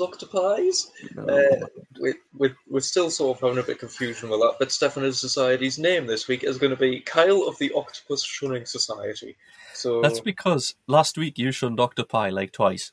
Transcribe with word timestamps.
octopies. 0.00 0.90
Uh, 1.16 1.66
we, 2.00 2.14
we, 2.36 2.50
we're 2.68 2.80
still 2.80 3.10
sort 3.10 3.36
of 3.36 3.42
having 3.42 3.58
a 3.58 3.66
bit 3.66 3.76
of 3.76 3.80
confusion 3.80 4.30
with 4.30 4.40
that, 4.40 4.56
but 4.58 4.72
Stefano's 4.72 5.20
Society's 5.20 5.78
name 5.78 6.06
this 6.06 6.28
week 6.28 6.44
is 6.44 6.58
going 6.58 6.70
to 6.70 6.76
be 6.76 7.00
Kyle 7.00 7.46
of 7.48 7.58
the 7.58 7.72
Octopus 7.74 8.24
Shunning 8.24 8.66
Society. 8.66 9.36
So 9.74 10.00
That's 10.02 10.20
because 10.20 10.74
last 10.86 11.16
week 11.16 11.38
you 11.38 11.52
shunned 11.52 11.80
Octopi 11.80 12.30
like 12.30 12.52
twice. 12.52 12.92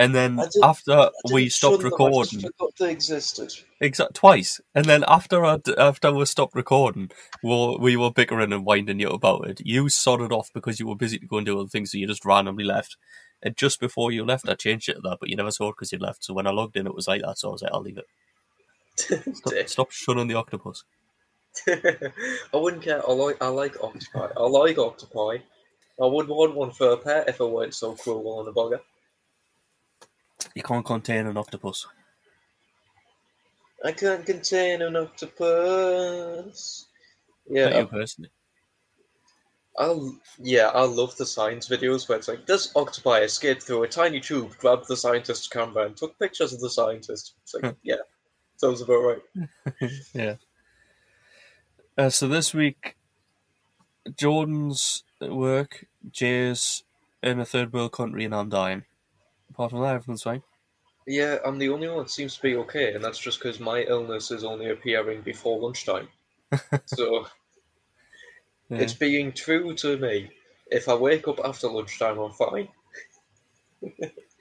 And 0.00 0.14
then 0.14 0.40
after 0.62 1.10
we 1.32 1.48
stopped 1.48 1.82
shun 1.82 1.90
them, 1.90 2.00
I 2.00 2.22
just 2.22 2.44
recording, 2.44 2.50
they 2.78 2.92
existed. 2.92 3.52
exact 3.80 4.14
twice, 4.14 4.60
and 4.72 4.84
then 4.84 5.04
after 5.08 5.44
I, 5.44 5.58
after 5.76 6.12
we 6.12 6.24
stopped 6.24 6.54
recording, 6.54 7.10
we 7.42 7.76
we 7.80 7.96
were 7.96 8.12
bickering 8.12 8.52
and 8.52 8.64
winding 8.64 9.00
you 9.00 9.08
about 9.08 9.48
it. 9.48 9.60
You 9.64 9.88
sodded 9.88 10.30
off 10.30 10.50
because 10.54 10.78
you 10.78 10.86
were 10.86 10.94
busy 10.94 11.18
to 11.18 11.26
go 11.26 11.38
and 11.38 11.46
do 11.46 11.58
other 11.58 11.68
things, 11.68 11.90
so 11.90 11.98
you 11.98 12.06
just 12.06 12.24
randomly 12.24 12.62
left. 12.62 12.96
And 13.42 13.56
just 13.56 13.80
before 13.80 14.10
you 14.10 14.24
left, 14.24 14.48
I 14.48 14.54
changed 14.54 14.88
it 14.88 14.94
to 14.94 15.00
that, 15.02 15.18
but 15.20 15.28
you 15.28 15.36
never 15.36 15.50
saw 15.50 15.68
it 15.68 15.76
because 15.76 15.92
you 15.92 15.98
left. 15.98 16.24
So 16.24 16.34
when 16.34 16.46
I 16.46 16.50
logged 16.50 16.76
in, 16.76 16.86
it 16.86 16.94
was 16.94 17.06
like 17.06 17.22
that. 17.22 17.38
So 17.38 17.48
I 17.48 17.52
was 17.52 17.62
like, 17.62 17.72
I'll 17.72 17.82
leave 17.82 17.98
it. 17.98 18.06
Stop, 19.36 19.68
stop 19.68 19.90
shunning 19.92 20.26
the 20.26 20.34
octopus. 20.34 20.82
I 21.68 22.56
wouldn't 22.56 22.82
care. 22.82 23.00
I 23.08 23.12
like 23.12 23.40
I 23.40 23.46
like 23.46 23.76
octopi. 23.80 24.28
I 24.36 24.42
like 24.42 24.76
octopi. 24.76 25.38
I 26.00 26.06
would 26.06 26.28
want 26.28 26.56
one 26.56 26.72
for 26.72 26.92
a 26.92 26.96
pet 26.96 27.28
if 27.28 27.40
I 27.40 27.44
weren't 27.44 27.74
so 27.74 27.94
cruel 27.94 28.40
on 28.40 28.48
a 28.48 28.52
bugger. 28.52 28.80
You 30.54 30.62
can't 30.62 30.84
contain 30.84 31.26
an 31.26 31.36
octopus. 31.36 31.86
I 33.84 33.92
can't 33.92 34.26
contain 34.26 34.82
an 34.82 34.96
octopus. 34.96 36.86
Not 37.48 37.72
Yeah, 37.72 37.78
you 37.78 37.86
personally. 37.86 38.30
I'll 39.78 40.14
yeah, 40.38 40.68
I 40.68 40.84
love 40.84 41.16
the 41.16 41.26
science 41.26 41.68
videos 41.68 42.08
where 42.08 42.18
it's 42.18 42.28
like 42.28 42.46
this 42.46 42.72
octopi 42.74 43.20
escaped 43.20 43.62
through 43.62 43.84
a 43.84 43.88
tiny 43.88 44.20
tube, 44.20 44.56
grabbed 44.58 44.88
the 44.88 44.96
scientist's 44.96 45.48
camera, 45.48 45.86
and 45.86 45.96
took 45.96 46.18
pictures 46.18 46.52
of 46.52 46.60
the 46.60 46.70
scientist. 46.70 47.34
It's 47.42 47.54
like, 47.54 47.76
yeah, 47.82 47.96
sounds 48.56 48.80
about 48.80 48.98
right. 49.00 49.50
yeah. 50.14 50.34
Uh, 51.96 52.10
so 52.10 52.28
this 52.28 52.52
week, 52.52 52.96
Jordan's 54.16 55.04
work, 55.20 55.86
Jay's 56.10 56.82
in 57.22 57.40
a 57.40 57.44
third 57.44 57.72
world 57.72 57.92
country, 57.92 58.24
and 58.24 58.34
I'm 58.34 58.48
dying. 58.48 58.84
Apart 59.50 59.70
from 59.70 59.82
that, 59.82 59.94
everything's 59.94 60.22
fine. 60.22 60.42
Yeah, 61.06 61.38
I'm 61.44 61.58
the 61.58 61.70
only 61.70 61.88
one 61.88 61.98
that 61.98 62.10
seems 62.10 62.36
to 62.36 62.42
be 62.42 62.56
okay, 62.56 62.92
and 62.92 63.02
that's 63.02 63.18
just 63.18 63.38
because 63.38 63.60
my 63.60 63.82
illness 63.82 64.30
is 64.30 64.44
only 64.44 64.70
appearing 64.70 65.22
before 65.22 65.58
lunchtime. 65.58 66.08
so 66.86 67.26
Yeah. 68.70 68.78
it's 68.78 68.92
being 68.94 69.32
true 69.32 69.74
to 69.74 69.96
me. 69.96 70.30
If 70.70 70.88
I 70.88 70.94
wake 70.94 71.26
up 71.28 71.40
after 71.44 71.68
lunchtime, 71.68 72.18
I'm 72.18 72.32
fine. 72.32 72.68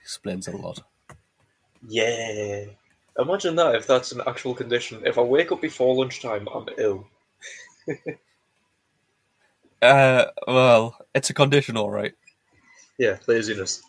Explains 0.02 0.48
a 0.48 0.58
lot. 0.58 0.80
Yeah. 1.88 2.66
Imagine 3.20 3.56
that 3.56 3.76
if 3.76 3.88
that's 3.88 4.12
an 4.12 4.22
actual 4.28 4.54
condition. 4.54 5.02
If 5.06 5.18
I 5.18 5.22
wake 5.22 5.52
up 5.52 5.62
before 5.62 5.96
lunchtime, 5.96 6.48
I'm 6.54 6.68
ill. 6.78 7.08
Uh, 9.82 10.26
well, 10.48 10.98
it's 11.14 11.30
a 11.30 11.34
condition, 11.34 11.78
all 11.78 11.92
right. 11.92 12.14
Yeah, 12.98 13.18
laziness. 13.28 13.84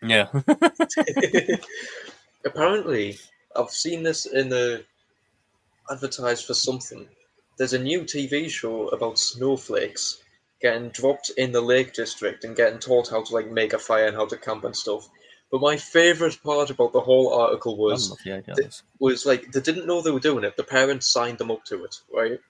Yeah. 0.00 0.28
Apparently, 2.44 3.18
I've 3.56 3.70
seen 3.70 4.02
this 4.02 4.26
in 4.26 4.48
the 4.48 4.84
advertised 5.90 6.46
for 6.46 6.54
something. 6.54 7.08
There's 7.56 7.72
a 7.72 7.78
new 7.78 8.02
TV 8.02 8.48
show 8.50 8.88
about 8.88 9.18
snowflakes 9.18 10.22
getting 10.60 10.88
dropped 10.90 11.30
in 11.36 11.52
the 11.52 11.60
Lake 11.60 11.92
District 11.92 12.42
and 12.44 12.56
getting 12.56 12.78
taught 12.78 13.08
how 13.10 13.22
to 13.22 13.34
like 13.34 13.50
make 13.50 13.72
a 13.72 13.78
fire 13.78 14.06
and 14.06 14.16
how 14.16 14.26
to 14.26 14.36
camp 14.36 14.64
and 14.64 14.76
stuff. 14.76 15.08
But 15.50 15.60
my 15.60 15.76
favorite 15.76 16.42
part 16.42 16.70
about 16.70 16.92
the 16.92 17.00
whole 17.00 17.32
article 17.32 17.76
was 17.76 18.10
love 18.10 18.18
the 18.24 18.52
th- 18.56 18.80
was 18.98 19.24
like 19.26 19.52
they 19.52 19.60
didn't 19.60 19.86
know 19.86 20.00
they 20.00 20.10
were 20.10 20.20
doing 20.20 20.44
it. 20.44 20.56
The 20.56 20.64
parents 20.64 21.06
signed 21.08 21.38
them 21.38 21.50
up 21.50 21.64
to 21.66 21.84
it, 21.84 21.96
right? 22.12 22.40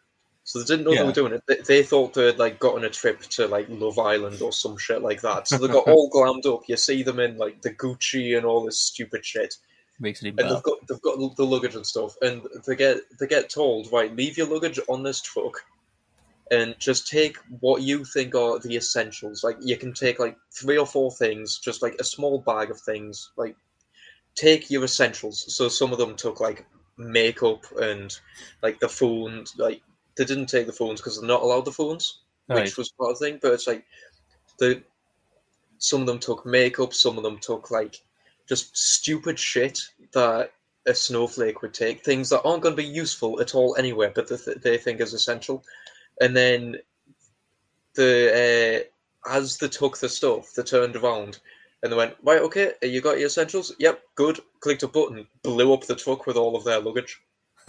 So 0.44 0.58
they 0.58 0.64
didn't 0.66 0.84
know 0.84 0.92
Yeah. 0.92 1.00
they 1.00 1.06
were 1.06 1.12
doing 1.12 1.32
it. 1.32 1.42
They, 1.47 1.56
they 1.66 1.82
thought 1.82 2.14
they'd 2.14 2.38
like 2.38 2.58
gotten 2.58 2.84
a 2.84 2.91
trip 2.91 3.21
to 3.22 3.47
like 3.48 3.66
Love 3.69 3.98
Island 3.98 4.41
or 4.42 4.53
some 4.53 4.76
shit 4.78 5.03
like 5.03 5.22
that. 5.22 5.48
So 5.48 5.59
they 5.59 5.69
got 5.72 5.88
all 5.88 6.10
glammed 6.10 6.47
up. 6.47 6.62
You 6.69 6.76
see 6.76 7.03
them 7.03 7.19
in 7.19 7.36
like 7.36 7.62
the 7.62 7.71
Gucci 7.75 8.36
and 8.36 8.47
all 8.47 8.65
this 8.65 8.78
stupid 8.78 9.25
shit, 9.25 9.54
Makes 10.00 10.22
it 10.22 10.28
even 10.28 10.41
and 10.41 10.49
better. 10.49 10.55
they've 10.55 10.62
got 10.62 10.87
they've 10.88 11.03
got 11.03 11.37
the 11.37 11.47
luggage 11.47 11.77
and 11.77 11.87
stuff. 11.87 12.16
And 12.21 12.43
they 12.66 12.77
get 12.77 12.99
they 13.19 13.27
get 13.27 13.49
told 13.49 13.93
right, 13.93 14.15
leave 14.15 14.37
your 14.37 14.49
luggage 14.49 14.81
on 14.88 15.03
this 15.03 15.21
truck, 15.21 15.65
and 16.50 16.75
just 16.78 17.09
take 17.09 17.37
what 17.60 17.82
you 17.82 18.04
think 18.04 18.34
are 18.34 18.59
the 18.59 18.77
essentials. 18.77 19.44
Like 19.44 19.56
you 19.60 19.77
can 19.77 19.93
take 19.93 20.19
like 20.19 20.37
three 20.53 20.78
or 20.78 20.87
four 20.87 21.12
things, 21.12 21.59
just 21.59 21.81
like 21.81 21.94
a 22.00 22.04
small 22.04 22.41
bag 22.41 22.71
of 22.71 22.81
things. 22.81 23.31
Like 23.37 23.56
take 24.34 24.71
your 24.71 24.84
essentials. 24.84 25.54
So 25.54 25.69
some 25.69 25.93
of 25.93 25.99
them 25.99 26.16
took 26.16 26.41
like 26.41 26.66
makeup 26.97 27.65
and 27.81 28.16
like 28.62 28.81
the 28.81 28.88
phone. 28.88 29.44
Like 29.56 29.81
they 30.16 30.25
didn't 30.25 30.47
take 30.47 30.66
the 30.66 30.72
phones 30.72 31.00
because 31.00 31.21
they're 31.21 31.28
not 31.28 31.43
allowed 31.43 31.65
the 31.65 31.72
phones, 31.72 32.21
which 32.47 32.77
was 32.77 32.91
part 32.91 33.12
of 33.12 33.19
the 33.19 33.27
thing. 33.27 33.38
But 33.41 33.53
it's 33.53 33.69
like 33.69 33.84
the 34.59 34.83
some 35.78 36.00
of 36.00 36.06
them 36.06 36.19
took 36.19 36.44
makeup, 36.44 36.94
some 36.94 37.16
of 37.16 37.22
them 37.22 37.38
took 37.38 37.71
like 37.71 38.03
just 38.49 38.77
stupid 38.77 39.38
shit 39.38 39.81
that 40.12 40.53
a 40.87 40.94
snowflake 40.94 41.62
would 41.62 41.75
take, 41.75 42.05
things 42.05 42.28
that 42.31 42.43
aren't 42.43 42.62
going 42.62 42.77
to 42.77 42.82
be 42.82 42.88
useful 42.88 43.41
at 43.41 43.55
all 43.55 43.75
anywhere, 43.77 44.12
but 44.15 44.28
that 44.28 44.44
th- 44.44 44.59
they 44.59 44.77
think 44.77 45.00
is 45.00 45.15
essential. 45.15 45.65
And 46.21 46.37
then 46.37 46.77
the 47.94 48.84
uh, 49.27 49.34
as 49.34 49.56
they 49.59 49.69
took 49.69 49.99
the 49.99 50.09
stuff, 50.09 50.53
they 50.54 50.62
turned 50.62 50.97
around 50.97 51.38
and 51.83 51.93
they 51.93 51.97
went, 51.97 52.15
right, 52.22 52.41
okay, 52.41 52.72
you 52.83 53.00
got 53.00 53.19
your 53.19 53.27
essentials? 53.27 53.75
Yep, 53.78 54.03
good. 54.15 54.41
Clicked 54.60 54.83
a 54.83 54.88
button, 54.88 55.27
blew 55.43 55.72
up 55.72 55.84
the 55.84 55.94
truck 55.94 56.27
with 56.27 56.37
all 56.37 56.56
of 56.56 56.65
their 56.65 56.81
luggage. 56.81 57.22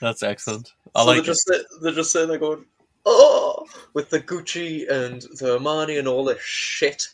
That's 0.00 0.22
excellent. 0.22 0.72
I 0.94 1.00
so 1.00 1.06
like 1.06 1.16
they're 1.16 1.24
just 1.24 1.50
they're 1.82 1.92
just 1.92 2.12
sitting 2.12 2.28
there 2.28 2.38
going, 2.38 2.64
oh, 3.06 3.66
with 3.94 4.10
the 4.10 4.20
Gucci 4.20 4.88
and 4.90 5.22
the 5.22 5.58
Armani 5.58 5.98
and 5.98 6.08
all 6.08 6.24
this 6.24 6.42
shit 6.42 7.08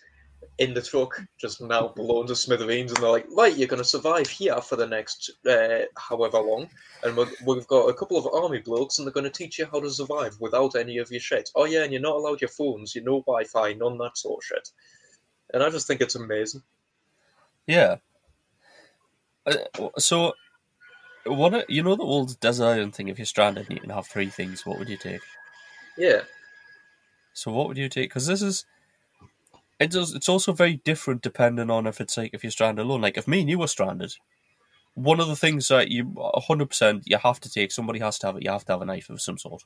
in 0.58 0.74
the 0.74 0.82
truck, 0.82 1.22
just 1.40 1.60
now 1.60 1.88
blown 1.88 2.26
to 2.26 2.36
smithereens, 2.36 2.92
and 2.92 3.02
they're 3.02 3.10
like, 3.10 3.26
right, 3.34 3.56
you're 3.56 3.68
going 3.68 3.82
to 3.82 3.88
survive 3.88 4.28
here 4.28 4.60
for 4.60 4.76
the 4.76 4.86
next 4.86 5.30
uh, 5.48 5.80
however 5.96 6.38
long, 6.38 6.68
and 7.02 7.16
we're, 7.16 7.28
we've 7.46 7.66
got 7.66 7.88
a 7.88 7.94
couple 7.94 8.18
of 8.18 8.28
army 8.34 8.58
blokes, 8.58 8.98
and 8.98 9.06
they're 9.06 9.12
going 9.12 9.24
to 9.24 9.30
teach 9.30 9.58
you 9.58 9.66
how 9.72 9.80
to 9.80 9.90
survive 9.90 10.36
without 10.40 10.76
any 10.76 10.98
of 10.98 11.10
your 11.10 11.20
shit. 11.20 11.48
Oh 11.54 11.64
yeah, 11.64 11.82
and 11.84 11.92
you're 11.92 12.02
not 12.02 12.16
allowed 12.16 12.40
your 12.40 12.50
phones, 12.50 12.94
you 12.94 13.02
no 13.02 13.20
Wi-Fi, 13.22 13.72
none 13.74 13.92
of 13.92 13.98
that 13.98 14.18
sort 14.18 14.42
of 14.42 14.46
shit. 14.46 14.68
And 15.54 15.62
I 15.62 15.70
just 15.70 15.86
think 15.86 16.00
it's 16.00 16.14
amazing. 16.14 16.62
Yeah. 17.66 17.96
Uh, 19.46 19.88
so, 19.98 20.34
what 21.24 21.68
you 21.70 21.82
know 21.82 21.96
the 21.96 22.02
old 22.02 22.38
desert 22.40 22.66
island 22.66 22.94
thing? 22.94 23.08
If 23.08 23.18
you're 23.18 23.26
stranded 23.26 23.66
and 23.68 23.76
you 23.76 23.80
can 23.80 23.90
have 23.90 24.06
three 24.06 24.28
things, 24.28 24.66
what 24.66 24.78
would 24.78 24.88
you 24.88 24.96
take? 24.96 25.20
Yeah, 25.96 26.20
So, 27.32 27.52
what 27.52 27.68
would 27.68 27.78
you 27.78 27.88
take? 27.88 28.10
Because 28.10 28.26
this 28.26 28.42
is, 28.42 28.64
it 29.80 29.90
does. 29.90 30.14
It's 30.14 30.28
also 30.28 30.52
very 30.52 30.76
different 30.84 31.22
depending 31.22 31.70
on 31.70 31.86
if 31.86 32.00
it's 32.00 32.16
like 32.16 32.30
if 32.32 32.44
you're 32.44 32.50
stranded 32.52 32.84
alone. 32.84 33.00
Like 33.00 33.16
if 33.18 33.26
me 33.26 33.40
and 33.40 33.50
you 33.50 33.58
were 33.58 33.66
stranded, 33.66 34.14
one 34.94 35.18
of 35.20 35.26
the 35.28 35.36
things 35.36 35.66
that 35.68 35.88
you, 35.90 36.14
hundred 36.46 36.66
percent, 36.68 37.02
you 37.06 37.16
have 37.18 37.40
to 37.40 37.50
take. 37.50 37.72
Somebody 37.72 37.98
has 38.00 38.18
to 38.20 38.26
have 38.26 38.36
it. 38.36 38.44
You 38.44 38.50
have 38.50 38.64
to 38.66 38.72
have 38.72 38.82
a 38.82 38.84
knife 38.86 39.10
of 39.10 39.20
some 39.20 39.38
sort. 39.38 39.64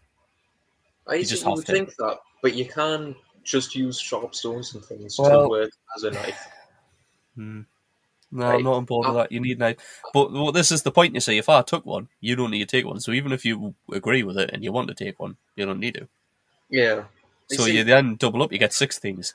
I 1.07 1.15
You 1.15 1.19
used 1.21 1.31
just 1.31 1.47
would 1.47 1.67
to. 1.67 1.73
think 1.73 1.95
that, 1.97 2.19
but 2.43 2.55
you 2.55 2.65
can 2.67 3.15
just 3.43 3.75
use 3.75 4.01
sharp 4.01 4.35
stones 4.35 4.75
and 4.75 4.83
things 4.85 5.19
Well- 5.19 5.43
to 5.43 5.49
work 5.49 5.71
as 5.97 6.05
a 6.05 6.11
knife. 6.13 6.47
Hmm. 7.35 7.61
No, 8.33 8.47
Right. 8.47 8.55
I'm 8.57 8.65
not 8.65 8.75
on 8.75 8.85
board 8.85 9.07
with 9.07 9.17
that. 9.17 9.31
You 9.31 9.39
need 9.41 9.59
a 9.59 9.61
knife. 9.61 10.01
But 10.13 10.33
well, 10.33 10.51
this 10.51 10.73
is 10.73 10.83
the 10.83 10.91
point. 10.91 11.15
You 11.15 11.21
say 11.21 11.37
if 11.39 11.49
I 11.49 11.63
took 11.63 11.85
one, 11.87 12.09
you 12.21 12.35
don't 12.37 12.51
need 12.51 12.67
to 12.69 12.77
take 12.77 12.85
one. 12.87 13.01
So 13.01 13.13
even 13.13 13.31
if 13.33 13.45
you 13.45 13.75
agree 13.93 14.23
with 14.25 14.39
it 14.39 14.51
and 14.53 14.65
you 14.65 14.73
want 14.73 14.89
to 14.89 14.95
take 14.95 15.21
one, 15.21 15.37
you 15.57 15.67
don't 15.67 15.79
need 15.79 15.95
to. 15.95 16.09
Yeah. 16.71 17.05
So 17.51 17.65
see- 17.65 17.77
you 17.77 17.85
then 17.85 18.17
double 18.17 18.43
up. 18.43 18.51
You 18.53 18.59
get 18.59 18.73
six 18.73 18.99
things. 18.99 19.35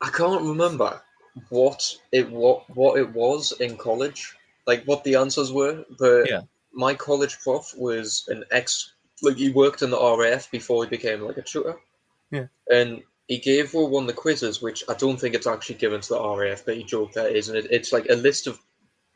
I 0.00 0.10
can't 0.10 0.42
remember 0.42 1.00
what 1.48 1.96
it 2.12 2.30
what 2.30 2.68
what 2.76 2.98
it 2.98 3.12
was 3.12 3.52
in 3.60 3.76
college, 3.76 4.34
like 4.66 4.84
what 4.84 5.04
the 5.04 5.14
answers 5.16 5.52
were. 5.52 5.84
But 5.98 6.28
Yeah. 6.28 6.42
my 6.72 6.94
college 6.94 7.38
prof 7.40 7.74
was 7.76 8.24
an 8.28 8.44
ex, 8.50 8.92
like 9.22 9.36
he 9.36 9.50
worked 9.50 9.82
in 9.82 9.90
the 9.90 10.16
RAF 10.18 10.50
before 10.50 10.84
he 10.84 10.90
became 10.90 11.20
like 11.22 11.36
a 11.38 11.42
tutor. 11.42 11.78
Yeah. 12.30 12.46
And 12.70 13.02
he 13.28 13.38
gave 13.38 13.72
her 13.72 13.84
one 13.84 14.04
of 14.04 14.08
the 14.08 14.12
quizzes, 14.12 14.62
which 14.62 14.84
I 14.88 14.94
don't 14.94 15.18
think 15.20 15.34
it's 15.34 15.46
actually 15.46 15.76
given 15.76 16.00
to 16.00 16.08
the 16.14 16.36
RAF, 16.36 16.64
but 16.64 16.76
he 16.76 16.84
joked 16.84 17.14
that 17.14 17.34
is, 17.34 17.48
and 17.48 17.58
it, 17.58 17.66
it's 17.70 17.92
like 17.92 18.06
a 18.08 18.14
list 18.14 18.46
of 18.46 18.58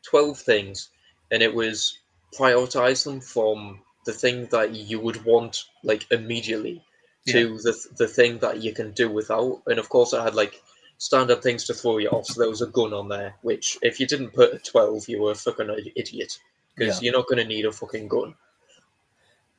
twelve 0.03 0.37
things, 0.39 0.89
and 1.31 1.41
it 1.41 1.53
was 1.53 1.97
prioritize 2.37 3.03
them 3.03 3.21
from 3.21 3.81
the 4.05 4.13
thing 4.13 4.47
that 4.47 4.73
you 4.73 4.99
would 4.99 5.23
want 5.25 5.65
like 5.83 6.09
immediately 6.11 6.83
to 7.27 7.57
the 7.59 7.77
the 7.97 8.07
thing 8.07 8.39
that 8.39 8.61
you 8.63 8.73
can 8.73 8.91
do 8.91 9.09
without. 9.09 9.61
And 9.67 9.77
of 9.79 9.89
course, 9.89 10.13
I 10.13 10.23
had 10.23 10.33
like 10.35 10.61
standard 11.01 11.41
things 11.41 11.63
to 11.65 11.73
throw 11.73 11.97
you 11.97 12.09
off. 12.09 12.27
So 12.27 12.39
there 12.39 12.49
was 12.49 12.61
a 12.61 12.67
gun 12.67 12.93
on 12.93 13.09
there, 13.09 13.33
which 13.41 13.75
if 13.81 13.99
you 13.99 14.05
didn't 14.05 14.31
put 14.33 14.53
a 14.53 14.59
twelve, 14.59 15.09
you 15.09 15.19
were 15.21 15.31
a 15.31 15.35
fucking 15.35 15.69
idiot 15.95 16.37
because 16.75 17.01
Yeah. 17.01 17.05
you're 17.07 17.19
not 17.19 17.27
going 17.27 17.39
to 17.39 17.45
need 17.47 17.65
a 17.65 17.71
fucking 17.71 18.07
gun. 18.07 18.35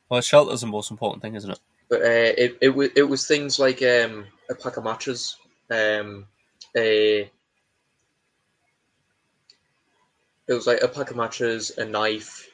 Well, 0.08 0.20
shelter's 0.20 0.60
the 0.60 0.68
most 0.68 0.92
important 0.92 1.20
thing, 1.20 1.34
isn't 1.34 1.50
it? 1.50 1.58
But 1.88 2.02
uh, 2.02 2.32
it 2.44 2.58
it 2.60 2.68
was 2.68 2.90
it 2.94 3.02
was 3.02 3.26
things 3.26 3.58
like 3.58 3.82
um, 3.82 4.26
a 4.48 4.54
pack 4.54 4.76
of 4.76 4.84
matches, 4.84 5.36
um, 5.70 6.26
a 6.76 7.28
it 10.48 10.52
was 10.54 10.66
like 10.66 10.80
a 10.82 10.88
pack 10.88 11.10
of 11.10 11.16
matches, 11.16 11.72
a 11.78 11.84
knife, 11.84 12.48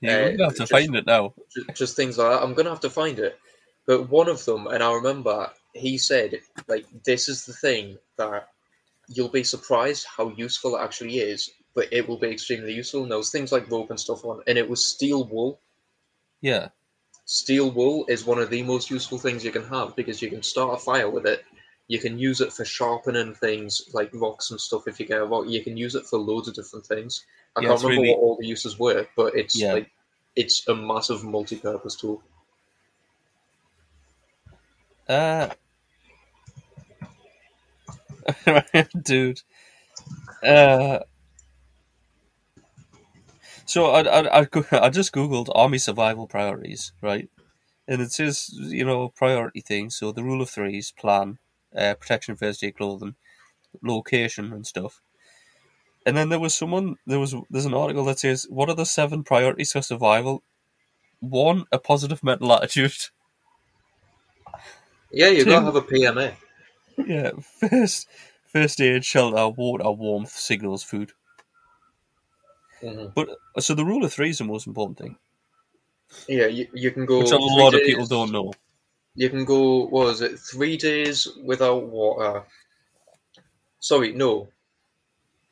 You're 0.00 0.12
Uh, 0.12 0.30
gonna 0.32 0.44
have 0.44 0.52
to 0.54 0.58
just- 0.58 0.72
find 0.72 0.96
it 0.96 1.06
now. 1.06 1.32
just, 1.54 1.74
just 1.74 1.96
things 1.96 2.18
like 2.18 2.30
that. 2.32 2.42
I'm 2.42 2.54
gonna 2.54 2.70
have 2.70 2.80
to 2.80 2.90
find 2.90 3.18
it. 3.20 3.38
But 3.86 4.08
one 4.08 4.28
of 4.28 4.44
them, 4.44 4.66
and 4.66 4.82
I 4.82 4.92
remember 4.94 5.52
he 5.74 5.98
said, 5.98 6.40
like, 6.68 6.86
this 7.04 7.28
is 7.28 7.44
the 7.46 7.52
thing 7.52 7.98
that 8.16 8.48
you'll 9.08 9.28
be 9.28 9.44
surprised 9.44 10.06
how 10.06 10.28
useful 10.36 10.76
it 10.76 10.80
actually 10.80 11.18
is, 11.18 11.50
but 11.74 11.88
it 11.92 12.06
will 12.08 12.18
be 12.18 12.28
extremely 12.28 12.72
useful. 12.72 13.02
And 13.02 13.10
there 13.10 13.18
was 13.18 13.30
things 13.30 13.52
like 13.52 13.70
rope 13.70 13.90
and 13.90 13.98
stuff 14.00 14.24
on, 14.24 14.42
and 14.46 14.58
it 14.58 14.68
was 14.68 14.86
steel 14.86 15.24
wool. 15.24 15.60
Yeah. 16.40 16.68
Steel 17.24 17.70
wool 17.70 18.04
is 18.08 18.24
one 18.26 18.38
of 18.38 18.50
the 18.50 18.62
most 18.62 18.90
useful 18.90 19.18
things 19.18 19.44
you 19.44 19.52
can 19.52 19.64
have 19.64 19.94
because 19.96 20.20
you 20.20 20.28
can 20.28 20.42
start 20.42 20.74
a 20.74 20.82
fire 20.82 21.08
with 21.08 21.26
it. 21.26 21.44
You 21.88 21.98
can 21.98 22.18
use 22.18 22.40
it 22.40 22.52
for 22.52 22.64
sharpening 22.64 23.34
things 23.34 23.82
like 23.92 24.10
rocks 24.12 24.50
and 24.50 24.60
stuff. 24.60 24.86
If 24.88 24.98
you 25.00 25.06
get 25.06 25.20
a 25.20 25.24
rock, 25.24 25.46
you 25.48 25.62
can 25.62 25.76
use 25.76 25.94
it 25.94 26.06
for 26.06 26.18
loads 26.18 26.48
of 26.48 26.54
different 26.54 26.86
things. 26.86 27.24
I 27.56 27.60
Yeah, 27.60 27.68
can't 27.68 27.82
remember 27.82 28.02
really- 28.02 28.14
what 28.14 28.22
all 28.22 28.36
the 28.40 28.46
uses 28.46 28.78
were, 28.78 29.06
but 29.16 29.34
it's 29.34 29.56
Yeah. 29.56 29.74
like 29.74 29.90
it's 30.34 30.66
a 30.68 30.74
massive 30.74 31.24
multi-purpose 31.24 31.96
tool. 31.96 32.22
Uh, 35.08 35.50
dude. 39.02 39.40
Uh, 40.42 41.00
so 43.64 43.86
I, 43.86 44.02
I, 44.02 44.40
I, 44.42 44.46
I 44.72 44.90
just 44.90 45.12
googled 45.12 45.48
army 45.54 45.78
survival 45.78 46.26
priorities, 46.26 46.92
right? 47.00 47.28
And 47.88 48.00
it 48.00 48.12
says, 48.12 48.50
you 48.52 48.84
know, 48.84 49.08
priority 49.08 49.60
things. 49.60 49.96
So 49.96 50.12
the 50.12 50.22
rule 50.22 50.42
of 50.42 50.50
threes, 50.50 50.92
plan, 50.92 51.38
uh, 51.76 51.94
protection, 51.94 52.36
first 52.36 52.62
aid, 52.62 52.76
clothing, 52.76 53.14
location, 53.82 54.52
and 54.52 54.66
stuff. 54.66 55.00
And 56.04 56.16
then 56.16 56.28
there 56.28 56.40
was 56.40 56.54
someone, 56.54 56.96
there 57.06 57.20
was, 57.20 57.34
there's 57.50 57.64
an 57.66 57.74
article 57.74 58.04
that 58.06 58.18
says, 58.18 58.46
what 58.50 58.68
are 58.68 58.74
the 58.74 58.86
seven 58.86 59.22
priorities 59.24 59.72
for 59.72 59.82
survival? 59.82 60.42
One, 61.20 61.64
a 61.72 61.78
positive 61.78 62.22
mental 62.24 62.52
attitude. 62.54 62.94
Yeah, 65.12 65.28
you 65.28 65.44
Two. 65.44 65.50
gotta 65.50 65.66
have 65.66 65.76
a 65.76 65.82
PMA. 65.82 66.34
Yeah, 66.96 67.32
first, 67.40 68.08
first 68.46 68.80
aid, 68.80 69.04
shelter, 69.04 69.48
water, 69.48 69.90
warmth, 69.90 70.30
signals, 70.30 70.82
food. 70.82 71.12
hmm 72.80 73.06
But 73.14 73.28
so 73.60 73.74
the 73.74 73.84
rule 73.84 74.04
of 74.04 74.12
three 74.12 74.30
is 74.30 74.38
the 74.38 74.44
most 74.44 74.66
important 74.66 74.98
thing, 74.98 75.18
Yeah, 76.28 76.46
you, 76.46 76.66
you 76.74 76.90
can 76.90 77.06
go. 77.06 77.20
which 77.20 77.32
a 77.32 77.38
lot 77.38 77.74
of 77.74 77.82
people 77.84 78.06
don't 78.06 78.32
know. 78.32 78.52
You 79.14 79.30
can 79.30 79.44
go. 79.44 79.86
What 79.86 80.06
was 80.06 80.20
it? 80.20 80.38
Three 80.38 80.76
days 80.76 81.26
without 81.44 81.84
water. 81.86 82.44
Sorry, 83.80 84.12
no, 84.12 84.48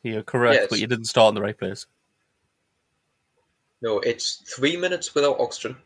You're 0.02 0.22
correct, 0.22 0.62
Yes. 0.62 0.70
but 0.70 0.78
you 0.80 0.86
didn't 0.86 1.04
start 1.06 1.30
in 1.30 1.34
the 1.36 1.42
right 1.42 1.58
place. 1.58 1.86
no. 3.82 3.98
It's 4.00 4.36
three 4.54 4.76
minutes 4.76 5.14
without 5.14 5.38
oxygen. 5.40 5.76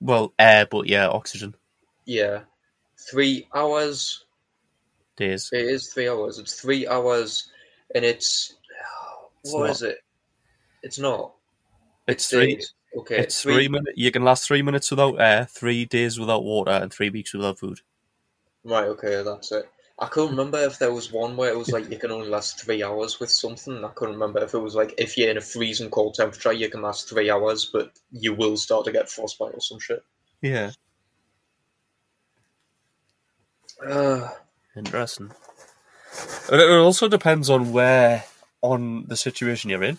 Well, 0.00 0.34
air, 0.38 0.66
but 0.66 0.86
yeah, 0.86 1.08
oxygen 1.08 1.54
Yeah, 2.04 2.44
three 3.10 3.48
hours. 3.54 4.24
Days. 5.16 5.50
It 5.52 5.66
is 5.66 5.92
three 5.92 6.08
hours. 6.08 6.38
It's 6.38 6.60
three 6.60 6.86
hours, 6.86 7.50
and 7.94 8.04
it's 8.04 8.54
It's 9.44 9.52
what 9.52 9.66
not. 9.66 9.76
is 9.76 9.82
it? 9.82 9.98
It's 10.82 10.98
not. 10.98 11.34
It's 12.06 12.28
three. 12.28 12.56
days. 12.56 12.74
Okay, 12.96 13.18
It's 13.18 13.42
three 13.42 13.68
minutes. 13.68 13.92
You 13.96 14.10
can 14.10 14.24
last 14.24 14.46
three 14.46 14.62
minutes 14.62 14.90
without 14.90 15.20
air, 15.20 15.46
three 15.46 15.84
days 15.84 16.18
without 16.18 16.44
water, 16.44 16.72
and 16.72 16.92
three 16.92 17.10
weeks 17.10 17.32
without 17.32 17.58
food. 17.58 17.80
Right. 18.64 18.86
Okay, 18.88 19.22
that's 19.22 19.52
it. 19.52 19.68
I 19.98 20.06
couldn't 20.06 20.30
remember 20.30 20.58
if 20.58 20.78
there 20.78 20.92
was 20.92 21.12
one 21.12 21.36
where 21.36 21.50
it 21.52 21.56
was 21.56 21.70
like 21.70 21.88
you 21.90 21.98
can 21.98 22.10
only 22.10 22.28
last 22.28 22.60
three 22.60 22.82
hours 22.82 23.20
with 23.20 23.30
something. 23.30 23.84
I 23.84 23.88
couldn't 23.88 24.14
remember 24.14 24.42
if 24.42 24.54
it 24.54 24.58
was 24.58 24.74
like 24.74 24.94
if 24.98 25.16
you're 25.16 25.30
in 25.30 25.36
a 25.36 25.40
freezing 25.40 25.90
cold 25.90 26.14
temperature, 26.14 26.52
you 26.52 26.68
can 26.68 26.82
last 26.82 27.08
three 27.08 27.30
hours, 27.30 27.66
but 27.66 27.92
you 28.10 28.34
will 28.34 28.56
start 28.56 28.84
to 28.86 28.92
get 28.92 29.08
frostbite 29.08 29.54
or 29.54 29.60
some 29.60 29.78
shit. 29.78 30.02
Yeah, 30.40 30.70
Uh, 33.86 34.28
interesting. 34.76 35.30
And 36.50 36.60
it 36.60 36.70
also 36.70 37.08
depends 37.08 37.48
on 37.48 37.72
where 37.72 38.24
on 38.60 39.06
the 39.08 39.16
situation 39.16 39.70
you're 39.70 39.82
in, 39.82 39.98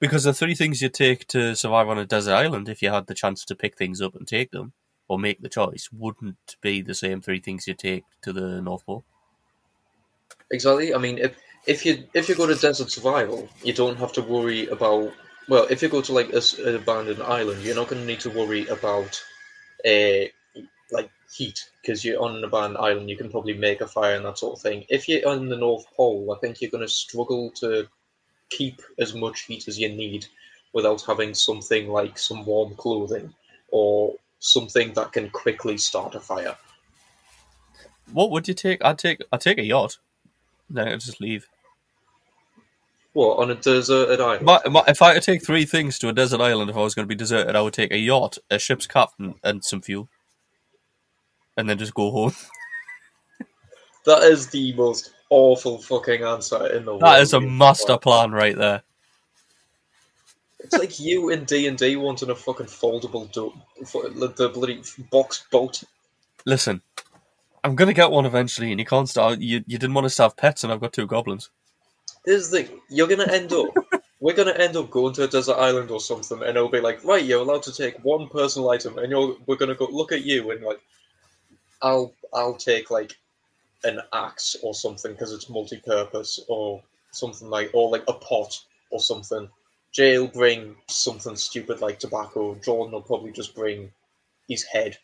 because 0.00 0.24
the 0.24 0.32
three 0.32 0.54
things 0.54 0.80
you 0.80 0.88
take 0.88 1.26
to 1.28 1.54
survive 1.54 1.88
on 1.88 1.98
a 1.98 2.06
desert 2.06 2.34
island, 2.34 2.68
if 2.68 2.82
you 2.82 2.90
had 2.90 3.06
the 3.06 3.14
chance 3.14 3.44
to 3.44 3.54
pick 3.54 3.76
things 3.76 4.00
up 4.00 4.14
and 4.14 4.26
take 4.26 4.50
them 4.50 4.72
or 5.08 5.18
make 5.18 5.40
the 5.42 5.48
choice, 5.48 5.88
wouldn't 5.92 6.56
be 6.60 6.80
the 6.82 6.94
same 6.94 7.20
three 7.20 7.40
things 7.40 7.66
you 7.66 7.74
take 7.74 8.04
to 8.22 8.32
the 8.32 8.60
North 8.60 8.86
Pole. 8.86 9.04
exactly. 10.50 10.94
I 10.94 10.98
mean, 10.98 11.18
if 11.18 11.36
if 11.66 11.86
you 11.86 12.04
if 12.14 12.28
you 12.28 12.34
go 12.34 12.46
to 12.46 12.54
desert 12.54 12.90
survival, 12.90 13.48
you 13.62 13.72
don't 13.72 13.96
have 13.96 14.12
to 14.14 14.22
worry 14.22 14.66
about. 14.68 15.12
Well, 15.48 15.66
if 15.68 15.82
you 15.82 15.88
go 15.88 16.00
to 16.00 16.12
like 16.12 16.32
a, 16.32 16.40
an 16.64 16.76
abandoned 16.76 17.22
island, 17.22 17.62
you're 17.62 17.74
not 17.74 17.88
going 17.88 18.00
to 18.00 18.06
need 18.06 18.20
to 18.20 18.30
worry 18.30 18.66
about 18.66 19.22
uh, 19.86 20.24
like 20.94 21.10
heat 21.34 21.68
because 21.82 22.04
you're 22.04 22.22
on 22.22 22.42
an 22.42 22.76
island. 22.76 23.10
You 23.10 23.16
can 23.16 23.30
probably 23.30 23.54
make 23.54 23.80
a 23.80 23.86
fire 23.86 24.14
and 24.14 24.24
that 24.24 24.38
sort 24.38 24.56
of 24.56 24.62
thing. 24.62 24.84
If 24.88 25.08
you're 25.08 25.28
on 25.28 25.48
the 25.48 25.56
North 25.56 25.84
Pole, 25.96 26.34
I 26.34 26.38
think 26.38 26.60
you're 26.60 26.70
going 26.70 26.86
to 26.86 26.88
struggle 26.88 27.50
to 27.56 27.86
keep 28.50 28.80
as 28.98 29.14
much 29.14 29.42
heat 29.42 29.68
as 29.68 29.78
you 29.78 29.88
need 29.88 30.26
without 30.72 31.02
having 31.02 31.34
something 31.34 31.88
like 31.88 32.18
some 32.18 32.44
warm 32.44 32.74
clothing 32.76 33.32
or 33.70 34.14
something 34.38 34.92
that 34.92 35.12
can 35.12 35.30
quickly 35.30 35.78
start 35.78 36.14
a 36.14 36.20
fire. 36.20 36.56
What 38.12 38.30
would 38.30 38.46
you 38.46 38.54
take? 38.54 38.84
I'd 38.84 38.98
take 38.98 39.22
I'd 39.32 39.40
take 39.40 39.58
a 39.58 39.64
yacht. 39.64 39.98
Then 40.68 40.88
I'd 40.88 41.00
just 41.00 41.20
leave. 41.20 41.48
What 43.14 43.38
on 43.38 43.50
a 43.50 43.54
deserted 43.54 44.20
island? 44.20 44.44
My, 44.44 44.60
my, 44.68 44.82
if 44.88 45.00
I 45.00 45.14
had 45.14 45.22
to 45.22 45.32
take 45.32 45.44
three 45.44 45.64
things 45.64 46.00
to 46.00 46.08
a 46.08 46.12
desert 46.12 46.40
island, 46.40 46.68
if 46.68 46.76
I 46.76 46.80
was 46.80 46.94
going 46.94 47.04
to 47.04 47.08
be 47.08 47.14
deserted, 47.14 47.54
I 47.54 47.60
would 47.60 47.72
take 47.72 47.92
a 47.92 47.98
yacht, 47.98 48.38
a 48.50 48.58
ship's 48.58 48.88
captain, 48.88 49.36
and 49.44 49.64
some 49.64 49.80
fuel, 49.80 50.08
and 51.56 51.68
then 51.68 51.78
just 51.78 51.94
go 51.94 52.10
home. 52.10 52.32
That 54.06 54.24
is 54.24 54.48
the 54.48 54.74
most 54.74 55.14
awful 55.30 55.78
fucking 55.78 56.22
answer 56.22 56.66
in 56.66 56.84
the 56.84 56.90
world. 56.90 57.00
That 57.00 57.22
is 57.22 57.32
a 57.32 57.40
master 57.40 57.96
plan 57.96 58.32
right 58.32 58.54
there. 58.54 58.82
It's 60.60 60.76
like 60.76 61.00
you 61.00 61.30
in 61.30 61.44
D 61.44 61.66
and 61.66 61.78
D 61.78 61.96
wanting 61.96 62.28
a 62.30 62.34
fucking 62.34 62.66
foldable 62.66 63.32
do- 63.32 63.54
the 64.36 64.50
bloody 64.50 64.82
box 65.10 65.46
boat. 65.50 65.82
Listen, 66.44 66.82
I'm 67.62 67.76
gonna 67.76 67.94
get 67.94 68.10
one 68.10 68.26
eventually, 68.26 68.70
and 68.70 68.78
you 68.78 68.86
can't 68.86 69.08
start. 69.08 69.40
You 69.40 69.64
you 69.66 69.78
didn't 69.78 69.94
want 69.94 70.06
us 70.06 70.16
to 70.16 70.24
have 70.24 70.36
pets, 70.36 70.64
and 70.64 70.72
I've 70.72 70.80
got 70.80 70.92
two 70.92 71.06
goblins. 71.06 71.50
This 72.24 72.42
is 72.42 72.50
the 72.50 72.62
thing. 72.64 72.80
You're 72.90 73.08
gonna 73.08 73.30
end 73.32 73.52
up. 73.52 73.68
we're 74.20 74.34
gonna 74.34 74.52
end 74.52 74.76
up 74.76 74.90
going 74.90 75.12
to 75.14 75.24
a 75.24 75.28
desert 75.28 75.56
island 75.56 75.90
or 75.90 76.00
something, 76.00 76.40
and 76.40 76.56
it'll 76.56 76.68
be 76.68 76.80
like, 76.80 77.04
right, 77.04 77.24
you're 77.24 77.40
allowed 77.40 77.62
to 77.64 77.72
take 77.74 78.02
one 78.02 78.28
personal 78.28 78.70
item, 78.70 78.98
and 78.98 79.10
you're 79.10 79.36
we're 79.46 79.56
gonna 79.56 79.74
go 79.74 79.88
look 79.90 80.12
at 80.12 80.24
you 80.24 80.50
and 80.50 80.62
like, 80.62 80.80
I'll 81.82 82.12
I'll 82.32 82.54
take 82.54 82.90
like 82.90 83.16
an 83.84 84.00
axe 84.12 84.56
or 84.62 84.74
something 84.74 85.12
because 85.12 85.32
it's 85.32 85.50
multi-purpose 85.50 86.40
or 86.48 86.82
something 87.10 87.48
like 87.48 87.70
or 87.74 87.90
like 87.90 88.04
a 88.08 88.14
pot 88.14 88.58
or 88.90 89.00
something. 89.00 89.48
Jay 89.92 90.18
will 90.18 90.28
bring 90.28 90.74
something 90.88 91.36
stupid 91.36 91.80
like 91.80 91.98
tobacco. 91.98 92.54
Jordan 92.56 92.92
will 92.92 93.02
probably 93.02 93.30
just 93.30 93.54
bring 93.54 93.90
his 94.48 94.64
head, 94.64 94.96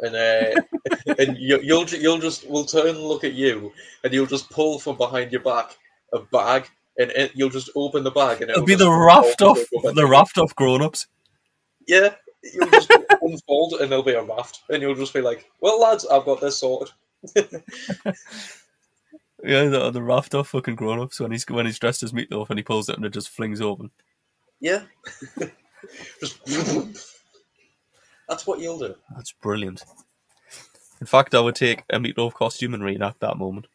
and 0.00 0.16
uh, 0.16 0.60
and 1.18 1.38
you, 1.38 1.60
you'll 1.62 1.86
you'll 1.86 2.18
just 2.18 2.48
we'll 2.48 2.64
turn 2.64 2.88
and 2.88 2.98
look 2.98 3.22
at 3.24 3.34
you, 3.34 3.72
and 4.02 4.12
you'll 4.12 4.26
just 4.26 4.50
pull 4.50 4.78
from 4.78 4.96
behind 4.96 5.30
your 5.30 5.42
back 5.42 5.76
a 6.12 6.18
bag, 6.18 6.68
and 6.98 7.10
it, 7.12 7.32
you'll 7.34 7.50
just 7.50 7.70
open 7.76 8.02
the 8.02 8.10
bag, 8.10 8.40
and 8.42 8.50
It'll 8.50 8.62
it'll 8.62 8.66
be 8.66 8.74
the 8.74 8.90
raft 8.90 9.42
off 9.42 9.58
the 9.94 10.06
raft 10.06 10.38
off 10.38 10.54
grown 10.56 10.82
ups. 10.82 11.06
Yeah, 11.86 12.14
you'll 12.42 12.68
just 12.70 12.92
unfold, 13.22 13.74
and 13.74 13.90
there'll 13.90 14.04
be 14.04 14.12
a 14.12 14.22
raft, 14.22 14.62
and 14.70 14.82
you'll 14.82 14.94
just 14.94 15.14
be 15.14 15.20
like, 15.20 15.50
"Well, 15.60 15.80
lads, 15.80 16.06
I've 16.06 16.24
got 16.24 16.40
this 16.40 16.58
sorted." 16.58 16.92
Yeah, 19.42 19.64
the, 19.64 19.90
the 19.90 20.02
raft 20.02 20.34
off 20.34 20.48
fucking 20.48 20.74
grown 20.74 21.00
ups 21.00 21.18
when 21.20 21.32
he's 21.32 21.46
when 21.48 21.64
he's 21.66 21.78
dressed 21.78 22.02
as 22.02 22.12
meatloaf 22.12 22.50
and 22.50 22.58
he 22.58 22.62
pulls 22.62 22.88
it 22.88 22.96
and 22.96 23.04
it 23.06 23.12
just 23.14 23.30
flings 23.30 23.60
open. 23.60 23.90
Yeah, 24.60 24.82
just 26.20 26.44
that's 28.28 28.46
what 28.46 28.60
you'll 28.60 28.78
do. 28.78 28.94
That's 29.16 29.32
brilliant. 29.32 29.82
In 31.00 31.06
fact, 31.06 31.34
I 31.34 31.40
would 31.40 31.54
take 31.54 31.84
a 31.88 31.98
meatloaf 31.98 32.34
costume 32.34 32.74
and 32.74 32.84
reenact 32.84 33.20
that 33.20 33.38
moment. 33.38 33.66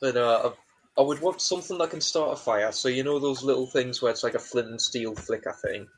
But 0.00 0.16
uh, 0.16 0.50
I 0.96 1.00
I 1.00 1.02
would 1.02 1.22
want 1.22 1.40
something 1.40 1.78
that 1.78 1.90
can 1.90 2.02
start 2.02 2.32
a 2.32 2.36
fire. 2.36 2.70
So 2.72 2.88
you 2.88 3.02
know 3.02 3.18
those 3.18 3.42
little 3.42 3.66
things 3.66 4.02
where 4.02 4.10
it's 4.10 4.22
like 4.24 4.34
a 4.34 4.38
flint 4.38 4.68
and 4.68 4.80
steel 4.80 5.14
flicker 5.14 5.52
thing. 5.52 5.88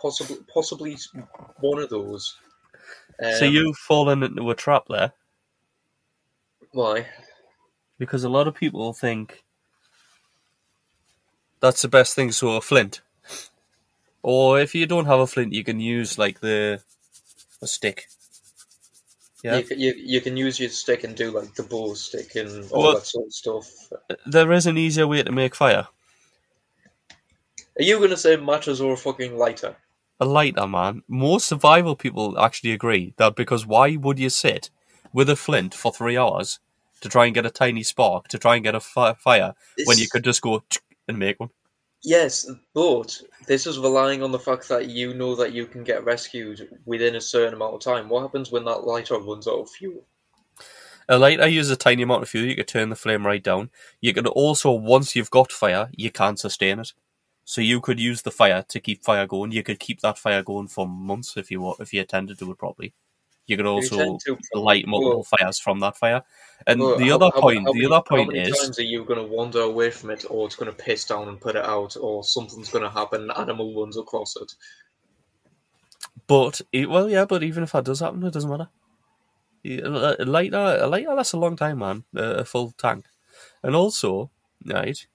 Possibly, 0.00 0.36
possibly 0.52 0.96
one 1.60 1.80
of 1.82 1.90
those. 1.90 2.36
Um, 3.22 3.32
so 3.34 3.44
you've 3.44 3.76
fallen 3.76 4.22
into 4.22 4.48
a 4.50 4.54
trap 4.54 4.84
there 4.88 5.12
why? 6.72 7.06
because 7.98 8.22
a 8.24 8.28
lot 8.28 8.46
of 8.46 8.54
people 8.54 8.92
think 8.92 9.42
that's 11.60 11.82
the 11.82 11.88
best 11.88 12.14
thing. 12.14 12.30
So 12.30 12.50
a 12.56 12.60
flint, 12.60 13.00
or 14.22 14.60
if 14.60 14.74
you 14.74 14.86
don't 14.86 15.06
have 15.06 15.18
a 15.18 15.26
flint, 15.26 15.52
you 15.52 15.64
can 15.64 15.80
use 15.80 16.18
like 16.18 16.40
the 16.40 16.80
a 17.60 17.66
stick. 17.66 18.06
Yeah. 19.42 19.58
You, 19.58 19.64
can- 19.64 19.80
you 19.80 19.94
you 19.96 20.20
can 20.20 20.36
use 20.36 20.60
your 20.60 20.70
stick 20.70 21.04
and 21.04 21.16
do 21.16 21.30
like 21.30 21.54
the 21.54 21.62
bow 21.64 21.94
stick 21.94 22.34
and 22.36 22.70
all 22.70 22.82
Well- 22.84 22.94
that 22.94 23.06
sort 23.06 23.26
of 23.26 23.32
stuff. 23.32 23.70
There 24.26 24.52
is 24.52 24.66
an 24.66 24.78
easier 24.78 25.06
way 25.06 25.22
to 25.22 25.32
make 25.32 25.54
fire. 25.54 25.88
Are 27.78 27.82
you 27.84 27.98
gonna 28.00 28.16
say 28.16 28.36
matches 28.36 28.80
or 28.80 28.92
a 28.92 28.96
fucking 28.96 29.36
lighter? 29.38 29.76
A 30.20 30.24
lighter, 30.24 30.66
man. 30.66 31.02
Most 31.06 31.46
survival 31.46 31.94
people 31.94 32.38
actually 32.38 32.72
agree 32.72 33.14
that 33.18 33.36
because 33.36 33.66
why 33.66 33.96
would 33.96 34.18
you 34.18 34.30
sit 34.30 34.70
with 35.12 35.30
a 35.30 35.36
flint 35.36 35.74
for 35.74 35.92
three 35.92 36.16
hours 36.16 36.58
to 37.00 37.08
try 37.08 37.26
and 37.26 37.34
get 37.34 37.46
a 37.46 37.50
tiny 37.50 37.84
spark, 37.84 38.26
to 38.28 38.38
try 38.38 38.56
and 38.56 38.64
get 38.64 38.74
a 38.74 38.80
fi- 38.80 39.14
fire, 39.14 39.54
when 39.84 39.98
you 39.98 40.08
could 40.08 40.24
just 40.24 40.42
go 40.42 40.64
and 41.06 41.18
make 41.18 41.38
one? 41.38 41.50
Yes, 42.02 42.50
but 42.74 43.20
this 43.46 43.66
is 43.66 43.78
relying 43.78 44.22
on 44.22 44.32
the 44.32 44.38
fact 44.38 44.68
that 44.68 44.88
you 44.88 45.14
know 45.14 45.34
that 45.36 45.52
you 45.52 45.66
can 45.66 45.84
get 45.84 46.04
rescued 46.04 46.68
within 46.84 47.16
a 47.16 47.20
certain 47.20 47.54
amount 47.54 47.74
of 47.74 47.80
time. 47.80 48.08
What 48.08 48.22
happens 48.22 48.50
when 48.50 48.64
that 48.64 48.84
lighter 48.84 49.18
runs 49.18 49.46
out 49.48 49.60
of 49.60 49.70
fuel? 49.70 50.04
A 51.08 51.18
lighter 51.18 51.48
uses 51.48 51.70
a 51.70 51.76
tiny 51.76 52.02
amount 52.02 52.22
of 52.22 52.28
fuel. 52.28 52.44
You 52.44 52.54
can 52.54 52.66
turn 52.66 52.90
the 52.90 52.96
flame 52.96 53.26
right 53.26 53.42
down. 53.42 53.70
You 54.00 54.12
can 54.12 54.26
also, 54.26 54.70
once 54.70 55.16
you've 55.16 55.30
got 55.30 55.50
fire, 55.50 55.90
you 55.96 56.10
can't 56.10 56.38
sustain 56.38 56.80
it. 56.80 56.92
So 57.48 57.62
you 57.62 57.80
could 57.80 57.98
use 57.98 58.20
the 58.20 58.30
fire 58.30 58.62
to 58.68 58.78
keep 58.78 59.02
fire 59.02 59.26
going. 59.26 59.52
You 59.52 59.62
could 59.62 59.78
keep 59.80 60.02
that 60.02 60.18
fire 60.18 60.42
going 60.42 60.68
for 60.68 60.86
months 60.86 61.34
if 61.38 61.50
you 61.50 61.74
if 61.80 61.94
you 61.94 62.02
attended 62.02 62.38
to 62.40 62.50
it 62.50 62.58
properly. 62.58 62.92
You 63.46 63.56
could 63.56 63.64
also 63.64 64.18
to, 64.18 64.36
light 64.52 64.86
multiple 64.86 65.20
Well- 65.20 65.38
fires 65.38 65.58
from 65.58 65.80
that 65.80 65.96
fire. 65.96 66.22
And 66.66 66.78
Well, 66.78 66.98
the 66.98 67.08
how- 67.08 67.14
other 67.14 67.30
how- 67.34 67.40
point, 67.40 67.64
how 67.64 67.72
the 67.72 67.86
other 67.86 68.02
point 68.02 68.34
how 68.34 68.36
many 68.36 68.50
is, 68.50 68.60
times 68.60 68.78
are 68.78 68.82
you 68.82 69.02
going 69.02 69.18
to 69.18 69.34
wander 69.34 69.62
away 69.62 69.90
from 69.90 70.10
it, 70.10 70.26
or 70.28 70.44
it's 70.46 70.56
going 70.56 70.70
to 70.70 70.76
piss 70.76 71.06
down 71.06 71.26
and 71.28 71.40
put 71.40 71.56
it 71.56 71.64
out, 71.64 71.96
or 71.98 72.22
something's 72.22 72.68
going 72.68 72.84
to 72.84 72.90
happen, 72.90 73.22
an 73.22 73.30
animal 73.30 73.74
runs 73.80 73.96
across 73.96 74.36
it? 74.36 74.54
but 76.26 76.60
it, 76.70 76.90
well, 76.90 77.08
yeah, 77.08 77.24
but 77.24 77.42
even 77.42 77.62
if 77.62 77.72
that 77.72 77.86
does 77.86 78.00
happen, 78.00 78.22
it 78.24 78.34
doesn't 78.34 78.50
matter. 78.50 78.68
Uh, 79.66 79.70
a 79.70 79.90
uh, 79.90 80.16
a 80.18 80.24
lighter, 80.26 80.78
a 80.82 80.86
lighter 80.86 81.14
lasts 81.14 81.32
a 81.32 81.38
long 81.38 81.56
time, 81.56 81.78
man. 81.78 82.04
A 82.14 82.40
a 82.40 82.44
full 82.44 82.72
tank, 82.72 83.06
and 83.62 83.74
also, 83.74 84.30
right, 84.66 85.06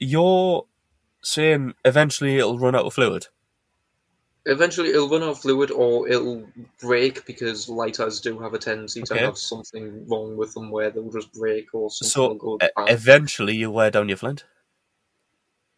you're 0.00 0.66
saying 1.28 1.54
um, 1.54 1.74
eventually 1.84 2.36
it'll 2.38 2.58
run 2.58 2.74
out 2.74 2.84
of 2.86 2.94
fluid. 2.94 3.26
Eventually, 4.46 4.88
it'll 4.90 5.10
run 5.10 5.22
out 5.22 5.30
of 5.30 5.40
fluid, 5.40 5.70
or 5.70 6.08
it'll 6.08 6.46
break 6.80 7.26
because 7.26 7.68
lighters 7.68 8.18
do 8.20 8.38
have 8.38 8.54
a 8.54 8.58
tendency 8.58 9.02
to 9.02 9.18
have 9.18 9.36
something 9.36 10.06
wrong 10.08 10.38
with 10.38 10.54
them 10.54 10.70
where 10.70 10.90
they'll 10.90 11.10
just 11.12 11.32
break, 11.34 11.74
or 11.74 11.90
something 11.90 12.38
So 12.40 12.58
e- 12.62 12.68
eventually 12.90 13.56
you'll 13.56 13.74
wear 13.74 13.90
down 13.90 14.08
your 14.08 14.16
flint. 14.16 14.44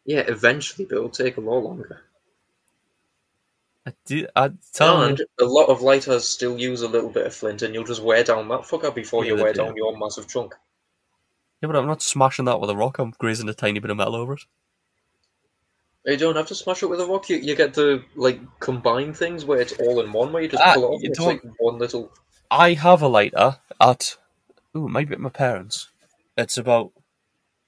yeah, 0.04 0.20
eventually, 0.28 0.84
but 0.84 0.96
it'll 0.96 1.08
take 1.10 1.36
a 1.36 1.40
lot 1.40 1.64
longer. 1.64 2.02
I, 3.86 3.92
do, 4.04 4.26
I 4.36 4.50
tell 4.72 5.02
and 5.02 5.18
you, 5.18 5.26
a 5.40 5.44
lot 5.46 5.68
of 5.68 5.80
lighters 5.82 6.28
still 6.28 6.56
use 6.58 6.82
a 6.82 6.88
little 6.88 7.10
bit 7.10 7.26
of 7.26 7.34
flint, 7.34 7.62
and 7.62 7.74
you'll 7.74 7.82
just 7.84 8.02
wear 8.02 8.22
down 8.22 8.46
that 8.48 8.60
fucker 8.60 8.94
before 8.94 9.24
Yeah, 9.24 9.34
you 9.34 9.42
wear 9.42 9.52
do. 9.52 9.62
down 9.64 9.76
your 9.76 9.96
massive 9.98 10.28
chunk. 10.28 10.54
yeah, 11.60 11.66
but 11.66 11.76
I'm 11.76 11.86
not 11.86 12.02
smashing 12.02 12.44
that 12.44 12.60
with 12.60 12.70
a 12.70 12.76
rock. 12.76 12.98
I'm 12.98 13.14
grazing 13.18 13.48
a 13.48 13.54
tiny 13.54 13.80
bit 13.80 13.90
of 13.90 13.96
metal 13.96 14.14
over 14.14 14.34
it. 14.34 14.42
You 16.06 16.16
don't 16.16 16.36
have 16.36 16.46
to 16.48 16.54
smash 16.54 16.82
it 16.82 16.86
with 16.86 17.00
a 17.00 17.06
rock. 17.06 17.28
You, 17.28 17.36
you 17.36 17.54
get 17.54 17.74
to 17.74 18.02
like 18.16 18.40
combine 18.58 19.12
things 19.12 19.44
where 19.44 19.60
it's 19.60 19.72
all 19.74 20.00
in 20.00 20.12
one, 20.12 20.32
where 20.32 20.42
you 20.42 20.48
just 20.48 20.62
Ah, 20.62 20.74
pull 20.74 20.84
it 20.84 20.86
off. 20.86 21.02
you 21.02 21.06
and 21.06 21.10
It's 21.10 21.18
don't- 21.18 21.44
like 21.44 21.54
one 21.58 21.78
little. 21.78 22.12
I 22.50 22.72
have 22.72 23.02
a 23.02 23.08
lighter 23.08 23.58
at, 23.80 24.16
ooh, 24.76 24.86
it 24.86 24.90
might 24.90 25.08
be 25.08 25.14
at 25.14 25.20
my 25.20 25.28
parents'. 25.28 25.88
It's 26.36 26.56
about 26.56 26.92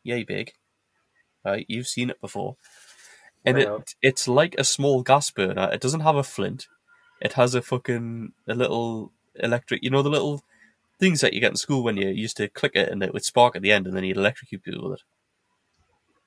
yay 0.03 0.25
big. 0.25 0.53
Right, 1.45 1.67
you've 1.69 1.89
seen 1.89 2.09
it 2.11 2.21
before, 2.21 2.57
and 3.45 3.59
have. 3.59 3.67
it 3.81 3.95
it's 4.01 4.29
like 4.29 4.55
a 4.59 4.65
small 4.65 5.03
gas 5.03 5.29
burner. 5.31 5.69
It 5.73 5.81
doesn't 5.81 6.01
have 6.01 6.15
a 6.17 6.23
flint. 6.23 6.69
It 7.21 7.33
has 7.35 7.55
a 7.57 7.63
fucking 7.63 8.33
a 8.47 8.55
little 8.55 9.13
electric. 9.35 9.83
You 9.83 9.91
know 9.91 10.03
the 10.03 10.09
little 10.11 10.43
things 11.01 11.21
that 11.21 11.33
you 11.35 11.41
get 11.41 11.51
in 11.51 11.57
school 11.57 11.83
when 11.83 11.97
you 11.97 12.09
used 12.11 12.37
to 12.37 12.49
click 12.49 12.73
it 12.77 12.89
and 12.89 13.03
it 13.03 13.13
would 13.13 13.25
spark 13.25 13.57
at 13.57 13.63
the 13.63 13.73
end, 13.73 13.87
and 13.89 13.97
then 13.97 14.05
you'd 14.05 14.17
electrocute 14.17 14.63
people 14.63 14.89
with 14.91 15.01
it, 15.01 15.05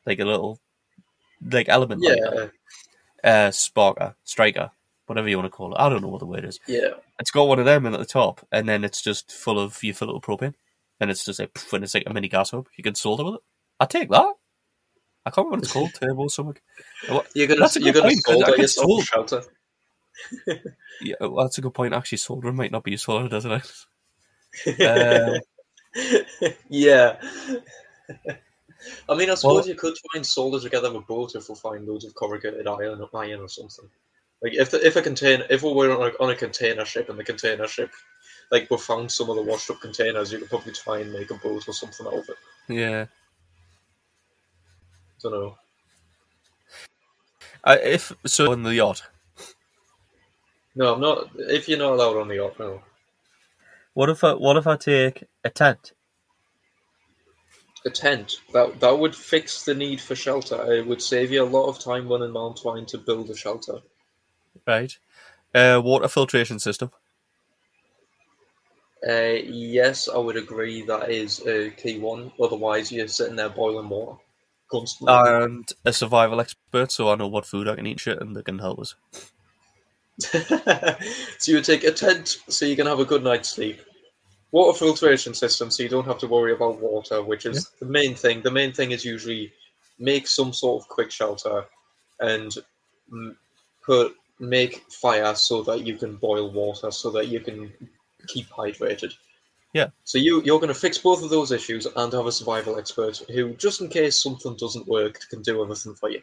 like 0.06 0.20
a 0.20 0.26
little 0.26 0.60
like 1.42 1.70
element. 1.70 2.02
Yeah, 2.04 2.48
uh, 3.24 3.50
sparker, 3.50 4.16
striker, 4.24 4.72
whatever 5.08 5.28
you 5.28 5.38
want 5.38 5.48
to 5.48 5.56
call 5.56 5.74
it. 5.74 5.80
I 5.80 5.90
don't 5.90 6.02
know 6.02 6.08
what 6.10 6.20
the 6.20 6.26
word 6.26 6.46
is. 6.46 6.60
yeah. 6.68 6.90
It's 7.20 7.32
got 7.32 7.48
one 7.48 7.60
of 7.60 7.66
them 7.66 7.86
in 7.86 7.94
at 7.94 8.00
the 8.00 8.06
top, 8.06 8.46
and 8.52 8.68
then 8.68 8.84
it's 8.84 9.02
just 9.02 9.32
full 9.32 9.58
of 9.60 9.82
you 9.84 9.94
fill 9.94 10.10
it 10.10 10.14
with 10.16 10.24
propane, 10.24 10.54
and 11.00 11.10
it's 11.10 11.24
just 11.26 11.40
like 11.40 11.54
poof, 11.54 11.72
and 11.74 11.84
it's 11.84 11.94
like 11.94 12.04
a 12.06 12.14
mini 12.14 12.28
gas 12.28 12.52
hob. 12.52 12.68
You 12.78 12.84
can 12.84 12.96
solder 12.96 13.24
with 13.24 13.36
it. 13.36 13.42
I 13.80 13.86
take 13.86 14.10
that. 14.10 14.34
I 15.26 15.32
can't 15.32 15.48
remember 15.48 15.56
what 15.58 15.64
it's 15.64 15.72
called, 15.74 15.94
turbo 16.00 16.28
something. 16.28 16.58
You're 17.34 17.48
gonna 17.48 17.62
That's 17.62 17.78
a 17.78 17.82
you're 17.82 17.94
good 17.94 18.02
gonna 18.04 18.14
point, 18.14 18.22
solder 18.26 18.58
yourself 18.58 18.86
sol- 18.88 19.00
a 19.00 19.04
shelter. 19.04 19.44
Yeah, 21.02 21.16
well, 21.20 21.44
that's 21.44 21.58
a 21.58 21.62
good 21.62 21.74
point. 21.74 21.94
Actually, 21.94 22.20
soldering 22.20 22.56
might 22.56 22.72
not 22.72 22.84
be 22.86 22.92
useful, 22.92 23.28
doesn't 23.28 23.52
it? 23.52 24.80
Uh, 24.82 25.40
yeah. 26.70 27.18
I 29.10 29.16
mean, 29.16 29.30
I 29.30 29.36
suppose 29.36 29.62
Well- 29.62 29.68
you 29.68 29.76
could 29.76 29.96
try 29.96 30.18
and 30.18 30.26
solder 30.26 30.60
together 30.60 30.90
a 30.96 31.00
boat 31.00 31.36
if 31.36 31.50
we 31.50 31.56
find 31.56 31.88
loads 31.88 32.06
of 32.06 32.14
corrugated 32.16 32.68
iron, 32.68 33.06
iron 33.14 33.40
or 33.42 33.50
something. 33.50 33.90
Like 34.42 34.54
if 34.54 34.72
the, 34.72 34.86
if 34.86 34.96
a 34.96 35.02
container, 35.02 35.46
if 35.50 35.64
we 35.64 35.74
were 35.74 35.92
on 35.92 36.12
a, 36.12 36.24
on 36.24 36.30
a 36.30 36.36
container 36.36 36.86
ship 36.86 37.10
and 37.10 37.18
the 37.18 37.24
container 37.24 37.68
ship, 37.68 37.92
like 38.52 38.70
we 38.70 38.78
found 38.78 39.12
some 39.12 39.30
of 39.30 39.38
the 39.38 39.42
washed 39.42 39.70
up 39.72 39.80
containers, 39.82 40.32
you 40.32 40.40
could 40.40 40.50
probably 40.50 40.74
try 40.74 41.00
and 41.00 41.12
make 41.14 41.32
a 41.32 41.36
boat 41.36 41.68
or 41.68 41.74
something 41.74 42.06
out 42.06 42.14
of 42.14 42.30
it. 42.30 42.36
yeah. 42.68 43.06
I 45.18 45.30
don't 45.30 45.32
know. 45.32 45.58
Uh, 47.64 47.78
if 47.82 48.12
so, 48.26 48.52
on 48.52 48.62
the 48.62 48.76
yacht, 48.76 49.02
No, 50.76 50.94
I'm 50.94 51.02
not. 51.02 51.30
If 51.36 51.68
you're 51.68 51.80
not 51.80 51.94
allowed 51.94 52.18
on 52.18 52.28
the 52.28 52.36
yacht, 52.36 52.60
no. 52.60 52.84
what 53.94 54.10
if 54.10 54.24
I 54.24 54.34
what 54.34 54.58
if 54.58 54.68
I 54.68 54.76
take 54.76 55.24
a 55.44 55.50
tent? 55.50 55.94
A 57.86 57.90
tent 57.90 58.38
that 58.52 58.80
that 58.80 58.98
would 58.98 59.16
fix 59.16 59.64
the 59.64 59.76
need 59.76 60.02
for 60.02 60.16
shelter. 60.16 60.74
It 60.74 60.88
would 60.88 61.02
save 61.02 61.32
you 61.32 61.44
a 61.44 61.46
lot 61.46 61.68
of 61.68 61.80
time 61.80 62.10
running 62.10 62.36
around 62.36 62.58
trying 62.58 62.86
to 62.88 62.98
build 62.98 63.30
a 63.30 63.36
shelter. 63.36 63.80
Right. 64.66 64.98
Uh, 65.54 65.82
water 65.84 66.08
filtration 66.08 66.60
system. 66.60 66.92
Uh, 69.08 69.38
yes, 69.46 70.10
I 70.10 70.18
would 70.18 70.36
agree 70.36 70.82
that 70.84 71.12
is 71.12 71.46
a 71.46 71.70
key 71.70 72.00
one. 72.00 72.32
Otherwise, 72.42 72.92
you're 72.92 73.08
sitting 73.08 73.36
there 73.36 73.50
boiling 73.50 73.88
water 73.88 74.18
constantly. 74.72 75.16
and 75.16 75.72
a 75.86 75.94
survival 75.94 76.42
expert, 76.42 76.92
so 76.92 77.12
I 77.12 77.16
know 77.16 77.28
what 77.28 77.46
food 77.46 77.68
I 77.68 77.76
can 77.76 77.86
eat 77.86 77.92
and 77.92 78.00
shit, 78.00 78.22
and 78.22 78.36
they 78.36 78.42
can 78.42 78.60
help 78.60 78.80
us. 78.80 78.96
so 80.20 81.52
you 81.52 81.56
would 81.56 81.66
take 81.66 81.84
a 81.84 81.92
tent 81.92 82.38
so 82.48 82.66
you 82.66 82.76
can 82.76 82.88
have 82.88 83.00
a 83.00 83.06
good 83.06 83.24
night's 83.24 83.50
sleep. 83.50 83.82
Water 84.56 84.80
filtration 84.80 85.34
system 85.34 85.70
so 85.70 85.84
you 85.84 85.90
don't 85.90 86.06
have 86.06 86.20
to 86.20 86.28
worry 86.28 86.54
about 86.54 86.80
water, 86.80 87.22
which 87.22 87.46
is 87.46 87.72
the 87.82 87.86
main 87.86 88.16
thing. 88.16 88.42
The 88.42 88.58
main 88.60 88.72
thing 88.72 88.92
is 88.92 89.04
usually 89.04 89.52
make 90.00 90.30
some 90.30 90.54
sort 90.54 90.82
of 90.82 90.88
quick 90.88 91.12
shelter 91.12 91.66
and 92.22 92.56
put 93.86 94.16
make 94.40 94.86
fire 94.90 95.36
so 95.36 95.62
that 95.64 95.86
you 95.86 95.98
can 95.98 96.16
boil 96.16 96.52
water 96.52 96.90
so 96.90 97.12
that 97.12 97.28
you 97.28 97.42
can 97.42 97.70
keep 98.28 98.48
hydrated. 98.48 99.14
Yeah. 99.74 99.88
So 100.06 100.20
you 100.20 100.42
you're 100.46 100.62
going 100.62 100.74
to 100.74 100.80
fix 100.86 100.98
both 100.98 101.22
of 101.22 101.30
those 101.30 101.52
issues 101.52 101.86
and 101.86 102.14
have 102.14 102.26
a 102.26 102.32
survival 102.32 102.80
expert 102.80 103.18
who, 103.30 103.56
just 103.56 103.82
in 103.82 103.90
case 103.90 104.24
something 104.24 104.56
doesn't 104.56 104.88
work, 104.88 105.20
can 105.30 105.42
do 105.42 105.62
everything 105.62 105.96
for 105.96 106.10
you. 106.10 106.22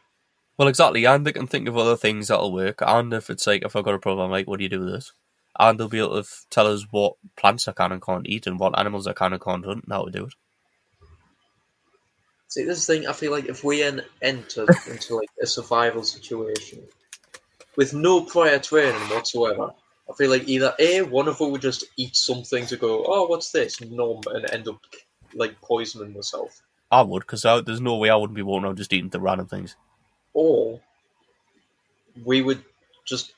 Well, 0.57 0.69
exactly, 0.69 1.05
and 1.05 1.27
they 1.27 1.33
can 1.33 1.47
think 1.47 1.69
of 1.69 1.77
other 1.77 1.99
things 1.99 2.29
that'll 2.29 2.51
work. 2.51 2.79
And 2.81 3.13
if 3.13 3.29
it's 3.29 3.47
like, 3.47 3.63
if 3.63 3.77
I've 3.77 3.85
got 3.85 3.95
a 3.95 3.99
problem, 3.99 4.31
like, 4.31 4.49
what 4.49 4.57
do 4.57 4.63
you 4.63 4.71
do 4.71 4.81
with 4.81 4.95
this? 4.95 5.13
And 5.59 5.79
they'll 5.79 5.89
be 5.89 5.99
able 5.99 6.23
to 6.23 6.29
tell 6.51 6.67
us 6.67 6.87
what 6.91 7.15
plants 7.37 7.69
I 7.69 7.73
can 7.73 7.93
and 7.93 8.03
can't 8.03 8.27
eat, 8.27 8.47
and 8.47 8.59
what 8.59 8.79
animals 8.79 9.07
I 9.07 9.13
can 9.13 9.33
and 9.33 9.43
can't 9.43 9.65
hunt, 9.65 9.85
and 9.85 9.93
how 9.93 10.05
to 10.05 10.11
do 10.11 10.25
it. 10.25 10.35
See, 12.49 12.65
this 12.65 12.87
thing. 12.87 13.07
I 13.07 13.13
feel 13.13 13.33
like 13.33 13.47
if 13.47 13.65
we 13.65 13.83
en- 13.83 14.05
enter 14.21 14.63
into 14.89 15.17
like 15.17 15.31
a 15.43 15.47
survival 15.47 16.03
situation 16.03 16.83
with 17.77 17.95
no 17.95 18.23
prior 18.23 18.59
training 18.59 19.01
whatsoever, 19.09 19.73
I 20.11 20.15
feel 20.15 20.31
like 20.31 20.49
either 20.49 20.75
a 20.79 21.03
one 21.03 21.29
of 21.29 21.41
us 21.41 21.51
would 21.51 21.63
just 21.63 21.85
eat 21.97 22.17
something 22.17 22.67
to 22.67 22.77
go, 22.77 23.05
oh, 23.07 23.27
what's 23.27 23.53
this, 23.53 23.81
numb, 23.81 24.21
and 24.27 24.51
end 24.51 24.69
up 24.69 24.81
like 25.35 25.61
poisoning 25.63 26.13
myself, 26.15 26.61
I 26.91 27.01
would, 27.03 27.21
because 27.21 27.43
there's 27.43 27.81
no 27.81 27.97
way 27.97 28.11
I 28.11 28.17
wouldn't 28.17 28.37
be 28.37 28.43
walking 28.43 28.65
around 28.65 28.77
just 28.77 28.93
eating 28.93 29.09
the 29.09 29.21
random 29.21 29.47
things. 29.47 29.77
or 30.35 30.81
we 32.25 32.43
would 32.43 32.63
just 33.07 33.33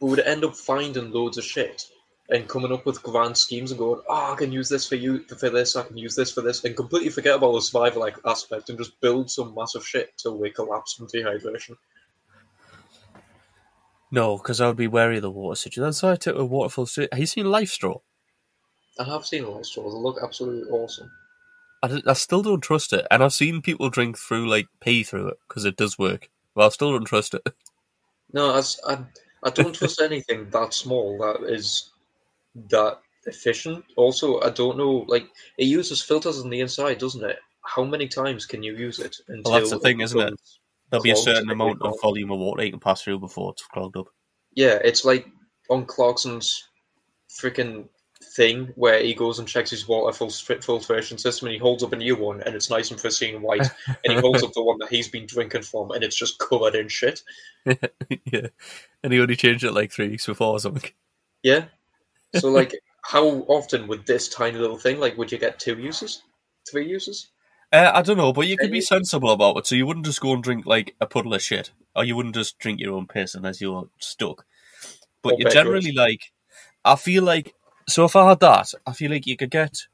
we 0.00 0.10
would 0.10 0.20
end 0.20 0.44
up 0.44 0.54
finding 0.54 1.10
loads 1.12 1.38
of 1.38 1.44
shit 1.44 1.86
and 2.30 2.48
coming 2.48 2.72
up 2.72 2.84
with 2.84 3.02
grand 3.02 3.36
schemes 3.36 3.70
and 3.70 3.78
going, 3.78 4.00
oh, 4.08 4.32
I 4.32 4.36
can 4.36 4.52
use 4.52 4.68
this 4.68 4.86
for 4.86 4.96
you 4.96 5.20
for 5.24 5.48
this, 5.48 5.76
I 5.76 5.82
can 5.82 5.96
use 5.96 6.14
this 6.14 6.30
for 6.30 6.42
this, 6.42 6.62
and 6.64 6.76
completely 6.76 7.08
forget 7.08 7.36
about 7.36 7.52
the 7.52 7.62
survival 7.62 8.00
like, 8.00 8.16
aspect 8.26 8.68
and 8.68 8.78
just 8.78 9.00
build 9.00 9.30
some 9.30 9.54
massive 9.54 9.86
shit 9.86 10.12
till 10.18 10.36
we 10.36 10.50
collapse 10.50 10.94
from 10.94 11.06
dehydration. 11.08 11.76
No, 14.10 14.36
because 14.38 14.60
I 14.60 14.66
would 14.66 14.76
be 14.76 14.88
wary 14.88 15.16
of 15.16 15.22
the 15.22 15.30
water 15.30 15.54
situation. 15.54 15.82
That's 15.84 16.02
why 16.02 16.12
I 16.12 16.16
took 16.16 16.36
a 16.36 16.44
waterfall. 16.44 16.86
Straight. 16.86 17.12
Have 17.12 17.20
you 17.20 17.26
seen 17.26 17.44
LifeStraw? 17.46 18.00
I 18.98 19.04
have 19.04 19.26
seen 19.26 19.44
LifeStraws. 19.44 19.92
They 19.92 19.98
look 19.98 20.18
absolutely 20.22 20.70
awesome. 20.70 21.10
I, 21.82 21.88
d- 21.88 22.02
I 22.06 22.14
still 22.14 22.42
don't 22.42 22.62
trust 22.62 22.92
it, 22.92 23.06
and 23.10 23.22
I've 23.22 23.32
seen 23.32 23.62
people 23.62 23.90
drink 23.90 24.18
through, 24.18 24.48
like, 24.48 24.66
pee 24.80 25.02
through 25.02 25.28
it, 25.28 25.38
because 25.46 25.64
it 25.64 25.76
does 25.76 25.98
work. 25.98 26.30
But 26.54 26.66
I 26.66 26.68
still 26.70 26.92
don't 26.92 27.04
trust 27.04 27.34
it. 27.34 27.46
No, 28.32 28.50
I, 28.50 28.62
I, 28.86 28.98
I 29.44 29.50
don't 29.50 29.74
trust 29.74 30.00
anything 30.00 30.50
that 30.50 30.74
small 30.74 31.18
that 31.18 31.48
is 31.48 31.90
that 32.70 33.00
efficient. 33.26 33.84
Also, 33.96 34.40
I 34.40 34.50
don't 34.50 34.78
know, 34.78 35.04
like 35.08 35.28
it 35.58 35.64
uses 35.64 36.02
filters 36.02 36.40
on 36.40 36.50
the 36.50 36.60
inside, 36.60 36.98
doesn't 36.98 37.24
it? 37.24 37.38
How 37.64 37.84
many 37.84 38.08
times 38.08 38.46
can 38.46 38.62
you 38.62 38.74
use 38.74 38.98
it? 38.98 39.16
Until 39.28 39.52
Well, 39.52 39.60
that's 39.60 39.70
the 39.70 39.78
thing, 39.80 40.00
isn't 40.00 40.20
it? 40.20 40.34
There'll 40.90 41.02
be 41.02 41.10
a 41.10 41.16
certain 41.16 41.50
amount 41.50 41.82
of 41.82 42.00
volume 42.00 42.32
of 42.32 42.38
water 42.38 42.64
you 42.64 42.70
can 42.70 42.80
pass 42.80 43.02
through 43.02 43.18
before 43.18 43.52
it's 43.52 43.66
clogged 43.66 43.96
up. 43.96 44.06
Yeah, 44.54 44.78
it's 44.82 45.04
like 45.04 45.26
on 45.68 45.84
Clarkson's 45.84 46.68
freaking 47.28 47.88
thing 48.38 48.72
where 48.76 49.02
he 49.02 49.14
goes 49.14 49.40
and 49.40 49.48
checks 49.48 49.70
his 49.70 49.88
water 49.88 50.16
fil- 50.16 50.60
filtration 50.60 51.18
system 51.18 51.48
and 51.48 51.54
he 51.54 51.58
holds 51.58 51.82
up 51.82 51.92
a 51.92 51.96
new 51.96 52.14
one 52.14 52.40
and 52.42 52.54
it's 52.54 52.70
nice 52.70 52.88
and 52.88 53.00
pristine 53.00 53.42
white 53.42 53.66
and 53.86 54.14
he 54.14 54.20
holds 54.20 54.44
up 54.44 54.52
the 54.52 54.62
one 54.62 54.78
that 54.78 54.88
he's 54.88 55.08
been 55.08 55.26
drinking 55.26 55.62
from 55.62 55.90
and 55.90 56.04
it's 56.04 56.16
just 56.16 56.38
covered 56.38 56.76
in 56.76 56.86
shit. 56.86 57.20
yeah, 57.66 58.46
and 59.02 59.12
he 59.12 59.20
only 59.20 59.34
changed 59.34 59.64
it 59.64 59.72
like 59.72 59.90
three 59.90 60.08
weeks 60.08 60.26
before 60.26 60.52
or 60.52 60.60
something. 60.60 60.88
Yeah. 61.42 61.64
So 62.36 62.48
like 62.60 62.72
how 63.02 63.26
often 63.48 63.88
would 63.88 64.06
this 64.06 64.28
tiny 64.28 64.56
little 64.56 64.78
thing 64.78 65.00
like 65.00 65.18
would 65.18 65.32
you 65.32 65.38
get 65.38 65.58
two 65.58 65.76
uses? 65.76 66.22
Three 66.70 66.86
uses? 66.86 67.30
Uh, 67.72 67.90
I 67.92 68.02
don't 68.02 68.16
know, 68.16 68.32
but 68.32 68.46
you 68.46 68.56
could 68.56 68.70
be 68.70 68.80
sensible 68.80 69.30
about 69.30 69.58
it. 69.58 69.66
So 69.66 69.74
you 69.74 69.84
wouldn't 69.84 70.06
just 70.06 70.20
go 70.20 70.32
and 70.32 70.42
drink 70.42 70.64
like 70.64 70.94
a 71.00 71.06
puddle 71.06 71.34
of 71.34 71.42
shit, 71.42 71.72
or 71.94 72.04
you 72.04 72.16
wouldn't 72.16 72.36
just 72.36 72.58
drink 72.58 72.80
your 72.80 72.94
own 72.94 73.06
piss 73.06 73.34
unless 73.34 73.60
you're 73.60 73.90
stuck. 73.98 74.46
But 75.22 75.34
Or 75.34 75.38
you 75.38 75.44
bed 75.44 75.52
generally 75.52 75.92
like. 75.92 76.32
I 76.84 76.96
feel 76.96 77.24
like 77.24 77.54
so. 77.88 78.04
If 78.04 78.16
I 78.16 78.28
had 78.28 78.40
that, 78.40 78.74
I 78.86 78.92
feel 78.92 79.10
like 79.10 79.26
you 79.26 79.36
could 79.36 79.50
get. 79.50 79.86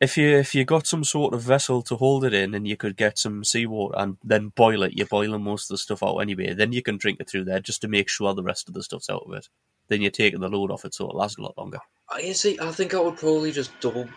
If 0.00 0.16
you 0.16 0.36
if 0.36 0.54
you 0.54 0.64
got 0.64 0.86
some 0.86 1.04
sort 1.04 1.34
of 1.34 1.42
vessel 1.42 1.82
to 1.82 1.96
hold 1.96 2.24
it 2.24 2.34
in, 2.34 2.54
and 2.54 2.66
you 2.66 2.76
could 2.76 2.96
get 2.96 3.18
some 3.18 3.44
seawater 3.44 3.94
and 3.98 4.16
then 4.24 4.48
boil 4.48 4.82
it, 4.82 4.94
you're 4.94 5.06
boiling 5.06 5.42
most 5.42 5.70
of 5.70 5.74
the 5.74 5.78
stuff 5.78 6.02
out 6.02 6.18
anyway. 6.18 6.52
Then 6.54 6.72
you 6.72 6.82
can 6.82 6.96
drink 6.96 7.20
it 7.20 7.28
through 7.28 7.44
there 7.44 7.60
just 7.60 7.80
to 7.82 7.88
make 7.88 8.08
sure 8.08 8.34
the 8.34 8.42
rest 8.42 8.68
of 8.68 8.74
the 8.74 8.82
stuff's 8.82 9.10
out 9.10 9.24
of 9.26 9.32
it. 9.34 9.48
Then 9.88 10.00
you're 10.00 10.10
taking 10.10 10.40
the 10.40 10.48
load 10.48 10.70
off 10.70 10.84
it, 10.84 10.94
so 10.94 11.08
it 11.08 11.14
lasts 11.14 11.38
a 11.38 11.42
lot 11.42 11.58
longer. 11.58 11.78
I 12.10 12.32
see, 12.32 12.58
I 12.60 12.70
think 12.72 12.94
I 12.94 13.00
would 13.00 13.16
probably 13.16 13.52
just 13.52 13.78
double 13.80 14.08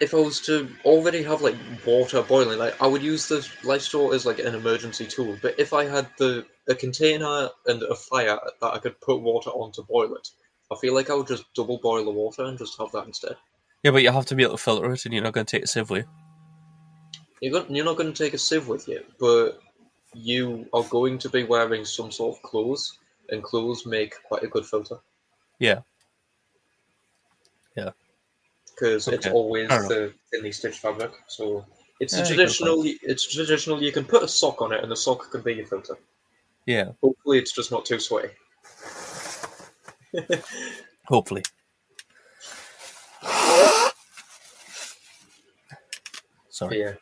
if 0.00 0.14
I 0.14 0.18
was 0.18 0.40
to 0.42 0.68
already 0.84 1.22
have 1.24 1.42
like 1.42 1.56
water 1.84 2.22
boiling, 2.22 2.58
like 2.58 2.80
I 2.80 2.86
would 2.86 3.02
use 3.02 3.28
the 3.28 3.36
LifeStraw 3.62 4.14
as 4.14 4.24
like 4.24 4.38
an 4.38 4.54
emergency 4.54 5.06
tool. 5.06 5.36
But 5.42 5.58
if 5.58 5.72
I 5.72 5.84
had 5.84 6.08
the 6.18 6.46
a 6.68 6.74
container 6.74 7.48
and 7.66 7.82
a 7.82 7.94
fire 7.94 8.38
that 8.60 8.74
I 8.74 8.78
could 8.78 9.00
put 9.00 9.20
water 9.20 9.50
on 9.50 9.72
to 9.72 9.82
boil 9.82 10.14
it, 10.14 10.28
I 10.70 10.76
feel 10.76 10.94
like 10.94 11.10
I 11.10 11.14
would 11.14 11.26
just 11.26 11.52
double 11.54 11.78
boil 11.78 12.04
the 12.04 12.10
water 12.10 12.44
and 12.44 12.58
just 12.58 12.78
have 12.78 12.92
that 12.92 13.06
instead. 13.06 13.36
Yeah, 13.82 13.92
but 13.92 14.02
you 14.02 14.12
have 14.12 14.26
to 14.26 14.34
be 14.34 14.42
able 14.42 14.56
to 14.56 14.62
filter 14.62 14.90
it, 14.92 15.04
and 15.04 15.14
you're 15.14 15.22
not 15.22 15.32
going 15.32 15.46
to 15.46 15.50
take 15.56 15.64
a 15.64 15.66
sieve 15.66 15.88
with 15.90 16.04
you. 16.04 16.08
You're 17.40 17.52
going, 17.60 17.74
you're 17.74 17.84
not 17.84 17.96
going 17.96 18.12
to 18.12 18.24
take 18.24 18.34
a 18.34 18.38
sieve 18.38 18.68
with 18.68 18.88
you, 18.88 19.04
but 19.18 19.60
you 20.12 20.66
are 20.72 20.82
going 20.84 21.18
to 21.18 21.28
be 21.28 21.44
wearing 21.44 21.84
some 21.84 22.10
sort 22.10 22.36
of 22.36 22.42
clothes, 22.42 22.98
and 23.30 23.42
clothes 23.42 23.86
make 23.86 24.14
quite 24.24 24.42
a 24.42 24.48
good 24.48 24.66
filter 24.66 24.96
Yeah. 25.58 25.80
Yeah. 27.76 27.90
Because 28.66 29.08
it's 29.08 29.26
always 29.26 29.68
the 29.68 30.12
thinly 30.30 30.52
stitched 30.52 30.80
fabric. 30.80 31.12
So 31.26 31.64
it's 32.00 32.14
Yeah, 32.14 32.22
a 32.22 32.26
traditional. 32.26 32.82
It's 32.84 33.32
traditional. 33.32 33.82
You 33.82 33.92
can 33.92 34.04
put 34.04 34.22
a 34.22 34.28
sock 34.28 34.62
on 34.62 34.72
it, 34.72 34.82
and 34.82 34.90
the 34.90 34.96
sock 34.96 35.30
can 35.30 35.42
be 35.42 35.54
your 35.54 35.66
filter. 35.66 35.98
Yeah, 36.66 36.92
Hopefully, 37.02 37.38
it's 37.38 37.52
just 37.52 37.70
not 37.70 37.86
too 37.86 37.98
sweaty. 37.98 38.28
hopefully. 41.06 41.42
Sorry. 46.50 46.80
yeah, 46.80 46.94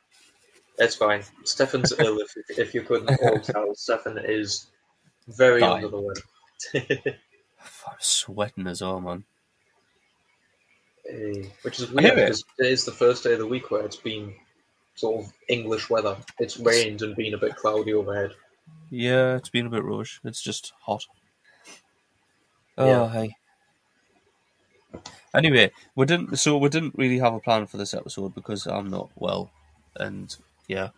it's 0.78 0.96
fine. 0.96 1.22
Stefan's 1.44 1.92
ill. 1.98 2.18
If, 2.18 2.34
if 2.58 2.75
you 2.75 2.82
couldn't 2.82 3.08
all 3.22 3.40
tell, 3.40 3.75
Stefan 3.75 4.18
is 4.18 4.66
very 5.28 5.60
Dying. 5.60 5.84
under 5.84 5.88
the 5.88 6.00
weather. 6.00 6.20
I'm 7.88 7.96
sweating 7.98 8.66
as 8.66 8.82
well, 8.82 9.00
man. 9.00 9.25
Eh, 11.08 11.44
Which 11.62 11.78
is 11.80 11.90
weird 11.90 12.16
because 12.16 12.44
it 12.58 12.66
is 12.66 12.84
the 12.84 12.92
first 12.92 13.25
day 13.25 13.32
of 13.32 13.38
the 13.38 13.46
week 13.46 13.70
where 13.70 13.82
it's 13.84 13.96
been 13.96 14.34
sort 14.96 15.25
of 15.25 15.32
English 15.48 15.88
weather. 15.88 16.16
It's 16.38 16.58
rained 16.58 17.02
and 17.02 17.14
been 17.16 17.34
a 17.34 17.38
bit 17.38 17.56
cloudy 17.56 17.94
overhead. 17.94 18.32
Yeah, 18.90 19.36
it's 19.36 19.49
been 19.49 19.66
a 19.66 19.71
bit 19.71 19.84
rush. 19.84 20.21
It's 20.25 20.42
just 20.42 20.73
hot. 20.80 21.04
Oh, 22.78 22.86
Yeah. 22.86 23.08
hey. 23.12 23.36
Anyway, 25.34 25.71
we 25.95 26.06
didn't. 26.06 26.36
So 26.39 26.56
we 26.56 26.69
didn't 26.69 26.95
really 26.97 27.19
have 27.19 27.34
a 27.34 27.41
plan 27.41 27.67
for 27.67 27.76
this 27.76 27.93
episode 27.95 28.34
because 28.34 28.67
I'm 28.67 28.89
not 28.89 29.10
well, 29.17 29.50
and 29.97 30.34
yeah. 30.67 30.89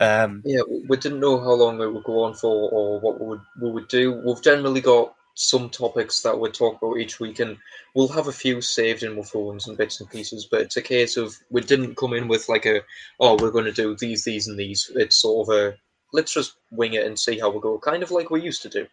Um. 0.00 0.42
Yeah, 0.44 0.62
we 0.68 0.80
we 0.88 0.96
didn't 0.96 1.20
know 1.20 1.38
how 1.38 1.52
long 1.52 1.80
it 1.80 1.92
would 1.92 2.04
go 2.04 2.24
on 2.24 2.34
for 2.34 2.70
or 2.70 3.00
what 3.00 3.20
we 3.20 3.26
would 3.26 3.40
we 3.62 3.70
would 3.70 3.88
do. 3.88 4.20
We've 4.24 4.42
generally 4.42 4.80
got 4.80 5.14
some 5.34 5.70
topics 5.70 6.22
that 6.22 6.38
we'd 6.38 6.54
talk 6.54 6.82
about 6.82 6.98
each 6.98 7.20
week, 7.20 7.38
and 7.38 7.56
we'll 7.94 8.08
have 8.08 8.26
a 8.26 8.32
few 8.32 8.60
saved 8.60 9.04
in 9.04 9.16
our 9.16 9.24
phones 9.24 9.68
and 9.68 9.78
bits 9.78 10.00
and 10.00 10.10
pieces. 10.10 10.48
But 10.50 10.62
it's 10.62 10.76
a 10.76 10.82
case 10.82 11.16
of 11.16 11.36
we 11.50 11.60
didn't 11.60 11.96
come 11.96 12.14
in 12.14 12.26
with 12.26 12.48
like 12.48 12.66
a 12.66 12.80
oh 13.20 13.36
we're 13.40 13.52
going 13.52 13.66
to 13.66 13.72
do 13.72 13.94
these, 13.96 14.24
these, 14.24 14.48
and 14.48 14.58
these. 14.58 14.90
It's 14.96 15.16
sort 15.16 15.48
of 15.48 15.54
a 15.54 15.76
let's 16.12 16.34
just 16.34 16.56
wing 16.72 16.94
it 16.94 17.06
and 17.06 17.16
see 17.18 17.38
how 17.38 17.50
we 17.50 17.60
go, 17.60 17.78
kind 17.78 18.02
of 18.02 18.10
like 18.10 18.30
we 18.30 18.42
used 18.42 18.62
to 18.62 18.68
do. 18.68 18.86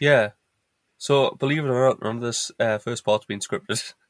Yeah. 0.00 0.30
So 0.98 1.30
believe 1.38 1.64
it 1.64 1.68
or 1.68 1.88
not, 1.88 2.02
none 2.02 2.16
of 2.16 2.22
this 2.22 2.50
uh, 2.58 2.78
first 2.78 3.04
part's 3.04 3.26
been 3.26 3.40
scripted. 3.40 3.92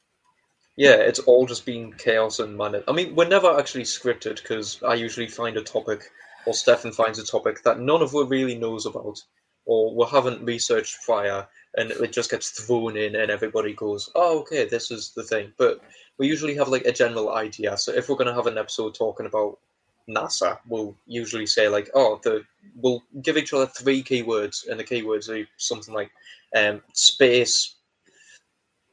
Yeah, 0.79 0.97
it's 0.97 1.17
all 1.17 1.47
just 1.47 1.65
been 1.65 1.93
chaos 1.93 2.37
and 2.37 2.55
man. 2.55 2.83
I 2.87 2.91
mean, 2.91 3.15
we're 3.15 3.27
never 3.27 3.59
actually 3.59 3.83
scripted 3.83 4.39
because 4.39 4.81
I 4.83 4.93
usually 4.93 5.27
find 5.27 5.57
a 5.57 5.63
topic, 5.63 6.11
or 6.45 6.53
Stefan 6.53 6.91
finds 6.91 7.17
a 7.17 7.25
topic 7.25 7.63
that 7.63 7.79
none 7.79 8.03
of 8.03 8.15
us 8.15 8.29
really 8.29 8.53
knows 8.53 8.85
about, 8.85 9.19
or 9.65 9.95
we 9.95 10.05
haven't 10.05 10.45
researched 10.45 10.99
prior, 11.03 11.47
and 11.75 11.89
it 11.89 12.13
just 12.13 12.29
gets 12.29 12.51
thrown 12.51 12.95
in, 12.95 13.15
and 13.15 13.31
everybody 13.31 13.73
goes, 13.73 14.07
"Oh, 14.13 14.41
okay, 14.41 14.65
this 14.65 14.91
is 14.91 15.13
the 15.15 15.23
thing." 15.23 15.51
But 15.57 15.81
we 16.19 16.27
usually 16.27 16.53
have 16.57 16.67
like 16.67 16.85
a 16.85 16.93
general 16.93 17.33
idea. 17.33 17.75
So 17.79 17.91
if 17.91 18.07
we're 18.07 18.15
going 18.15 18.27
to 18.27 18.35
have 18.35 18.45
an 18.45 18.59
episode 18.59 18.93
talking 18.93 19.25
about 19.25 19.57
NASA, 20.07 20.59
we'll 20.67 20.95
usually 21.07 21.47
say 21.47 21.69
like, 21.69 21.89
"Oh, 21.95 22.19
the 22.21 22.45
we'll 22.75 23.01
give 23.23 23.35
each 23.35 23.51
other 23.51 23.65
three 23.65 24.03
keywords, 24.03 24.67
and 24.67 24.79
the 24.79 24.83
keywords 24.83 25.27
are 25.27 25.47
something 25.57 25.95
like 25.95 26.11
um, 26.55 26.81
space." 26.93 27.75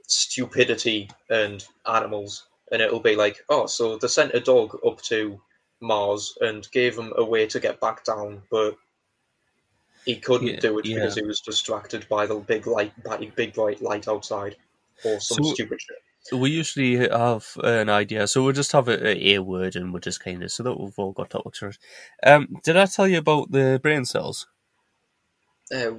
stupidity 0.07 1.11
and 1.31 1.65
animals, 1.87 2.47
and 2.71 2.83
it'll 2.83 3.01
be 3.01 3.17
like, 3.17 3.39
oh, 3.49 3.67
so 3.67 3.97
they 3.99 4.09
sent 4.09 4.35
a 4.35 4.41
dog 4.41 4.79
up 4.87 5.01
to 5.03 5.41
Mars 5.81 6.37
and 6.41 6.71
gave 6.73 6.97
him 6.97 7.13
a 7.17 7.25
way 7.25 7.47
to 7.47 7.61
get 7.61 7.81
back 7.81 8.05
down, 8.05 8.43
but 8.51 8.77
he 10.05 10.17
couldn't 10.17 10.49
Yeah, 10.49 10.61
do 10.61 10.79
it 10.79 10.87
yeah. 10.87 10.97
because 10.97 11.15
he 11.15 11.23
was 11.23 11.41
distracted 11.41 12.07
by 12.09 12.27
the 12.27 12.37
big 12.37 12.67
light, 12.67 12.93
by 13.03 13.31
big 13.35 13.55
bright 13.55 13.83
light 13.83 14.09
outside, 14.09 14.57
or 15.05 15.21
some 15.21 15.45
So- 15.45 15.55
stupid 15.55 15.81
shit. 15.81 15.99
We 16.33 16.53
usually 16.53 16.97
have 16.97 17.47
an 17.63 17.91
idea, 17.91 18.27
so 18.27 18.43
we'll 18.43 18.55
just 18.55 18.73
have 18.73 18.89
a, 18.89 19.35
a, 19.35 19.39
word 19.41 19.77
and 19.77 19.93
we'll 19.93 20.01
just 20.01 20.21
kind 20.25 20.43
of 20.43 20.51
so 20.51 20.63
that 20.63 20.81
we've 20.81 20.99
all 20.99 21.13
got 21.13 21.29
topics. 21.29 21.63
Um, 22.23 22.49
did 22.63 22.79
I 22.79 22.87
tell 22.87 23.07
you 23.07 23.19
about 23.19 23.53
the 23.53 23.79
brain 23.83 24.07
cells? 24.07 24.47
Uh, 25.73 25.93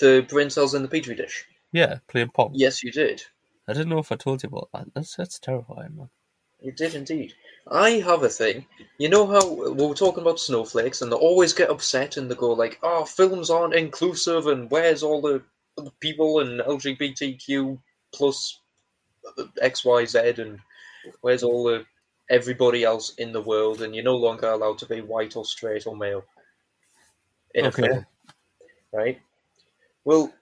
the 0.00 0.24
brain 0.28 0.50
cells 0.50 0.74
in 0.74 0.82
the 0.82 0.88
petri 0.88 1.14
dish. 1.14 1.44
Yeah, 1.72 1.98
playing 2.08 2.30
pong. 2.30 2.52
Yes, 2.54 2.82
you 2.82 2.90
did. 2.90 3.22
I 3.68 3.72
didn't 3.72 3.90
know 3.90 3.98
if 3.98 4.10
I 4.10 4.16
told 4.16 4.42
you 4.42 4.48
about 4.48 4.68
that. 4.72 4.92
That's 4.94 5.14
that's 5.16 5.38
terrifying, 5.38 5.96
man. 5.96 6.10
You 6.60 6.72
did 6.72 6.94
indeed. 6.94 7.34
I 7.70 7.90
have 8.00 8.22
a 8.22 8.28
thing. 8.28 8.66
You 8.98 9.08
know 9.08 9.26
how 9.26 9.52
we 9.52 9.86
were 9.86 9.94
talking 9.94 10.22
about 10.22 10.40
snowflakes, 10.40 11.02
and 11.02 11.12
they 11.12 11.16
always 11.16 11.52
get 11.52 11.70
upset 11.70 12.16
and 12.16 12.30
they 12.30 12.34
go 12.34 12.52
like, 12.52 12.78
"Oh, 12.82 13.04
films 13.04 13.50
aren't 13.50 13.74
inclusive, 13.74 14.46
and 14.46 14.70
where's 14.70 15.02
all 15.02 15.20
the 15.20 15.42
people 16.00 16.40
and 16.40 16.60
LGBTQ 16.60 17.78
plus 18.12 18.58
X, 19.60 19.84
Y, 19.84 20.04
Z, 20.06 20.18
and 20.38 20.58
where's 21.20 21.42
all 21.42 21.64
the 21.64 21.86
everybody 22.30 22.84
else 22.84 23.14
in 23.16 23.32
the 23.32 23.42
world, 23.42 23.82
and 23.82 23.94
you're 23.94 24.04
no 24.04 24.16
longer 24.16 24.48
allowed 24.48 24.78
to 24.78 24.86
be 24.86 25.00
white 25.00 25.36
or 25.36 25.44
straight 25.44 25.86
or 25.86 25.96
male 25.96 26.24
in 27.54 27.66
Okay. 27.66 27.82
a 27.82 27.88
film, 27.88 28.06
right? 28.92 29.20
Well, 30.04 30.32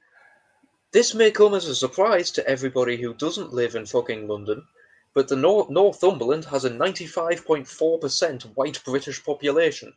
this 0.92 1.14
may 1.14 1.30
come 1.30 1.54
as 1.54 1.66
a 1.66 1.74
surprise 1.74 2.30
to 2.32 2.48
everybody 2.48 2.96
who 2.96 3.14
doesn't 3.14 3.52
live 3.52 3.74
in 3.74 3.87
fucking 3.87 4.26
London, 4.26 4.66
but 5.14 5.28
the 5.28 5.37
Nor- 5.37 5.66
Northumberland 5.70 6.44
has 6.46 6.64
a 6.64 6.70
95.4% 6.70 8.42
white 8.56 8.82
British 8.84 9.24
population. 9.24 9.92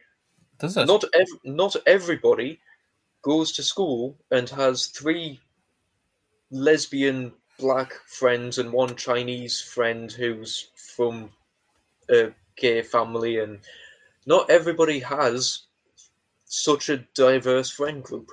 Does 0.59 0.77
it? 0.77 0.85
Not 0.85 1.03
ev- 1.13 1.39
not 1.43 1.75
everybody 1.85 2.59
goes 3.21 3.51
to 3.53 3.63
school 3.63 4.17
and 4.31 4.49
has 4.49 4.87
three 4.87 5.39
lesbian 6.51 7.33
black 7.57 7.93
friends 8.07 8.57
and 8.57 8.71
one 8.71 8.95
Chinese 8.95 9.61
friend 9.61 10.11
who's 10.11 10.69
from 10.75 11.31
a 12.09 12.33
gay 12.57 12.81
family, 12.81 13.39
and 13.39 13.59
not 14.25 14.49
everybody 14.49 14.99
has 14.99 15.63
such 16.45 16.89
a 16.89 16.97
diverse 17.15 17.69
friend 17.69 18.03
group. 18.03 18.29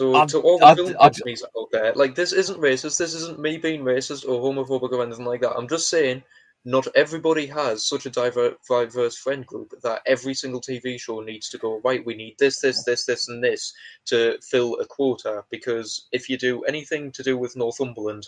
So 0.00 0.14
I'd- 0.14 0.30
to 0.30 0.40
all 0.40 0.58
the 0.58 0.64
I'd- 0.64 0.76
film 0.76 0.96
I'd- 0.98 1.14
companies 1.18 1.44
out 1.58 1.70
there, 1.72 1.92
like 1.94 2.14
this 2.14 2.32
isn't 2.32 2.58
racist. 2.58 2.96
This 2.96 3.12
isn't 3.12 3.38
me 3.38 3.58
being 3.58 3.82
racist 3.82 4.26
or 4.26 4.40
homophobic 4.40 4.92
or 4.92 5.02
anything 5.02 5.26
like 5.26 5.42
that. 5.42 5.54
I'm 5.58 5.68
just 5.68 5.90
saying 5.90 6.22
not 6.64 6.86
everybody 6.94 7.44
has 7.44 7.84
such 7.86 8.06
a 8.06 8.10
diver- 8.10 8.56
diverse 8.66 9.16
friend 9.18 9.44
group 9.46 9.74
that 9.82 10.00
every 10.06 10.32
single 10.32 10.60
TV 10.62 10.98
show 10.98 11.20
needs 11.20 11.50
to 11.50 11.58
go 11.58 11.80
right. 11.84 12.02
We 12.06 12.14
need 12.14 12.36
this, 12.38 12.60
this, 12.60 12.82
this, 12.84 13.04
this, 13.04 13.28
and 13.28 13.44
this 13.44 13.74
to 14.06 14.38
fill 14.40 14.78
a 14.80 14.86
quota. 14.86 15.44
Because 15.50 16.08
if 16.12 16.30
you 16.30 16.38
do 16.38 16.62
anything 16.64 17.12
to 17.12 17.22
do 17.22 17.36
with 17.36 17.54
Northumberland, 17.56 18.26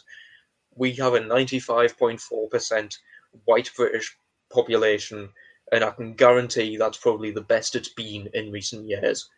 we 0.75 0.93
have 0.93 1.15
a 1.15 1.21
ninety-five 1.21 1.97
point 1.97 2.21
four 2.21 2.51
percent 2.51 2.99
white 3.47 3.71
British 3.75 4.15
population, 4.51 5.31
and 5.73 5.83
I 5.85 5.91
can 5.93 6.13
guarantee 6.13 6.77
that's 6.77 6.99
probably 6.99 7.31
the 7.31 7.41
best 7.55 7.75
it's 7.77 7.89
been 7.89 8.29
in 8.35 8.53
recent 8.53 8.87
years. 8.87 9.31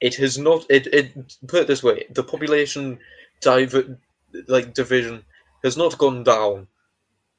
It 0.00 0.14
has 0.16 0.38
not. 0.38 0.66
It, 0.70 0.86
it 0.88 1.36
put 1.48 1.62
it 1.62 1.66
this 1.66 1.82
way: 1.82 2.06
the 2.10 2.22
population 2.22 2.98
diver, 3.40 3.98
like 4.48 4.74
division 4.74 5.24
has 5.64 5.76
not 5.76 5.98
gone 5.98 6.22
down. 6.22 6.68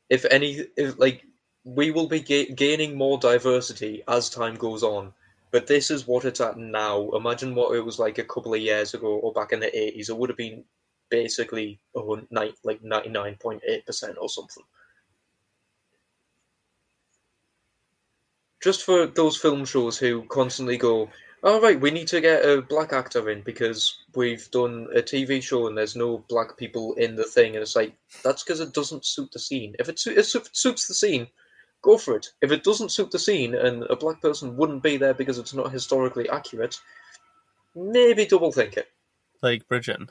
If 0.09 0.25
any, 0.25 0.67
if 0.77 0.97
like 0.99 1.23
we 1.63 1.91
will 1.91 2.07
be 2.07 2.19
ga- 2.21 2.53
gaining 2.53 2.95
more 2.97 3.17
diversity 3.19 4.03
as 4.07 4.29
time 4.29 4.55
goes 4.55 4.83
on, 4.83 5.13
but 5.51 5.67
this 5.67 5.91
is 5.91 6.07
what 6.07 6.25
it's 6.25 6.41
at 6.41 6.57
now. 6.57 7.09
Imagine 7.11 7.55
what 7.55 7.75
it 7.75 7.81
was 7.85 7.99
like 7.99 8.17
a 8.17 8.23
couple 8.23 8.53
of 8.53 8.61
years 8.61 8.93
ago 8.93 9.07
or 9.15 9.33
back 9.33 9.51
in 9.53 9.59
the 9.59 9.77
eighties. 9.77 10.09
It 10.09 10.17
would 10.17 10.29
have 10.29 10.37
been 10.37 10.65
basically 11.09 11.79
oh, 11.95 12.21
like 12.31 12.83
nine 12.83 13.37
eight 13.67 13.85
percent 13.85 14.17
or 14.19 14.29
something. 14.29 14.63
Just 18.61 18.83
for 18.83 19.05
those 19.07 19.37
film 19.37 19.63
shows 19.65 19.97
who 19.97 20.23
constantly 20.27 20.77
go, 20.77 21.09
"All 21.45 21.61
right, 21.61 21.79
we 21.79 21.91
need 21.91 22.07
to 22.07 22.21
get 22.21 22.43
a 22.43 22.63
black 22.63 22.91
actor 22.91 23.29
in 23.29 23.43
because 23.43 23.99
we've 24.15 24.49
done 24.49 24.87
a 24.95 25.01
TV 25.03 25.43
show 25.43 25.67
and 25.67 25.77
there's 25.77 25.95
no 25.95 26.25
black 26.27 26.57
people 26.57 26.95
in 26.95 27.15
the 27.15 27.23
thing," 27.23 27.53
and 27.53 27.61
it's 27.61 27.75
like 27.75 27.93
that's 28.23 28.43
because 28.43 28.59
it 28.59 28.73
doesn't 28.73 29.05
suit 29.05 29.31
the 29.31 29.37
scene. 29.37 29.75
If 29.77 29.87
it, 29.87 29.99
su- 29.99 30.17
if 30.17 30.35
it 30.35 30.49
suits 30.57 30.87
the 30.87 30.95
scene, 30.95 31.27
go 31.83 31.99
for 31.99 32.15
it. 32.15 32.33
If 32.41 32.51
it 32.51 32.63
doesn't 32.63 32.91
suit 32.91 33.11
the 33.11 33.19
scene 33.19 33.53
and 33.53 33.83
a 33.83 33.95
black 33.95 34.23
person 34.23 34.57
wouldn't 34.57 34.81
be 34.81 34.97
there 34.97 35.13
because 35.13 35.37
it's 35.37 35.53
not 35.53 35.71
historically 35.71 36.27
accurate, 36.29 36.79
maybe 37.75 38.25
double 38.25 38.51
think 38.51 38.75
it. 38.75 38.87
Like 39.43 39.67
Bridgerton. 39.67 40.09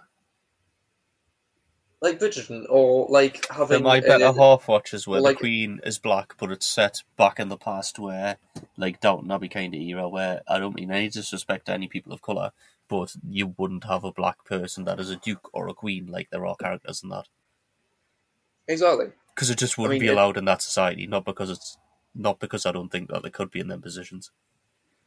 Like 2.05 2.21
Bridgerton, 2.21 2.67
or 2.69 3.07
like 3.09 3.49
But 3.49 3.57
having 3.57 3.83
my 3.83 4.01
better 4.01 4.27
uh, 4.27 4.33
half 4.35 4.69
watches 4.69 5.07
where 5.09 5.23
like- 5.23 5.37
the 5.37 5.41
Queen 5.41 5.81
is 5.85 5.99
black, 5.99 6.35
but 6.39 6.51
it's 6.53 6.67
set 6.67 7.03
back 7.17 7.41
in 7.41 7.49
the 7.49 7.57
past 7.57 7.99
where, 7.99 8.37
like 8.77 9.01
Downton 9.01 9.31
Abbey 9.33 9.49
kind 9.49 9.75
of 9.75 9.81
era, 9.81 10.07
where 10.09 10.43
I 10.47 10.59
don't 10.59 10.75
mean 10.77 10.91
any 10.91 11.09
disrespect 11.09 11.65
to 11.67 11.73
any 11.73 11.89
people 11.89 12.13
of 12.13 12.21
colour, 12.21 12.53
but 12.89 13.17
you 13.27 13.55
wouldn't 13.57 13.85
have 13.85 14.05
a 14.05 14.13
black 14.13 14.45
person 14.45 14.85
that 14.85 15.01
is 15.01 15.09
a 15.09 15.17
duke 15.17 15.49
or 15.55 15.67
a 15.69 15.73
queen 15.75 16.07
like 16.07 16.29
there 16.29 16.45
are 16.47 16.57
characters 16.57 17.03
in 17.03 17.09
that. 17.09 17.27
exactly. 18.69 19.07
Because 19.35 19.51
it 19.51 19.59
just 19.59 19.79
wouldn't 19.79 19.95
mean, 19.95 20.01
be 20.01 20.07
it- 20.09 20.13
allowed 20.13 20.37
in 20.37 20.45
that 20.45 20.63
society, 20.63 21.07
not 21.07 21.25
because 21.25 21.49
it's 21.51 21.77
not 22.15 22.39
because 22.39 22.67
I 22.67 22.73
don't 22.73 22.91
think 22.93 23.09
that 23.11 23.23
they 23.23 23.31
could 23.31 23.51
be 23.51 23.61
in 23.61 23.69
them 23.69 23.83
positions. 23.83 24.31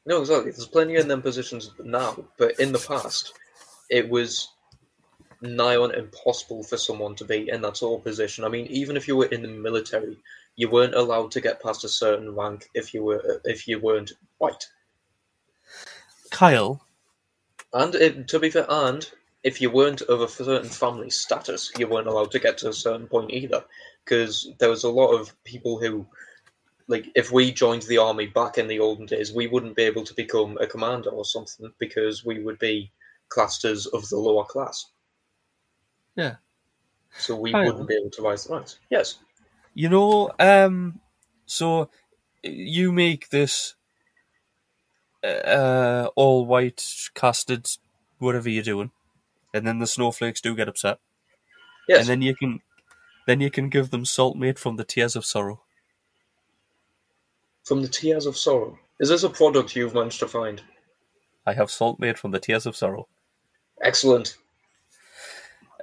No, 0.05 0.21
exactly. 0.21 0.51
There's 0.51 0.67
plenty 0.67 0.95
in 0.95 1.07
them 1.07 1.21
positions 1.21 1.71
now, 1.83 2.25
but 2.37 2.59
in 2.59 2.71
the 2.71 2.79
past, 2.79 3.33
it 3.89 4.09
was 4.09 4.49
nigh 5.41 5.75
on 5.75 5.93
impossible 5.93 6.63
for 6.63 6.77
someone 6.77 7.15
to 7.15 7.25
be 7.25 7.49
in 7.49 7.61
that 7.61 7.77
sort 7.77 7.99
of 7.99 8.03
position. 8.03 8.43
I 8.43 8.49
mean, 8.49 8.65
even 8.67 8.97
if 8.97 9.07
you 9.07 9.15
were 9.15 9.25
in 9.25 9.41
the 9.41 9.47
military, 9.47 10.17
you 10.55 10.69
weren't 10.69 10.95
allowed 10.95 11.31
to 11.31 11.41
get 11.41 11.61
past 11.61 11.83
a 11.83 11.89
certain 11.89 12.35
rank 12.35 12.69
if 12.73 12.93
you 12.93 13.03
were 13.03 13.41
if 13.45 13.67
you 13.67 13.79
weren't 13.79 14.13
white. 14.39 14.67
Kyle, 16.31 16.81
And 17.73 17.95
it, 17.95 18.27
to 18.29 18.39
be 18.39 18.49
fair, 18.49 18.65
and 18.69 19.09
if 19.43 19.61
you 19.61 19.69
weren't 19.69 20.01
of 20.01 20.21
a 20.21 20.27
certain 20.27 20.69
family 20.69 21.09
status, 21.09 21.71
you 21.77 21.87
weren't 21.87 22.07
allowed 22.07 22.31
to 22.31 22.39
get 22.39 22.57
to 22.59 22.69
a 22.69 22.73
certain 22.73 23.07
point 23.07 23.31
either. 23.31 23.63
Because 24.03 24.49
there 24.59 24.69
was 24.69 24.83
a 24.83 24.89
lot 24.89 25.13
of 25.13 25.31
people 25.43 25.79
who, 25.79 26.05
like, 26.87 27.07
if 27.15 27.31
we 27.31 27.51
joined 27.51 27.83
the 27.83 27.97
army 27.97 28.27
back 28.27 28.57
in 28.57 28.67
the 28.67 28.79
olden 28.79 29.05
days, 29.05 29.33
we 29.33 29.47
wouldn't 29.47 29.75
be 29.75 29.83
able 29.83 30.03
to 30.05 30.13
become 30.13 30.57
a 30.59 30.67
commander 30.67 31.09
or 31.09 31.25
something 31.25 31.71
because 31.77 32.25
we 32.25 32.43
would 32.43 32.59
be 32.59 32.91
classed 33.29 33.65
as 33.65 33.85
of 33.87 34.07
the 34.09 34.17
lower 34.17 34.45
class. 34.45 34.85
Yeah. 36.17 36.35
So 37.17 37.35
we 37.37 37.53
Kyle. 37.53 37.65
wouldn't 37.65 37.87
be 37.87 37.95
able 37.95 38.09
to 38.09 38.21
rise 38.21 38.43
the 38.45 38.53
ranks. 38.55 38.79
Yes. 38.89 39.19
you 39.73 39.87
know, 39.87 40.31
um, 40.39 40.99
so 41.45 41.89
you 42.43 42.91
make 42.91 43.29
this 43.29 43.75
uh, 45.23 46.09
all 46.15 46.45
white 46.45 46.83
casted 47.15 47.67
whatever 48.19 48.49
you're 48.49 48.63
doing, 48.63 48.91
and 49.53 49.65
then 49.65 49.79
the 49.79 49.87
snowflakes 49.87 50.41
do 50.41 50.55
get 50.55 50.67
upset. 50.67 50.99
Yes. 51.87 52.01
and 52.01 52.09
then 52.09 52.21
you 52.21 52.35
can 52.35 52.59
then 53.27 53.39
you 53.39 53.49
can 53.49 53.69
give 53.69 53.91
them 53.91 54.03
salt 54.03 54.35
made 54.35 54.59
from 54.59 54.75
the 54.75 54.83
tears 54.83 55.15
of 55.15 55.25
sorrow. 55.25 55.61
From 57.63 57.81
the 57.81 57.89
Tears 57.89 58.25
of 58.25 58.37
Sorrow. 58.37 58.79
Is 58.99 59.09
this 59.09 59.23
a 59.23 59.29
product 59.29 59.75
you've 59.75 59.93
managed 59.93 60.19
to 60.19 60.27
find? 60.27 60.61
I 61.45 61.51
have 61.53 61.69
salt 61.69 61.99
made 61.99 62.17
from 62.17 62.31
the 62.31 62.39
tears 62.39 62.65
of 62.65 62.77
sorrow. 62.77 63.09
Excellent. 63.83 64.37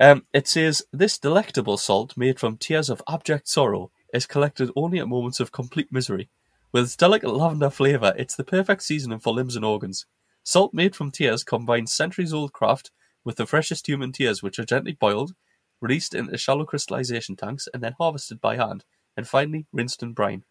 Um, 0.00 0.26
it 0.32 0.48
says 0.48 0.82
this 0.92 1.18
delectable 1.18 1.76
salt 1.76 2.16
made 2.16 2.40
from 2.40 2.56
tears 2.56 2.90
of 2.90 3.02
abject 3.08 3.48
sorrow 3.48 3.90
is 4.12 4.26
collected 4.26 4.70
only 4.74 4.98
at 4.98 5.08
moments 5.08 5.40
of 5.40 5.52
complete 5.52 5.92
misery. 5.92 6.28
With 6.72 6.84
its 6.84 6.96
delicate 6.96 7.30
lavender 7.30 7.70
flavour, 7.70 8.12
it's 8.16 8.34
the 8.34 8.44
perfect 8.44 8.82
seasoning 8.82 9.20
for 9.20 9.32
limbs 9.32 9.54
and 9.54 9.64
organs. 9.64 10.06
Salt 10.42 10.74
made 10.74 10.96
from 10.96 11.10
tears 11.10 11.44
combines 11.44 11.92
centuries-old 11.92 12.52
craft 12.52 12.90
with 13.24 13.36
the 13.36 13.46
freshest 13.46 13.86
human 13.86 14.12
tears, 14.12 14.42
which 14.42 14.58
are 14.58 14.64
gently 14.64 14.92
boiled, 14.92 15.34
released 15.80 16.14
into 16.14 16.36
shallow 16.36 16.64
crystallization 16.64 17.36
tanks, 17.36 17.68
and 17.72 17.82
then 17.82 17.94
harvested 17.98 18.40
by 18.40 18.56
hand, 18.56 18.84
and 19.16 19.28
finally 19.28 19.66
rinsed 19.72 20.02
in 20.02 20.12
brine. 20.12 20.44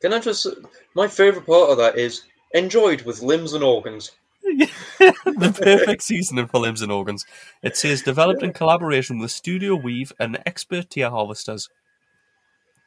Can 0.00 0.12
I 0.12 0.18
just. 0.18 0.46
My 0.94 1.06
favourite 1.06 1.46
part 1.46 1.70
of 1.70 1.78
that 1.78 1.96
is 1.98 2.22
enjoyed 2.52 3.02
with 3.02 3.22
limbs 3.22 3.52
and 3.52 3.62
organs. 3.62 4.12
the 4.98 5.58
perfect 5.62 6.02
seasoning 6.08 6.46
for 6.46 6.60
limbs 6.60 6.82
and 6.82 6.92
organs. 6.92 7.24
It 7.62 7.76
says 7.76 8.02
developed 8.02 8.42
in 8.42 8.52
collaboration 8.52 9.18
with 9.18 9.30
Studio 9.30 9.74
Weave 9.74 10.12
and 10.18 10.38
expert 10.46 10.90
tear 10.90 11.10
harvesters. 11.10 11.68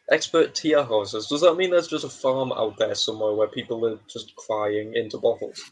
Expert 0.09 0.55
tear 0.55 0.83
harvesters. 0.83 1.27
Does 1.27 1.41
that 1.41 1.55
mean 1.55 1.71
there's 1.71 1.87
just 1.87 2.05
a 2.05 2.09
farm 2.09 2.51
out 2.51 2.77
there 2.77 2.95
somewhere 2.95 3.33
where 3.33 3.47
people 3.47 3.85
are 3.85 3.99
just 4.07 4.35
crying 4.35 4.93
into 4.95 5.17
bottles? 5.17 5.71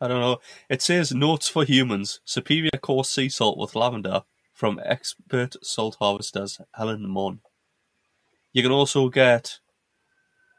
I 0.00 0.08
don't 0.08 0.20
know. 0.20 0.38
It 0.68 0.80
says 0.82 1.12
notes 1.12 1.48
for 1.48 1.64
humans: 1.64 2.20
superior 2.24 2.70
coarse 2.80 3.10
sea 3.10 3.28
salt 3.28 3.58
with 3.58 3.74
lavender 3.74 4.22
from 4.52 4.80
expert 4.84 5.56
salt 5.62 5.96
harvesters 6.00 6.60
Halen 6.78 7.06
Môn. 7.06 7.40
You 8.52 8.62
can 8.62 8.72
also 8.72 9.08
get 9.08 9.60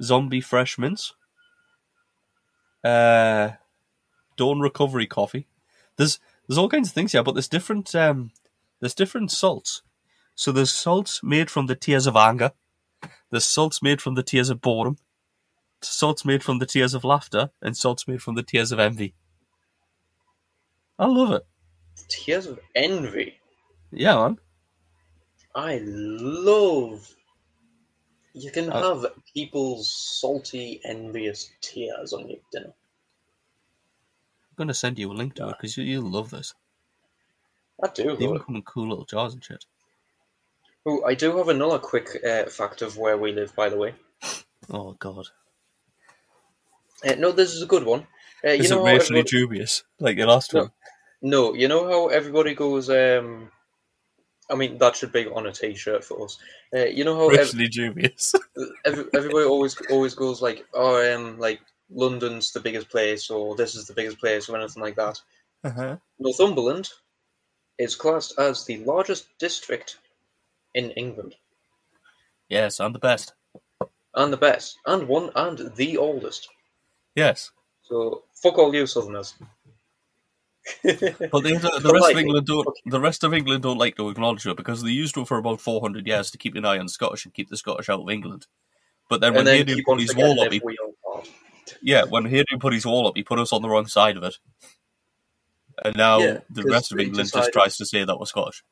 zombie 0.02 0.42
fresh 0.42 0.78
mints, 0.78 1.14
uh, 2.84 3.52
dawn 4.42 4.60
recovery 4.60 5.06
coffee. 5.06 5.46
There's 5.98 6.20
there's 6.48 6.58
all 6.58 6.70
kinds 6.76 6.90
of 6.90 6.96
things 6.96 7.12
here, 7.12 7.24
but 7.24 7.34
there's 7.36 7.48
different 7.58 7.94
um, 7.96 8.32
there's 8.80 8.96
different 8.96 9.32
salts. 9.32 9.84
So 10.36 10.52
there's 10.52 10.74
salts 10.74 11.22
made 11.24 11.52
from 11.52 11.68
the 11.68 11.76
tears 11.76 12.08
of 12.08 12.16
anger. 12.16 12.52
There's 13.30 13.46
salts 13.46 13.84
made 13.84 14.02
from 14.02 14.16
the 14.16 14.24
tears 14.24 14.50
of 14.50 14.62
boredom. 14.62 14.98
Salts 15.84 16.26
made 16.26 16.44
from 16.44 16.60
the 16.60 16.66
tears 16.66 16.94
of 16.96 17.04
laughter, 17.04 17.52
and 17.62 17.78
salts 17.78 18.08
made 18.08 18.22
from 18.24 18.36
the 18.36 18.44
tears 18.44 18.72
of 18.72 18.80
envy. 18.80 19.14
I 20.98 21.06
love 21.06 21.32
it. 21.34 21.44
Tears 22.10 22.48
of 22.48 22.60
envy. 22.76 23.36
Yeah, 23.92 24.16
man. 24.16 24.40
I 25.56 25.80
love. 25.84 27.16
You 28.34 28.52
can 28.52 28.72
Uh, 28.72 28.82
have 28.82 29.06
people's 29.34 29.90
salty, 30.20 30.82
envious 30.86 31.52
tears 31.62 32.14
on 32.14 32.30
your 32.30 32.40
dinner. 32.52 32.74
I'm 34.62 34.68
gonna 34.68 34.76
send 34.76 35.00
you 35.00 35.12
a 35.12 35.14
link 35.14 35.34
to 35.36 35.50
it 35.50 35.56
because 35.58 35.76
you, 35.76 35.84
you'll 35.84 36.12
love 36.12 36.30
this. 36.30 36.54
I 37.84 37.88
do. 37.88 38.16
They 38.16 38.26
even 38.26 38.38
come 38.38 38.56
in 38.58 38.62
cool 38.62 38.90
little 38.90 39.06
jars 39.06 39.34
and 39.34 39.44
shit. 39.44 39.66
Oh, 40.86 41.04
I 41.04 41.16
do 41.16 41.36
have 41.38 41.48
another 41.50 41.80
quick 41.80 42.10
uh, 42.24 42.46
fact 42.46 42.84
of 42.84 42.96
where 42.96 43.18
we 43.18 43.32
live, 43.32 43.56
by 43.56 43.70
the 43.70 43.78
way. 43.78 43.96
Oh 44.70 44.96
god. 45.00 45.26
Uh, 47.04 47.16
no, 47.18 47.32
this 47.32 47.52
is 47.56 47.64
a 47.64 47.66
good 47.66 47.84
one. 47.84 48.02
Uh, 48.46 48.52
you 48.52 48.62
Is 48.64 48.70
know 48.70 48.86
it 48.86 48.92
racially 48.92 49.20
everybody- 49.22 49.30
dubious? 49.40 49.84
Like 50.00 50.18
the 50.18 50.28
last 50.28 50.54
No. 50.54 50.60
one? 50.62 50.72
No, 51.24 51.54
you 51.56 51.68
know 51.68 51.88
how 51.90 52.08
everybody 52.10 52.54
goes. 52.54 52.88
Um, 52.92 53.50
I 54.52 54.54
mean, 54.56 54.78
that 54.78 54.96
should 54.96 55.12
be 55.12 55.26
on 55.26 55.48
a 55.48 55.52
T-shirt 55.52 56.04
for 56.04 56.24
us. 56.26 56.38
Uh, 56.76 56.86
you 56.86 57.04
know 57.04 57.16
how 57.16 57.30
ev- 57.30 57.40
Racially 57.40 57.68
dubious. 57.70 58.36
every, 58.86 59.06
everybody 59.16 59.46
always 59.46 59.76
always 59.90 60.14
goes 60.14 60.44
like, 60.44 60.64
"Oh, 60.76 60.96
um, 61.16 61.40
like 61.40 61.62
London's 61.92 62.52
the 62.52 62.60
biggest 62.60 62.90
place," 62.90 63.30
or 63.30 63.56
"This 63.56 63.76
is 63.76 63.86
the 63.86 63.94
biggest 63.94 64.20
place," 64.20 64.50
or 64.50 64.58
anything 64.58 64.82
like 64.82 64.96
that. 64.96 65.20
uh-huh. 65.64 65.98
Northumberland 66.20 66.90
is 67.78 67.96
classed 67.96 68.34
as 68.40 68.66
the 68.66 68.78
largest 68.84 69.28
district 69.40 69.98
in 70.74 70.92
England 70.92 71.36
Yes, 72.52 72.82
I'm 72.82 72.92
the 72.92 73.00
best. 73.00 73.34
and 74.14 74.34
the 74.34 74.38
best, 74.38 74.78
and 74.86 75.08
one 75.08 75.30
and 75.38 75.74
the 75.78 75.98
oldest. 75.98 76.50
Yes. 77.16 77.50
So 77.82 78.24
fuck 78.34 78.58
all 78.58 78.76
you 78.76 78.86
Southerners. 78.86 79.36
But 80.84 81.00
the, 81.00 81.20
the, 81.32 81.80
the 81.84 81.94
rest 81.94 82.12
of 82.12 82.18
England 82.18 82.46
don't. 82.46 82.68
The 82.86 83.00
rest 83.00 83.24
of 83.24 83.34
England 83.34 83.64
don't 83.64 83.78
like 83.78 83.96
to 83.96 84.10
acknowledge 84.10 84.46
it 84.46 84.58
because 84.58 84.84
they 84.84 84.90
used 84.90 85.16
to 85.16 85.24
for 85.24 85.38
about 85.38 85.62
four 85.62 85.80
hundred 85.80 86.06
years 86.06 86.30
to 86.32 86.38
keep 86.38 86.56
an 86.56 86.66
eye 86.66 86.78
on 86.78 86.90
Scottish 86.90 87.24
and 87.24 87.34
keep 87.34 87.50
the 87.50 87.56
Scottish 87.56 87.88
out 87.88 88.02
of 88.02 88.10
England. 88.10 88.48
But 89.10 89.22
then 89.22 89.32
when 89.32 89.40
and 89.40 89.48
then 89.48 89.58
Hadrian 89.60 89.78
keep 89.78 89.86
put 89.86 89.94
on 89.94 90.91
yeah, 91.82 92.04
when 92.04 92.26
Hadrian 92.26 92.60
put 92.60 92.74
his 92.74 92.86
wall 92.86 93.08
up, 93.08 93.16
he 93.16 93.24
put 93.24 93.40
us 93.40 93.54
on 93.54 93.62
the 93.62 93.70
wrong 93.70 93.88
side 93.88 94.18
of 94.18 94.24
it. 94.24 94.36
And 95.84 95.96
now 95.96 96.20
Yeah, 96.20 96.40
the 96.50 96.64
rest 96.64 96.92
of 96.92 97.00
England 97.00 97.32
just 97.34 97.54
tries 97.54 97.78
to 97.78 97.86
say 97.86 98.04
that 98.04 98.20
we're 98.20 98.26
Scottish. 98.26 98.64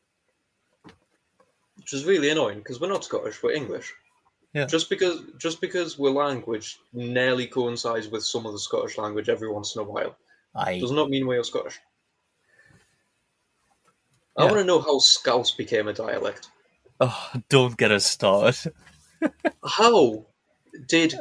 which 1.77 1.93
is 1.93 2.05
really 2.05 2.29
annoying 2.29 2.59
because 2.59 2.79
we're 2.79 2.89
not 2.89 3.03
Scottish, 3.03 3.41
we're 3.41 3.53
English. 3.53 3.93
Yeah. 4.53 4.65
Just 4.65 4.89
because 4.89 5.21
just 5.37 5.61
because 5.61 5.97
we're 5.97 6.09
language 6.11 6.79
nearly 6.93 7.47
coincides 7.47 8.07
with 8.07 8.23
some 8.25 8.45
of 8.45 8.51
the 8.51 8.59
Scottish 8.59 8.97
language 8.97 9.29
every 9.29 9.49
once 9.51 9.75
in 9.75 9.81
a 9.81 9.85
while 9.85 10.15
I 10.55 10.79
does 10.79 10.91
not 10.91 11.09
mean 11.09 11.27
we 11.27 11.37
are 11.37 11.43
Scottish. 11.43 11.79
I 14.37 14.45
want 14.45 14.57
to 14.57 14.63
know 14.63 14.79
how 14.81 14.99
Scouse 14.99 15.51
became 15.51 15.87
a 15.87 15.93
dialect. 15.93 16.47
oh, 16.99 17.31
don't 17.49 17.75
get 17.77 17.91
us 17.91 18.05
started. 18.05 18.73
How 19.65 20.25
did 20.87 21.13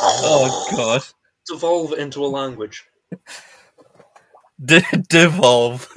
Oh 0.00 0.66
God, 0.76 1.02
devolve 1.46 1.92
into 1.94 2.24
a 2.24 2.26
language? 2.28 2.84
De- 4.64 4.82
devolve. 5.08 5.88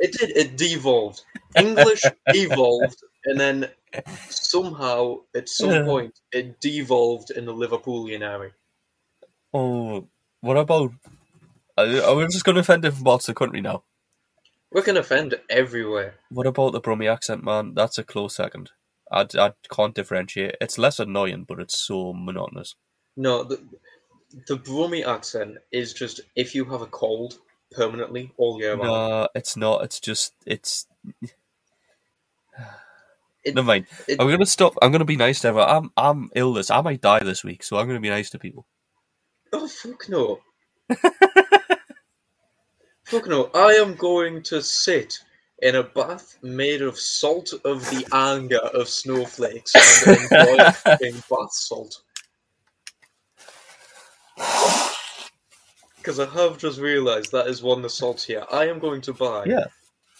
It 0.00 0.12
did. 0.12 0.30
It 0.36 0.56
devolved. 0.56 1.22
English 1.56 2.02
evolved, 2.28 2.96
and 3.26 3.38
then 3.38 3.68
somehow, 4.28 5.18
at 5.36 5.48
some 5.48 5.70
Yeah. 5.70 5.84
point, 5.84 6.18
it 6.32 6.60
devolved 6.60 7.30
in 7.30 7.44
the 7.44 7.52
Liverpoolian 7.54 8.22
area. 8.22 8.52
oh, 9.52 10.08
what 10.40 10.56
about? 10.56 10.92
Are 11.76 11.86
are 12.02 12.14
we 12.16 12.24
just 12.26 12.44
going 12.44 12.54
to 12.56 12.60
offend 12.60 12.82
different 12.82 13.04
parts 13.04 13.28
of 13.28 13.34
the 13.34 13.38
country 13.38 13.60
now? 13.60 13.84
We 14.72 14.82
can 14.82 14.96
offend 14.96 15.34
everywhere. 15.50 16.14
What 16.30 16.46
about 16.46 16.72
the 16.72 16.80
Brummie 16.80 17.12
accent, 17.12 17.44
man? 17.44 17.74
That's 17.74 17.98
a 17.98 18.04
close 18.04 18.34
second. 18.34 18.70
I, 19.12 19.26
I 19.38 19.52
can't 19.70 19.94
differentiate. 19.94 20.56
It's 20.60 20.78
less 20.78 20.98
annoying, 20.98 21.44
but 21.46 21.60
it's 21.60 21.78
so 21.78 22.12
monotonous. 22.12 22.74
No, 23.16 23.44
the 23.44 23.62
the 24.46 24.56
Brummie 24.56 25.06
accent 25.06 25.58
is 25.70 25.92
just 25.92 26.20
if 26.36 26.54
you 26.54 26.64
have 26.66 26.80
a 26.82 26.86
cold 26.86 27.38
permanently 27.70 28.32
all 28.38 28.58
year 28.60 28.74
round. 28.76 28.86
No, 28.86 29.28
it's 29.34 29.56
not. 29.56 29.84
It's 29.84 30.00
just 30.00 30.34
it's. 30.46 30.86
It- 33.44 33.56
Never 33.56 33.66
mind. 33.66 33.86
it- 34.06 34.20
I'm 34.20 34.30
gonna 34.30 34.46
stop. 34.46 34.74
I'm 34.80 34.92
gonna 34.92 35.04
be 35.04 35.16
nice 35.16 35.40
to 35.40 35.48
everyone. 35.48 35.68
I'm 35.68 35.90
I'm 35.96 36.30
ill 36.36 36.52
this. 36.52 36.70
I 36.70 36.80
might 36.80 37.00
die 37.00 37.18
this 37.24 37.42
week, 37.42 37.64
so 37.64 37.76
I'm 37.76 37.88
gonna 37.88 37.98
be 37.98 38.08
nice 38.08 38.30
to 38.30 38.38
people. 38.38 38.66
Oh 39.52 39.66
fuck 39.66 40.08
no! 40.08 40.38
fuck 43.04 43.26
no! 43.26 43.50
I 43.52 43.72
am 43.72 43.94
going 43.96 44.44
to 44.44 44.62
sit 44.62 45.18
in 45.62 45.76
a 45.76 45.82
bath 45.82 46.36
made 46.42 46.82
of 46.82 46.98
salt 46.98 47.52
of 47.64 47.80
the 47.90 48.04
anger 48.12 48.58
of 48.58 48.88
snowflakes 48.88 49.72
and 50.06 50.74
fucking 50.74 51.14
bath 51.30 51.52
salt. 51.52 52.02
Because 55.96 56.18
I 56.18 56.26
have 56.26 56.58
just 56.58 56.80
realised 56.80 57.30
that 57.32 57.46
is 57.46 57.62
one 57.62 57.78
of 57.78 57.82
the 57.84 57.90
salts 57.90 58.24
here. 58.24 58.44
I 58.50 58.66
am 58.66 58.80
going 58.80 59.00
to 59.02 59.12
buy 59.12 59.44
Yeah. 59.46 59.66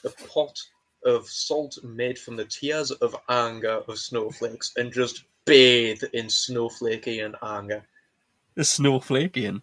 a 0.05 0.11
pot 0.29 0.57
of 1.05 1.29
salt 1.29 1.77
made 1.83 2.17
from 2.19 2.37
the 2.37 2.45
tears 2.45 2.93
of 2.93 3.17
anger 3.29 3.83
of 3.89 3.99
snowflakes 3.99 4.73
and 4.77 4.93
just 4.93 5.25
bathe 5.45 6.03
in 6.13 6.27
snowflakey 6.27 7.25
and 7.25 7.35
anger. 7.43 7.85
The 8.55 8.63
snowflakian. 8.63 9.63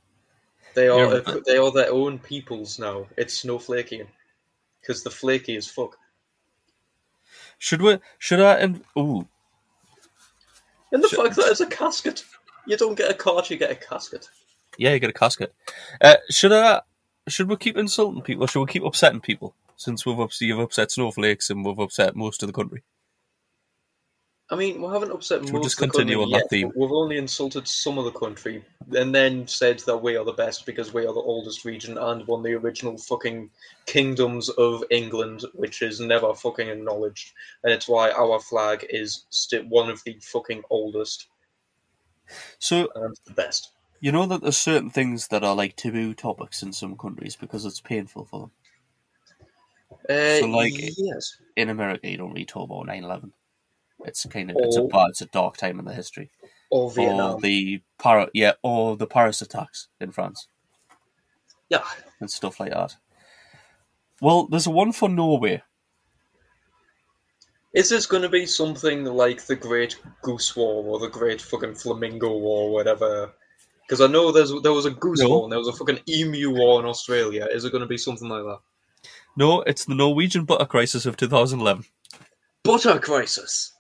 They 0.76 0.89
are 0.89 1.15
Yeah. 1.26 1.38
they 1.46 1.58
are 1.58 1.72
their 1.72 1.92
own 1.92 2.20
peoples 2.20 2.80
now. 2.80 3.08
It's 3.15 3.44
snowflakian 3.46 4.08
because 4.89 5.04
the 5.04 5.12
flaky 5.12 5.56
is 5.56 5.67
fuck. 5.67 5.95
Should 7.60 7.84
we? 7.84 7.99
Should 8.17 8.39
I? 8.41 8.56
And 8.56 8.84
ooh, 8.97 9.28
And 10.91 11.04
the 11.04 11.08
Sure. 11.08 11.25
fact 11.25 11.36
that 11.36 11.45
it's 11.52 11.60
a 11.62 11.67
casket. 11.67 12.23
You 12.65 12.75
don't 12.75 12.95
get 12.95 13.12
a 13.12 13.13
cart, 13.13 13.52
you 13.52 13.58
get 13.58 13.69
a 13.69 13.75
casket. 13.75 14.28
yeah, 14.80 14.93
you 14.93 14.99
get 14.99 15.12
a 15.12 15.13
casket. 15.13 15.54
Uh, 16.02 16.15
should 16.32 16.52
I? 16.52 16.82
Should 17.28 17.49
we 17.49 17.58
keep 17.58 17.78
insulting 17.78 18.23
people? 18.23 18.45
or 18.45 18.47
Should 18.47 18.62
we 18.62 18.65
keep 18.73 18.84
upsetting 18.84 19.21
people? 19.21 19.54
Since 19.75 20.08
we've 20.08 20.17
upset, 20.17 20.47
you've 20.47 20.58
upset 20.60 20.89
snowflakes 20.91 21.52
and 21.52 21.63
we've 21.63 21.78
upset 21.78 22.15
most 22.15 22.41
of 22.41 22.47
the 22.47 22.54
country. 22.54 22.82
I 24.51 24.55
mean, 24.55 24.81
we 24.81 24.88
haven't 24.91 25.12
upset 25.12 25.41
Should 25.45 25.53
most 25.53 25.59
we 25.59 25.63
just 25.65 25.79
of 25.81 25.88
the 25.88 25.91
continue 25.91 26.15
country 26.17 26.23
on 26.25 26.31
that 26.31 26.38
yet, 26.45 26.49
theme? 26.49 26.67
but 26.69 26.77
We've 26.77 26.91
only 26.91 27.17
insulted 27.17 27.67
some 27.67 27.99
of 27.99 28.05
the 28.05 28.12
country, 28.12 28.65
and 28.95 29.13
then 29.13 29.47
said 29.47 29.79
that 29.85 29.97
we 29.97 30.17
are 30.17 30.25
the 30.25 30.33
best 30.33 30.65
because 30.65 30.91
we 30.91 31.03
are 31.05 31.13
the 31.13 31.19
oldest 31.19 31.65
region 31.65 31.99
and 31.99 32.25
one 32.25 32.39
of 32.39 32.43
the 32.45 32.55
original 32.55 32.97
fucking 32.97 33.51
kingdoms 33.85 34.49
of 34.49 34.83
England, 34.89 35.45
which 35.53 35.83
is 35.83 35.99
never 35.99 36.33
fucking 36.33 36.67
acknowledged, 36.67 37.33
and 37.63 37.71
it's 37.71 37.88
why 37.88 38.09
our 38.12 38.39
flag 38.39 38.88
is 38.89 39.25
sti- 39.29 39.59
one 39.69 39.89
of 39.89 40.03
the 40.03 40.17
fucking 40.21 40.63
oldest 40.71 41.27
So 42.57 42.89
and 42.95 43.15
the 43.25 43.33
best. 43.33 43.71
you 44.01 44.12
know 44.12 44.25
that 44.25 44.41
there's 44.41 44.57
certain 44.57 44.89
things 44.89 45.27
that 45.27 45.43
are 45.43 45.55
like 45.55 45.75
taboo 45.75 46.15
topics 46.15 46.63
in 46.63 46.73
some 46.73 46.97
countries 46.97 47.35
because 47.35 47.65
it's 47.65 47.81
painful 47.81 48.25
for 48.25 48.39
them. 48.39 48.51
Uh, 50.09 50.39
So, 50.39 50.47
like, 50.47 50.73
yes, 50.97 51.38
In 51.55 51.69
America, 51.69 52.09
you 52.09 52.17
don't 52.17 52.31
really 52.31 52.45
talk 52.45 52.69
about 52.69 52.88
9/11. 52.88 53.31
It's 54.05 54.25
kind 54.25 54.49
of 54.49 54.57
it's 54.59 54.77
a 54.77 54.88
it's 55.09 55.21
a 55.21 55.25
dark 55.27 55.57
time 55.57 55.79
in 55.79 55.85
the 55.85 55.93
history. 55.93 56.29
or 56.71 56.91
Or 56.97 57.39
the 57.39 57.81
Paris, 57.97 58.29
yeah, 58.33 58.53
or 58.63 58.95
the 58.95 59.07
Paris 59.07 59.41
attacks 59.41 59.88
in 59.99 60.12
France. 60.12 60.47
Yeah, 61.69 61.83
and 62.19 62.31
stuff 62.31 62.59
like 62.59 62.71
that. 62.71 62.95
Well, 64.21 64.47
there's 64.47 64.67
one 64.67 64.91
for 64.91 65.07
Norway. 65.09 65.62
Is 67.73 67.89
this 67.89 68.07
going 68.07 68.23
to 68.23 68.29
be 68.29 68.45
something 68.47 69.05
like 69.05 69.45
the 69.45 69.55
Great 69.55 69.95
Goose 70.23 70.55
War 70.55 70.83
or 70.85 70.99
the 70.99 71.09
Great 71.09 71.39
fucking 71.41 71.75
Flamingo 71.75 72.35
War, 72.38 72.63
or 72.69 72.73
whatever? 72.73 73.33
Because 73.81 74.01
I 74.01 74.07
know 74.07 74.31
there's 74.31 74.51
there 74.63 74.73
was 74.73 74.85
a 74.85 74.91
goose 74.91 75.21
No. 75.21 75.29
war 75.29 75.43
and 75.43 75.51
there 75.51 75.59
was 75.59 75.67
a 75.67 75.73
fucking 75.73 75.99
emu 76.07 76.51
war 76.51 76.79
in 76.79 76.85
Australia. 76.88 77.47
Is 77.51 77.65
it 77.65 77.71
going 77.71 77.81
to 77.81 77.88
be 77.88 77.97
something 77.97 78.27
like 78.29 78.43
that? 78.43 78.59
No, 79.38 79.62
it's 79.62 79.85
the 79.85 79.95
Norwegian 79.95 80.45
butter 80.45 80.65
crisis 80.65 81.05
of 81.05 81.15
2011. 81.17 81.85
Butter 82.63 83.00
crisis. 83.00 83.74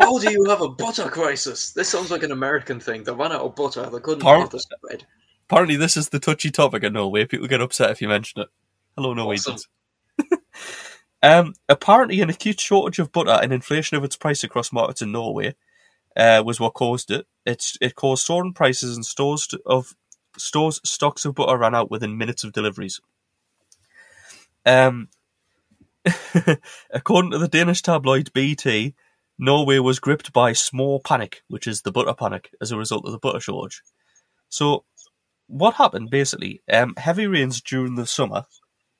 How 0.00 0.18
do 0.18 0.30
you 0.30 0.44
have 0.44 0.60
a 0.60 0.68
butter 0.68 1.08
crisis? 1.08 1.72
This 1.72 1.88
sounds 1.88 2.10
like 2.10 2.22
an 2.22 2.32
American 2.32 2.80
thing. 2.80 3.04
They 3.04 3.12
ran 3.12 3.32
out 3.32 3.42
of 3.42 3.56
butter. 3.56 3.88
They 3.90 4.00
couldn't 4.00 4.20
Par- 4.20 4.40
have 4.40 4.50
the 4.50 4.60
spread. 4.60 5.04
Apparently, 5.48 5.76
this 5.76 5.96
is 5.96 6.08
the 6.10 6.18
touchy 6.18 6.50
topic 6.50 6.84
in 6.84 6.92
Norway. 6.92 7.24
People 7.24 7.48
get 7.48 7.60
upset 7.60 7.90
if 7.90 8.00
you 8.00 8.08
mention 8.08 8.42
it. 8.42 8.48
Hello, 8.96 9.14
Norwegians. 9.14 9.68
um, 11.22 11.54
apparently, 11.68 12.20
an 12.20 12.30
acute 12.30 12.60
shortage 12.60 12.98
of 12.98 13.12
butter 13.12 13.38
and 13.42 13.52
inflation 13.52 13.96
of 13.96 14.04
its 14.04 14.16
price 14.16 14.44
across 14.44 14.72
markets 14.72 15.02
in 15.02 15.10
Norway 15.12 15.54
uh, 16.16 16.42
was 16.44 16.60
what 16.60 16.74
caused 16.74 17.10
it. 17.10 17.26
It's 17.46 17.78
it 17.80 17.94
caused 17.94 18.24
soaring 18.24 18.52
prices 18.52 18.94
and 18.94 19.04
stores 19.06 19.46
to- 19.48 19.62
of 19.64 19.94
stores 20.36 20.80
stocks 20.84 21.24
of 21.24 21.34
butter 21.34 21.56
ran 21.56 21.74
out 21.74 21.90
within 21.90 22.18
minutes 22.18 22.44
of 22.44 22.52
deliveries. 22.52 23.00
Um, 24.66 25.08
according 26.90 27.30
to 27.32 27.38
the 27.38 27.48
Danish 27.48 27.82
tabloid 27.82 28.32
BT, 28.32 28.94
Norway 29.38 29.78
was 29.78 30.00
gripped 30.00 30.32
by 30.32 30.52
small 30.52 31.00
panic, 31.00 31.42
which 31.48 31.66
is 31.66 31.82
the 31.82 31.92
butter 31.92 32.14
panic, 32.14 32.50
as 32.60 32.72
a 32.72 32.76
result 32.76 33.04
of 33.06 33.12
the 33.12 33.18
butter 33.18 33.40
shortage. 33.40 33.82
So, 34.48 34.84
what 35.46 35.74
happened 35.74 36.10
basically? 36.10 36.62
Um, 36.72 36.94
heavy 36.96 37.26
rains 37.26 37.60
during 37.60 37.94
the 37.94 38.06
summer 38.06 38.44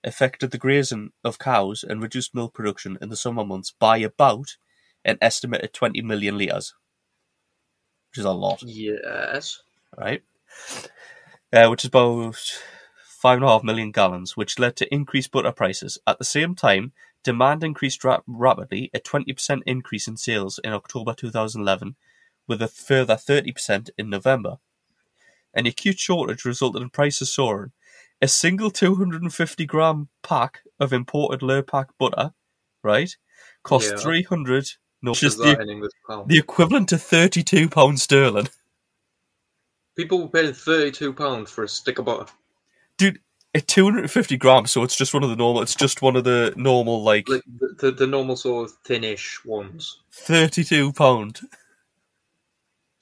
affected 0.05 0.51
the 0.51 0.59
grazing 0.59 1.11
of 1.25 1.39
cows 1.39 1.85
and 1.87 2.01
reduced 2.01 2.35
milk 2.35 2.55
production 2.55 2.99
in 3.03 3.09
the 3.09 3.17
summer 3.17 3.45
months 3.45 3.73
by 3.79 3.99
about 3.99 4.57
an 5.05 5.19
estimated 5.21 5.73
20 5.73 6.03
million 6.03 6.39
litres, 6.39 6.75
which 8.11 8.19
is 8.19 8.25
a 8.25 8.33
lot 8.33 8.63
Yes. 8.65 9.61
right? 9.97 10.23
Uh, 11.53 11.69
which 11.69 11.85
is 11.85 11.89
about 11.89 12.37
five 13.19 13.37
and 13.39 13.45
a 13.45 13.49
half 13.49 13.65
million 13.65 13.91
gallons, 13.91 14.37
which 14.37 14.61
led 14.61 14.77
to 14.77 14.95
increased 14.95 15.33
butter 15.33 15.51
prices. 15.51 15.99
At 16.07 16.19
the 16.19 16.25
same 16.25 16.55
time, 16.55 16.93
demand 17.25 17.65
increased 17.65 18.05
ra- 18.05 18.21
rapidly, 18.29 18.91
a 18.95 19.01
20% 19.01 19.61
increase 19.67 20.07
in 20.07 20.17
sales 20.17 20.61
in 20.63 20.73
October 20.73 21.15
2011, 21.15 21.97
with 22.47 22.63
a 22.63 22.69
further 22.69 23.17
30% 23.17 23.91
in 23.99 24.09
November. 24.09 24.59
An 25.53 25.67
acute 25.67 25.99
shortage 25.99 26.45
resulted 26.45 26.81
in 26.81 26.91
prices 26.91 27.33
soaring. 27.33 27.73
A 28.23 28.29
single 28.29 28.71
250 28.71 29.67
gram 29.67 30.09
pack 30.23 30.61
of 30.79 30.93
imported 30.93 31.41
Lurpak 31.41 31.87
butter, 31.99 32.33
right, 32.85 33.17
cost 33.65 33.91
Yeah. 33.91 33.99
300, 33.99 34.69
no, 35.03 35.11
Which 35.11 35.25
is 35.25 35.37
the, 35.37 35.61
in 35.61 35.69
English 35.71 35.93
pound? 36.09 36.29
the 36.29 36.39
equivalent 36.39 36.89
to 36.91 36.97
£32 36.97 37.99
sterling. 37.99 38.49
People 39.97 40.19
will 40.21 40.29
pay 40.29 40.53
thirty-two 40.53 41.13
pounds 41.13 41.51
for 41.51 41.65
a 41.65 41.69
stick 41.69 41.99
of 41.99 42.05
butter. 42.05 42.31
Dude, 42.99 43.21
at 43.55 43.67
250 43.67 44.37
grams, 44.37 44.71
so 44.71 44.83
it's 44.83 44.97
just 44.97 45.15
one 45.15 45.25
of 45.25 45.31
the 45.31 45.37
normal. 45.37 45.63
It's 45.63 45.75
just 45.75 46.03
one 46.03 46.17
of 46.17 46.25
the 46.25 46.53
normal 46.57 47.03
like, 47.03 47.29
Like 47.29 47.43
the, 47.59 47.75
the, 47.79 47.91
the 47.93 48.07
normal 48.07 48.37
sort 48.37 48.69
of 48.69 48.77
thinnish 48.85 49.43
ones. 49.45 50.01
32 50.13 50.93
pound. 50.93 51.41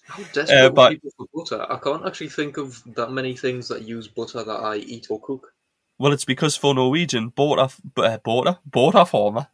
How 0.04 0.22
desperate 0.32 0.50
Uh, 0.50 0.70
but- 0.70 0.92
people 0.92 1.10
for 1.16 1.26
butter? 1.34 1.66
I 1.72 1.78
can't 1.78 2.06
actually 2.06 2.28
think 2.28 2.56
of 2.58 2.80
that 2.94 3.10
many 3.10 3.34
things 3.36 3.66
that 3.68 3.82
use 3.82 4.06
butter 4.06 4.44
that 4.44 4.60
I 4.60 4.76
eat 4.76 5.08
or 5.10 5.20
cook. 5.20 5.52
Well, 5.98 6.12
it's 6.12 6.24
because 6.26 6.56
for 6.56 6.74
Norwegian, 6.74 7.30
butter, 7.30 7.72
uh, 7.96 8.18
butter, 8.18 8.58
butter 8.70 9.04
former, 9.06 9.48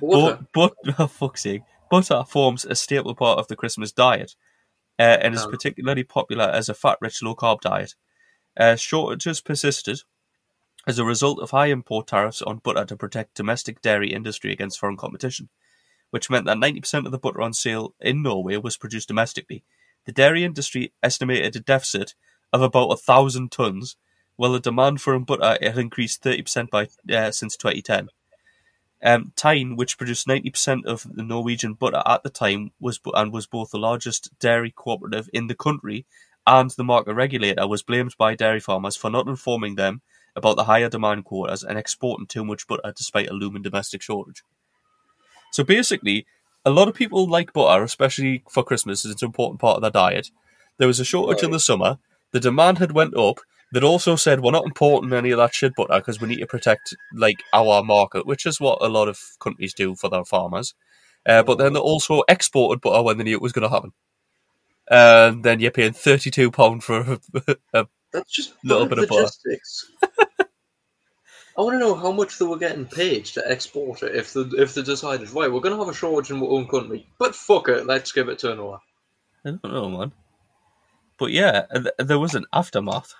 Water. 0.00 0.38
but, 0.52 0.74
but 0.84 0.94
oh, 1.00 1.06
fuck's 1.06 1.42
sake, 1.42 1.62
butter 1.90 2.22
forms 2.28 2.64
a 2.66 2.74
staple 2.74 3.14
part 3.14 3.38
of 3.38 3.48
the 3.48 3.56
Christmas 3.56 3.90
diet, 3.90 4.36
uh, 4.98 5.02
and 5.22 5.34
is 5.34 5.46
particularly 5.46 6.04
popular 6.04 6.44
as 6.44 6.68
a 6.68 6.74
fat-rich, 6.74 7.22
low-carb 7.22 7.62
diet. 7.62 7.94
Uh, 8.60 8.76
shortages 8.76 9.40
persisted 9.40 10.02
as 10.86 10.98
a 10.98 11.04
result 11.04 11.40
of 11.40 11.50
high 11.50 11.68
import 11.68 12.06
tariffs 12.06 12.42
on 12.42 12.58
butter 12.58 12.84
to 12.84 12.94
protect 12.94 13.34
domestic 13.34 13.80
dairy 13.80 14.12
industry 14.12 14.52
against 14.52 14.78
foreign 14.78 14.98
competition, 14.98 15.48
which 16.10 16.28
meant 16.28 16.44
that 16.44 16.58
90% 16.58 17.06
of 17.06 17.10
the 17.10 17.18
butter 17.18 17.40
on 17.40 17.54
sale 17.54 17.94
in 18.00 18.22
Norway 18.22 18.58
was 18.58 18.76
produced 18.76 19.08
domestically. 19.08 19.64
The 20.04 20.12
dairy 20.12 20.44
industry 20.44 20.92
estimated 21.02 21.56
a 21.56 21.60
deficit 21.60 22.14
of 22.52 22.60
about 22.60 22.90
a 22.90 22.98
thousand 22.98 23.50
tons, 23.50 23.96
while 24.36 24.52
the 24.52 24.60
demand 24.60 25.00
for 25.00 25.18
butter 25.20 25.56
had 25.62 25.78
increased 25.78 26.22
30% 26.22 26.68
by 26.68 26.88
uh, 27.10 27.30
since 27.30 27.56
2010. 27.56 28.10
Um, 29.02 29.32
Tine, 29.36 29.76
which 29.76 29.96
produced 29.96 30.26
90% 30.26 30.84
of 30.84 31.06
the 31.10 31.22
Norwegian 31.22 31.72
butter 31.72 32.02
at 32.04 32.22
the 32.24 32.28
time, 32.28 32.72
was 32.78 33.00
and 33.14 33.32
was 33.32 33.46
both 33.46 33.70
the 33.70 33.78
largest 33.78 34.38
dairy 34.38 34.70
cooperative 34.70 35.30
in 35.32 35.46
the 35.46 35.54
country 35.54 36.04
and 36.50 36.70
the 36.70 36.84
market 36.84 37.14
regulator, 37.14 37.66
was 37.68 37.84
blamed 37.84 38.16
by 38.18 38.34
dairy 38.34 38.58
farmers 38.58 38.96
for 38.96 39.08
not 39.08 39.28
informing 39.28 39.76
them 39.76 40.02
about 40.34 40.56
the 40.56 40.64
higher 40.64 40.88
demand 40.88 41.24
quotas 41.24 41.62
and 41.62 41.78
exporting 41.78 42.26
too 42.26 42.44
much 42.44 42.66
butter 42.66 42.92
despite 42.96 43.28
a 43.28 43.32
looming 43.32 43.62
domestic 43.62 44.02
shortage. 44.02 44.42
So 45.52 45.62
basically, 45.62 46.26
a 46.64 46.70
lot 46.70 46.88
of 46.88 46.94
people 46.94 47.28
like 47.28 47.52
butter, 47.52 47.84
especially 47.84 48.42
for 48.50 48.64
Christmas, 48.64 49.04
as 49.04 49.12
it's 49.12 49.22
an 49.22 49.26
important 49.26 49.60
part 49.60 49.76
of 49.76 49.82
their 49.82 49.90
diet. 49.92 50.30
There 50.78 50.88
was 50.88 50.98
a 50.98 51.04
shortage 51.04 51.44
in 51.44 51.52
the 51.52 51.60
summer. 51.60 51.98
The 52.32 52.40
demand 52.40 52.78
had 52.78 52.92
went 52.92 53.16
up. 53.16 53.40
They'd 53.72 53.84
also 53.84 54.16
said 54.16 54.40
we're 54.40 54.50
not 54.50 54.64
importing 54.64 55.12
any 55.12 55.30
of 55.30 55.38
that 55.38 55.54
shit 55.54 55.74
butter 55.76 55.98
because 56.00 56.20
we 56.20 56.28
need 56.28 56.40
to 56.40 56.46
protect 56.46 56.96
like 57.14 57.44
our 57.52 57.84
market, 57.84 58.26
which 58.26 58.44
is 58.44 58.60
what 58.60 58.78
a 58.80 58.88
lot 58.88 59.06
of 59.06 59.20
countries 59.38 59.72
do 59.72 59.94
for 59.94 60.10
their 60.10 60.24
farmers. 60.24 60.74
Uh, 61.24 61.44
but 61.44 61.58
then 61.58 61.74
they 61.74 61.80
also 61.80 62.22
exported 62.28 62.80
butter 62.80 63.02
when 63.02 63.18
they 63.18 63.24
knew 63.24 63.36
it 63.36 63.42
was 63.42 63.52
going 63.52 63.68
to 63.68 63.74
happen. 63.74 63.92
And 64.90 65.44
then 65.44 65.60
you're 65.60 65.70
paying 65.70 65.92
thirty-two 65.92 66.50
pound 66.50 66.82
for 66.84 67.18
a, 67.36 67.56
a 67.72 67.86
That's 68.12 68.32
just 68.32 68.54
Little 68.64 68.86
bit 68.86 68.98
of 68.98 69.08
butter. 69.08 69.22
logistics. 69.22 69.90
I 71.58 71.62
want 71.62 71.74
to 71.74 71.78
know 71.78 71.94
how 71.94 72.10
much 72.12 72.38
they 72.38 72.44
were 72.46 72.58
getting 72.58 72.86
paid 72.86 73.26
to 73.26 73.42
export 73.50 74.02
it 74.02 74.14
if 74.16 74.32
they 74.32 74.40
if 74.58 74.74
they 74.74 74.82
decided 74.82 75.30
right 75.30 75.52
we're 75.52 75.60
going 75.60 75.74
to 75.74 75.80
have 75.84 75.88
a 75.92 75.96
shortage 75.96 76.30
in 76.30 76.38
our 76.42 76.48
own 76.48 76.66
country, 76.66 77.06
but 77.18 77.34
fuck 77.34 77.68
it, 77.68 77.86
let's 77.86 78.12
give 78.12 78.28
it 78.28 78.38
to 78.40 78.52
another. 78.52 78.78
I 79.44 79.50
don't 79.50 79.64
know, 79.64 79.88
man. 79.90 80.12
But 81.18 81.32
yeah, 81.32 81.66
there 81.98 82.18
was 82.18 82.34
an 82.34 82.46
aftermath. 82.52 83.14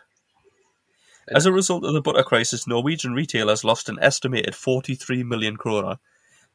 As 1.29 1.45
a 1.47 1.53
result 1.53 1.85
of 1.85 1.93
the 1.93 2.01
butter 2.01 2.23
crisis, 2.23 2.67
Norwegian 2.67 3.13
retailers 3.13 3.63
lost 3.63 3.89
an 3.89 3.99
estimated 4.01 4.55
43 4.55 5.23
million 5.23 5.57
kroner. 5.57 5.99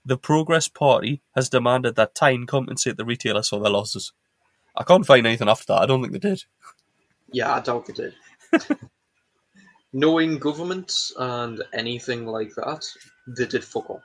The 0.06 0.18
Progress 0.18 0.68
Party 0.68 1.22
has 1.36 1.50
demanded 1.50 1.96
that 1.96 2.16
Tine 2.16 2.46
compensate 2.46 2.98
the 2.98 3.06
retailers 3.06 3.50
for 3.50 3.60
their 3.60 3.72
losses. 3.72 4.12
I 4.78 4.84
can't 4.84 5.06
find 5.06 5.26
anything 5.26 5.50
after 5.50 5.68
that. 5.68 5.82
I 5.82 5.86
don't 5.86 6.02
think 6.02 6.14
they 6.14 6.20
did. 6.20 6.44
Yeah, 7.32 7.54
I 7.54 7.62
doubt 7.62 7.86
they 7.86 7.94
did. 7.94 8.16
Knowing 9.94 10.38
governments 10.38 11.14
and 11.18 11.64
anything 11.74 12.26
like 12.26 12.54
that, 12.56 12.86
they 13.28 13.46
did 13.46 13.64
fuck 13.64 13.90
all. 13.90 14.04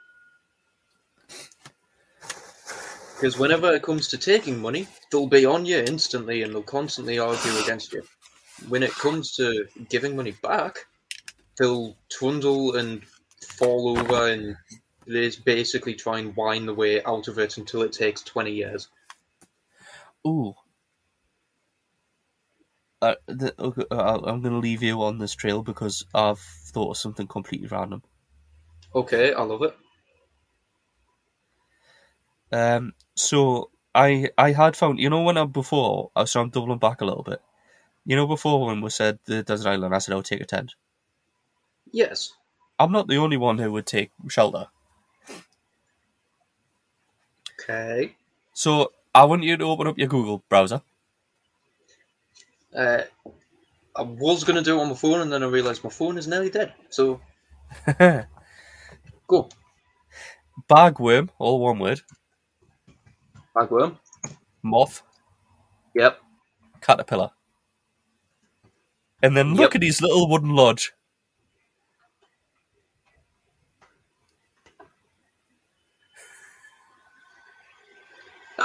Because 3.17 3.39
whenever 3.39 3.73
it 3.75 3.83
comes 3.83 4.09
to 4.09 4.19
taking 4.19 4.59
money, 4.63 4.87
they'll 5.11 5.27
be 5.27 5.45
on 5.45 5.67
you 5.67 5.79
instantly 5.79 6.43
and 6.43 6.55
they'll 6.55 6.63
constantly 6.63 7.19
argue 7.19 7.55
against 7.59 7.93
you. 7.93 8.03
When 8.69 8.83
it 8.83 8.93
comes 8.93 9.37
to 9.37 9.67
giving 9.91 10.17
money 10.17 10.33
back, 10.43 10.87
they'll 11.59 11.97
trundle 12.11 12.77
and 12.77 13.03
fall 13.43 13.99
over 13.99 14.29
and 14.29 14.57
basically 15.45 15.95
try 15.95 16.19
and 16.19 16.35
whine 16.35 16.65
the 16.65 16.75
way 16.75 17.03
out 17.05 17.29
of 17.29 17.39
it 17.39 17.59
until 17.59 17.83
it 17.83 17.93
takes 17.93 18.23
20 18.23 18.53
years. 18.53 18.89
Ooh. 20.27 20.55
Uh, 23.03 23.15
the, 23.27 23.55
okay, 23.59 23.85
uh, 23.91 24.21
I'm 24.25 24.43
going 24.43 24.55
to 24.55 24.59
leave 24.59 24.83
you 24.83 25.03
on 25.03 25.19
this 25.19 25.35
trail 25.35 25.63
because 25.63 26.05
I've 26.15 26.39
thought 26.39 26.91
of 26.91 26.97
something 26.99 27.27
completely 27.27 27.69
random. 27.69 28.03
Okay, 28.95 29.33
I 29.33 29.43
love 29.43 29.63
it. 29.63 29.77
Um, 32.53 32.95
so 33.15 33.71
I 33.95 34.31
I 34.37 34.53
had 34.53 34.77
found 34.77 34.99
you 34.99 35.09
know 35.09 35.23
when 35.23 35.39
I 35.39 35.45
before 35.45 36.11
uh, 36.17 36.25
so 36.25 36.41
I'm 36.41 36.51
doubling 36.51 36.79
back 36.79 37.01
a 37.01 37.05
little 37.05 37.23
bit. 37.23 37.41
You 38.05 38.17
know 38.17 38.27
before 38.27 38.67
when 38.67 38.81
we 38.81 38.91
said 38.91 39.19
the 39.25 39.43
desert 39.43 39.71
island, 39.71 39.95
I 39.95 39.99
said 39.99 40.13
I 40.13 40.17
would 40.17 40.25
take 40.25 40.41
a 40.41 40.45
tent. 40.47 40.75
Yes. 41.93 42.33
I'm 42.79 42.93
not 42.93 43.09
the 43.09 43.17
only 43.19 43.37
one 43.37 43.59
who 43.59 43.71
would 43.73 43.87
take 43.87 44.11
shelter. 44.29 44.67
Okay. 47.61 48.17
So 48.53 48.93
I 49.15 49.25
want 49.25 49.45
you 49.45 49.57
to 49.59 49.65
open 49.67 49.89
up 49.89 49.99
your 49.99 50.09
Google 50.09 50.45
browser. 50.51 50.83
Uh, 52.77 53.03
I 53.97 54.03
was 54.03 54.45
going 54.45 54.57
to 54.57 54.63
do 54.63 54.79
it 54.79 54.83
on 54.83 54.91
my 54.91 54.95
phone 54.97 55.21
and 55.21 55.33
then 55.33 55.43
I 55.43 55.47
realised 55.47 55.85
my 55.85 55.91
phone 55.91 56.19
is 56.19 56.29
nearly 56.29 56.51
dead. 56.51 56.75
So, 56.91 57.21
go. 59.29 59.49
Bagworm, 60.71 61.31
all 61.39 61.61
one 61.61 61.79
word. 61.81 62.03
Bagworm. 63.57 63.99
Moth, 64.63 65.03
Yep. 65.95 66.21
caterpillar. 66.83 67.31
And 69.23 69.37
then 69.37 69.55
look 69.55 69.75
Yep. 69.75 69.77
at 69.77 69.83
his 69.83 70.03
little 70.03 70.29
wooden 70.31 70.51
lodge. 70.57 70.93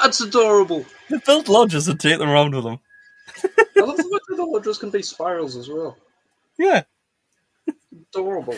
That's 0.06 0.22
adorable. 0.22 0.86
They 1.10 1.18
built 1.26 1.50
lodges 1.50 1.88
and 1.88 2.00
take 2.00 2.20
them 2.20 2.30
around 2.30 2.54
with 2.54 2.64
them. 2.64 2.78
I 3.76 3.82
love 3.82 3.98
the 3.98 4.04
fact 4.04 4.26
that 4.30 4.36
the 4.38 4.46
lodges 4.46 4.78
can 4.78 4.92
be 4.92 5.02
spirals 5.02 5.56
as 5.56 5.68
well. 5.68 5.98
Yeah. 6.60 6.84
Adorable. 8.14 8.56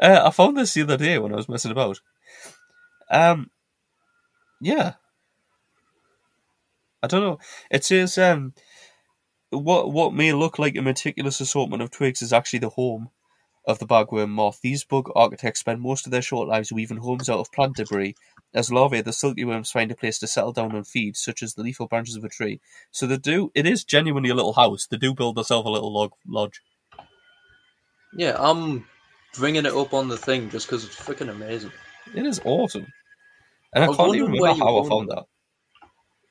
Uh, 0.00 0.22
I 0.24 0.30
found 0.30 0.56
this 0.56 0.74
the 0.74 0.82
other 0.82 0.96
day 0.96 1.20
when 1.20 1.32
I 1.32 1.36
was 1.36 1.48
messing 1.48 1.70
about. 1.70 2.00
Um, 3.12 3.52
yeah. 4.60 4.94
I 7.00 7.06
don't 7.06 7.22
know. 7.22 7.38
It 7.70 7.84
says 7.84 8.18
um, 8.18 8.52
what 9.50 9.92
what 9.92 10.14
may 10.14 10.32
look 10.32 10.58
like 10.58 10.74
a 10.74 10.82
meticulous 10.82 11.40
assortment 11.40 11.80
of 11.80 11.92
twigs 11.92 12.22
is 12.22 12.32
actually 12.32 12.58
the 12.58 12.70
home 12.70 13.10
of 13.68 13.78
the 13.78 13.86
bagworm 13.86 14.30
moth. 14.30 14.58
These 14.60 14.82
bug 14.82 15.12
architects 15.14 15.60
spend 15.60 15.80
most 15.80 16.06
of 16.06 16.10
their 16.10 16.22
short 16.22 16.48
lives 16.48 16.72
weaving 16.72 16.98
homes 16.98 17.28
out 17.28 17.38
of 17.38 17.52
plant 17.52 17.76
debris. 17.76 18.16
As 18.52 18.72
larvae, 18.72 19.00
the 19.00 19.12
silky 19.12 19.44
worms 19.44 19.70
find 19.70 19.90
a 19.92 19.94
place 19.94 20.18
to 20.18 20.26
settle 20.26 20.52
down 20.52 20.74
and 20.74 20.86
feed, 20.86 21.16
such 21.16 21.42
as 21.42 21.54
the 21.54 21.62
leaf 21.62 21.80
or 21.80 21.86
branches 21.86 22.16
of 22.16 22.24
a 22.24 22.28
tree. 22.28 22.60
So 22.90 23.06
they 23.06 23.16
do. 23.16 23.52
It 23.54 23.66
is 23.66 23.84
genuinely 23.84 24.30
a 24.30 24.34
little 24.34 24.54
house. 24.54 24.86
They 24.86 24.96
do 24.96 25.14
build 25.14 25.36
themselves 25.36 25.66
a 25.66 25.70
little 25.70 25.92
log 25.92 26.12
lodge. 26.26 26.60
Yeah, 28.12 28.34
I'm 28.38 28.86
bringing 29.34 29.66
it 29.66 29.74
up 29.74 29.94
on 29.94 30.08
the 30.08 30.16
thing 30.16 30.50
just 30.50 30.66
because 30.66 30.84
it's 30.84 30.96
freaking 30.96 31.30
amazing. 31.30 31.70
It 32.14 32.26
is 32.26 32.40
awesome. 32.44 32.86
And 33.72 33.84
I, 33.84 33.88
I 33.88 33.94
can't 33.94 34.16
even 34.16 34.32
remember 34.32 34.58
you 34.58 34.64
how 34.64 34.84
I 34.84 34.88
found 34.88 35.08
that. 35.10 35.24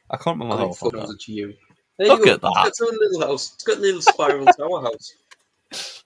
I 0.09 0.17
can't 0.17 0.39
remember 0.39 0.55
I 0.55 0.57
how 0.57 0.71
I 0.71 0.73
found 0.73 0.93
that. 0.93 1.13
it's 1.13 1.27
you. 1.29 1.53
There 1.97 2.07
Look 2.07 2.25
you 2.25 2.33
at 2.33 2.41
that. 2.41 2.47
It's 2.47 2.55
got 2.55 2.67
its 2.67 2.81
own 2.81 2.99
little 2.99 3.27
house. 3.27 3.53
It's 3.53 3.63
got 3.63 3.77
a 3.77 3.81
little 3.81 4.01
spiral 4.01 4.45
tower 4.57 4.81
house. 4.81 5.13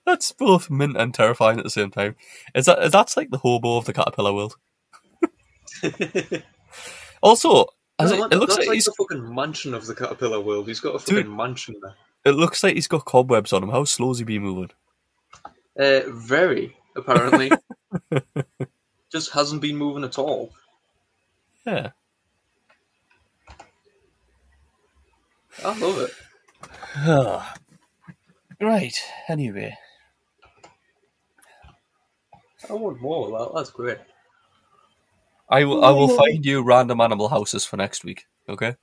That's 0.06 0.32
both 0.32 0.70
mint 0.70 0.96
and 0.96 1.12
terrifying 1.12 1.58
at 1.58 1.64
the 1.64 1.70
same 1.70 1.90
time. 1.90 2.14
Is 2.54 2.66
that 2.66 2.92
that's 2.92 3.16
like 3.16 3.30
the 3.30 3.38
hobo 3.38 3.78
of 3.78 3.86
the 3.86 3.92
caterpillar 3.92 4.32
world? 4.32 4.56
Also, 7.22 7.66
as 7.98 8.10
No, 8.10 8.16
it, 8.16 8.20
that- 8.30 8.36
it 8.36 8.38
looks 8.38 8.56
like, 8.58 8.66
like 8.68 8.74
he's 8.74 8.84
the 8.84 8.92
fucking 8.98 9.34
mansion 9.34 9.72
of 9.72 9.86
the 9.86 9.94
caterpillar 9.94 10.40
world. 10.40 10.68
He's 10.68 10.80
got 10.80 11.00
a 11.00 11.04
Dude. 11.04 11.24
fucking 11.24 11.36
mansion 11.36 11.74
there. 11.82 11.94
it 12.26 12.32
looks 12.36 12.62
like 12.62 12.74
he's 12.74 12.86
got 12.88 13.04
cobwebs 13.06 13.52
on 13.52 13.62
him. 13.62 13.70
How 13.70 13.84
slow 13.84 14.10
is 14.10 14.18
he 14.18 14.24
be 14.24 14.38
moving? 14.38 14.70
Uh, 15.78 16.00
very 16.08 16.76
apparently. 16.96 17.50
just 19.10 19.30
hasn't 19.32 19.62
been 19.62 19.76
moving 19.76 20.04
at 20.04 20.18
all. 20.18 20.52
Yeah. 21.66 21.90
I 25.64 25.78
love 25.78 25.98
it. 26.00 26.10
right. 28.60 28.94
Anyway, 29.28 29.74
I 32.68 32.72
want 32.72 33.00
more 33.00 33.26
of 33.26 33.32
that. 33.52 33.56
That's 33.58 33.70
great. 33.70 33.98
I 35.48 35.64
will 35.64 35.84
I 35.84 35.90
will 35.90 36.08
find 36.08 36.44
you 36.44 36.62
random 36.62 37.00
animal 37.00 37.28
houses 37.28 37.64
for 37.64 37.76
next 37.76 38.04
week. 38.04 38.26
Okay. 38.48 38.76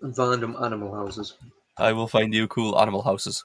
Random 0.00 0.56
animal 0.62 0.94
houses. 0.94 1.34
I 1.78 1.92
will 1.92 2.08
find 2.08 2.32
you 2.32 2.46
cool 2.48 2.78
animal 2.80 3.02
houses. 3.02 3.44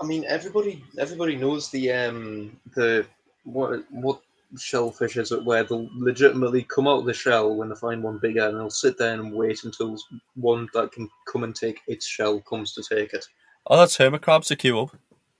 I 0.00 0.04
mean, 0.04 0.24
everybody 0.26 0.84
everybody 0.98 1.36
knows 1.36 1.70
the 1.70 1.92
um 1.92 2.58
the 2.74 3.06
what 3.44 3.84
what 3.90 4.20
shellfish 4.56 5.16
is 5.16 5.32
it 5.32 5.44
where 5.44 5.64
they'll 5.64 5.88
legitimately 5.94 6.62
come 6.64 6.86
out 6.86 7.00
of 7.00 7.04
the 7.06 7.12
shell 7.12 7.54
when 7.56 7.68
they 7.68 7.74
find 7.74 8.02
one 8.02 8.18
bigger 8.18 8.46
and 8.48 8.56
they'll 8.56 8.70
sit 8.70 8.96
there 8.96 9.14
and 9.14 9.32
wait 9.32 9.64
until 9.64 9.96
one 10.36 10.68
that 10.72 10.92
can 10.92 11.08
come 11.30 11.42
and 11.42 11.54
take 11.56 11.80
its 11.88 12.06
shell 12.06 12.40
comes 12.40 12.72
to 12.72 12.82
take 12.82 13.12
it. 13.12 13.24
Oh, 13.66 13.76
that's 13.76 13.96
hermit 13.96 14.22
crabs 14.22 14.46
to 14.48 14.56
queue 14.56 14.78
up. 14.80 14.96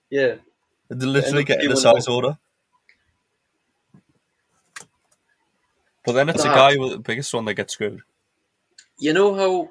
Yeah, 0.09 0.35
They 0.89 1.05
literally 1.05 1.43
get 1.45 1.63
in 1.63 1.69
the 1.69 1.77
size 1.77 2.07
up. 2.07 2.13
order. 2.13 2.37
But 6.07 6.13
then 6.13 6.29
it's 6.29 6.41
That- 6.41 6.55
guy 6.55 6.77
with 6.77 6.91
the 6.91 6.99
biggest 6.99 7.33
one 7.33 7.43
that 7.45 7.55
gets 7.55 7.73
screwed. 7.73 8.01
You 8.97 9.11
know 9.11 9.33
how, 9.35 9.69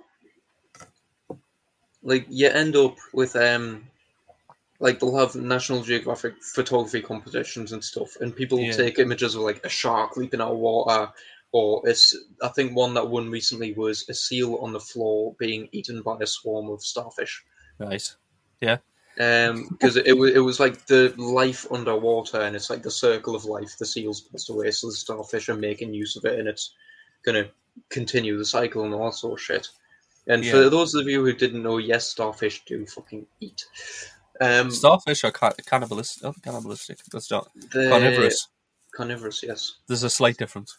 like, 2.02 2.26
you 2.28 2.48
end 2.48 2.76
up 2.76 2.96
with 3.14 3.34
um, 3.36 3.88
like 4.78 5.00
they'll 5.00 5.16
have 5.16 5.34
National 5.34 5.82
Geographic 5.82 6.34
photography 6.42 7.00
competitions 7.00 7.72
and 7.72 7.82
stuff, 7.82 8.16
and 8.20 8.36
people 8.36 8.58
will 8.58 8.66
Yeah. 8.66 8.76
take 8.76 8.98
images 8.98 9.34
of 9.34 9.40
like 9.40 9.64
a 9.64 9.70
shark 9.70 10.18
leaping 10.18 10.42
out 10.42 10.52
of 10.52 10.58
water, 10.58 11.10
or 11.52 11.88
it's. 11.88 12.14
I 12.42 12.48
think 12.48 12.76
one 12.76 12.92
that 12.94 13.08
won 13.08 13.30
recently 13.30 13.72
was 13.72 14.06
a 14.10 14.14
seal 14.14 14.56
on 14.56 14.72
the 14.74 14.78
floor 14.80 15.34
being 15.38 15.70
eaten 15.72 16.02
by 16.02 16.18
a 16.20 16.26
swarm 16.26 16.68
of 16.68 16.82
starfish. 16.82 17.42
Nice. 17.80 18.16
Um, 18.62 18.78
because 19.16 19.96
it, 19.96 20.06
it 20.06 20.12
was 20.16 20.34
it 20.34 20.38
was 20.40 20.60
like 20.60 20.86
the 20.86 21.14
life 21.16 21.66
underwater, 21.72 22.42
and 22.42 22.54
it's 22.54 22.70
like 22.70 22.82
the 22.82 22.90
circle 22.90 23.34
of 23.34 23.44
life. 23.44 23.76
The 23.78 23.86
seals 23.86 24.20
passed 24.22 24.50
away, 24.50 24.70
so 24.70 24.88
the 24.88 24.92
starfish 24.92 25.48
are 25.48 25.56
making 25.56 25.94
use 25.94 26.16
of 26.16 26.24
it, 26.24 26.38
and 26.38 26.46
it's 26.48 26.74
gonna 27.24 27.48
continue 27.88 28.36
the 28.36 28.44
cycle 28.44 28.84
and 28.84 28.94
all 28.94 29.06
that 29.06 29.16
sort 29.16 29.34
of 29.40 29.42
shit. 29.42 29.68
And 30.28 30.44
Yeah. 30.44 30.52
for 30.52 30.70
those 30.70 30.94
of 30.94 31.06
you 31.06 31.24
who 31.24 31.32
didn't 31.32 31.62
know, 31.62 31.78
yes, 31.78 32.08
starfish 32.08 32.64
do 32.64 32.84
fucking 32.86 33.26
eat. 33.40 33.64
Um, 34.40 34.70
Starfish 34.70 35.24
are 35.24 35.30
ca- 35.30 35.54
cannibalistic. 35.64 36.22
Not 36.22 36.42
cannibalistic. 36.42 36.98
That's 37.10 37.30
not 37.30 37.48
carnivorous. 37.72 38.48
Carnivorous, 38.94 39.42
yes. 39.42 39.76
There's 39.86 40.02
a 40.02 40.10
slight 40.10 40.36
difference. 40.36 40.76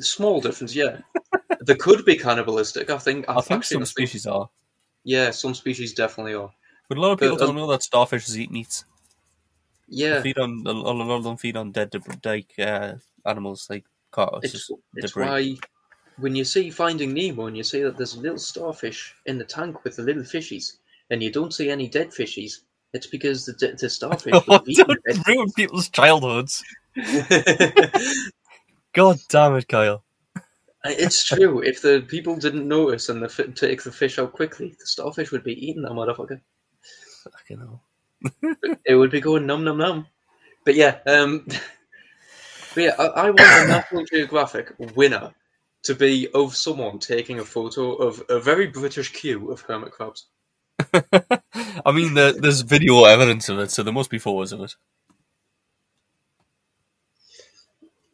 Small 0.00 0.40
difference, 0.40 0.74
yeah. 0.76 0.98
they 1.62 1.74
could 1.74 2.04
be 2.04 2.16
cannibalistic. 2.16 2.90
I 2.90 2.98
think. 2.98 3.24
I 3.28 3.40
think 3.40 3.64
some 3.64 3.84
species 3.84 4.26
are, 4.26 4.48
Yeah, 5.02 5.30
some 5.30 5.54
species 5.54 5.92
definitely 5.94 6.34
are. 6.34 6.52
But 6.88 6.98
a 6.98 7.00
lot 7.00 7.12
of 7.12 7.18
But, 7.18 7.26
people 7.26 7.38
don't 7.38 7.50
um, 7.50 7.56
know 7.56 7.66
that 7.68 7.80
starfishes 7.80 8.36
eat 8.36 8.50
meat. 8.50 8.84
They 9.88 9.96
Yeah, 9.96 10.22
feed 10.22 10.38
on 10.38 10.62
a 10.66 10.72
lot 10.72 11.16
of 11.16 11.24
them 11.24 11.36
feed 11.36 11.56
on 11.56 11.72
dead 11.72 11.94
like 12.24 12.52
uh, 12.58 12.94
animals 13.26 13.66
like 13.70 13.84
carcasses. 14.10 14.54
it's, 14.54 14.70
it's 14.96 15.12
debris. 15.12 15.26
why 15.26 15.56
when 16.18 16.36
you 16.36 16.44
see 16.44 16.70
Finding 16.70 17.12
Nemo 17.12 17.46
and 17.46 17.56
you 17.56 17.64
see 17.64 17.82
that 17.82 17.96
there's 17.96 18.14
a 18.14 18.20
little 18.20 18.38
starfish 18.38 19.14
in 19.26 19.38
the 19.38 19.44
tank 19.44 19.82
with 19.84 19.96
the 19.96 20.02
little 20.02 20.22
fishies, 20.22 20.76
and 21.10 21.22
you 21.22 21.30
don't 21.30 21.52
see 21.52 21.70
any 21.70 21.88
dead 21.88 22.10
fishies, 22.10 22.60
it's 22.92 23.06
because 23.06 23.44
the 23.44 23.52
de- 23.54 23.74
the 23.76 23.90
starfish 23.90 24.32
Oh, 24.48 24.58
don't 24.58 25.26
ruin 25.26 25.50
people's 25.52 25.88
childhoods. 25.88 26.62
God 28.94 29.18
damn 29.28 29.56
it, 29.56 29.66
Kyle. 29.68 30.04
it's 30.84 31.24
true. 31.24 31.60
If 31.60 31.82
the 31.82 32.04
people 32.06 32.36
didn't 32.36 32.68
notice 32.68 33.08
and 33.08 33.20
the 33.22 33.28
fi- 33.28 33.44
take 33.44 33.82
the 33.82 33.90
fish 33.90 34.18
out 34.18 34.32
quickly, 34.32 34.76
the 34.78 34.86
starfish 34.86 35.32
would 35.32 35.42
be 35.42 35.66
eating 35.66 35.82
that 35.82 35.92
motherfucker. 35.92 36.40
Fucking 37.32 37.58
hell. 37.58 37.82
It 38.84 38.94
would 38.94 39.10
be 39.10 39.20
going 39.20 39.46
num 39.46 39.64
num 39.64 39.78
num. 39.78 40.06
But 40.64 40.74
yeah, 40.74 40.98
um, 41.06 41.44
but 42.74 42.82
yeah, 42.82 42.94
I, 42.98 43.04
I 43.04 43.30
want 43.30 43.40
a 43.40 43.68
National 43.68 44.04
Geographic 44.04 44.72
winner 44.94 45.32
to 45.84 45.94
be 45.94 46.28
of 46.34 46.56
someone 46.56 46.98
taking 46.98 47.38
a 47.38 47.44
photo 47.44 47.94
of 47.94 48.22
a 48.28 48.40
very 48.40 48.66
British 48.66 49.12
queue 49.12 49.50
of 49.50 49.60
hermit 49.62 49.92
crabs. 49.92 50.26
I 50.92 51.92
mean, 51.92 52.14
there, 52.14 52.32
there's 52.32 52.62
video 52.62 53.04
evidence 53.04 53.48
of 53.48 53.58
it, 53.58 53.70
so 53.70 53.82
there 53.82 53.92
must 53.92 54.10
be 54.10 54.18
photos 54.18 54.52
of 54.52 54.60
it. 54.62 54.74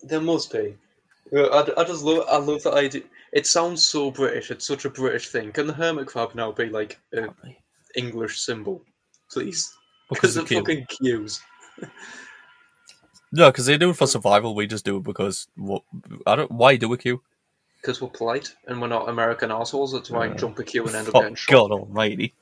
There 0.02 0.20
must 0.20 0.52
be. 0.52 0.76
I, 1.32 1.70
I 1.76 1.84
just 1.84 2.02
love 2.02 2.26
I 2.28 2.38
love 2.38 2.62
that 2.64 2.74
idea. 2.74 3.02
It 3.32 3.46
sounds 3.46 3.84
so 3.84 4.10
British. 4.10 4.50
It's 4.50 4.66
such 4.66 4.84
a 4.84 4.90
British 4.90 5.28
thing. 5.28 5.52
Can 5.52 5.68
the 5.68 5.72
hermit 5.72 6.08
crab 6.08 6.34
now 6.34 6.50
be 6.50 6.66
like 6.66 6.98
an 7.12 7.30
English 7.94 8.40
symbol, 8.40 8.82
please? 9.32 9.72
Because 10.08 10.34
Because 10.34 10.34
the 10.34 10.40
of 10.42 10.48
queue. 10.48 10.58
fucking 10.60 10.86
queues. 10.88 11.40
No, 13.32 13.48
because 13.50 13.66
they 13.66 13.78
do 13.78 13.90
it 13.90 13.96
for 13.96 14.08
survival. 14.08 14.56
We 14.56 14.66
just 14.66 14.84
do 14.84 14.96
it 14.96 15.04
because 15.04 15.46
what? 15.56 15.82
I 16.26 16.34
don't. 16.34 16.50
Why 16.50 16.74
do 16.74 16.92
a 16.92 16.98
queue? 16.98 17.22
Because 17.80 18.00
we're 18.00 18.08
polite 18.08 18.52
and 18.66 18.80
we're 18.80 18.88
not 18.88 19.08
American 19.08 19.52
assholes 19.52 19.92
that 19.92 20.04
try 20.04 20.26
and 20.26 20.36
jump 20.36 20.58
a 20.58 20.64
queue 20.64 20.84
and 20.84 20.94
end 20.96 21.06
up 21.08 21.14
getting 21.14 21.36
shot. 21.36 21.52
God 21.52 21.70
Almighty! 21.70 22.34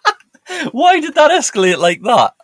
Why 0.70 1.00
did 1.00 1.14
that 1.16 1.32
escalate 1.32 1.78
like 1.78 2.02
that? 2.02 2.34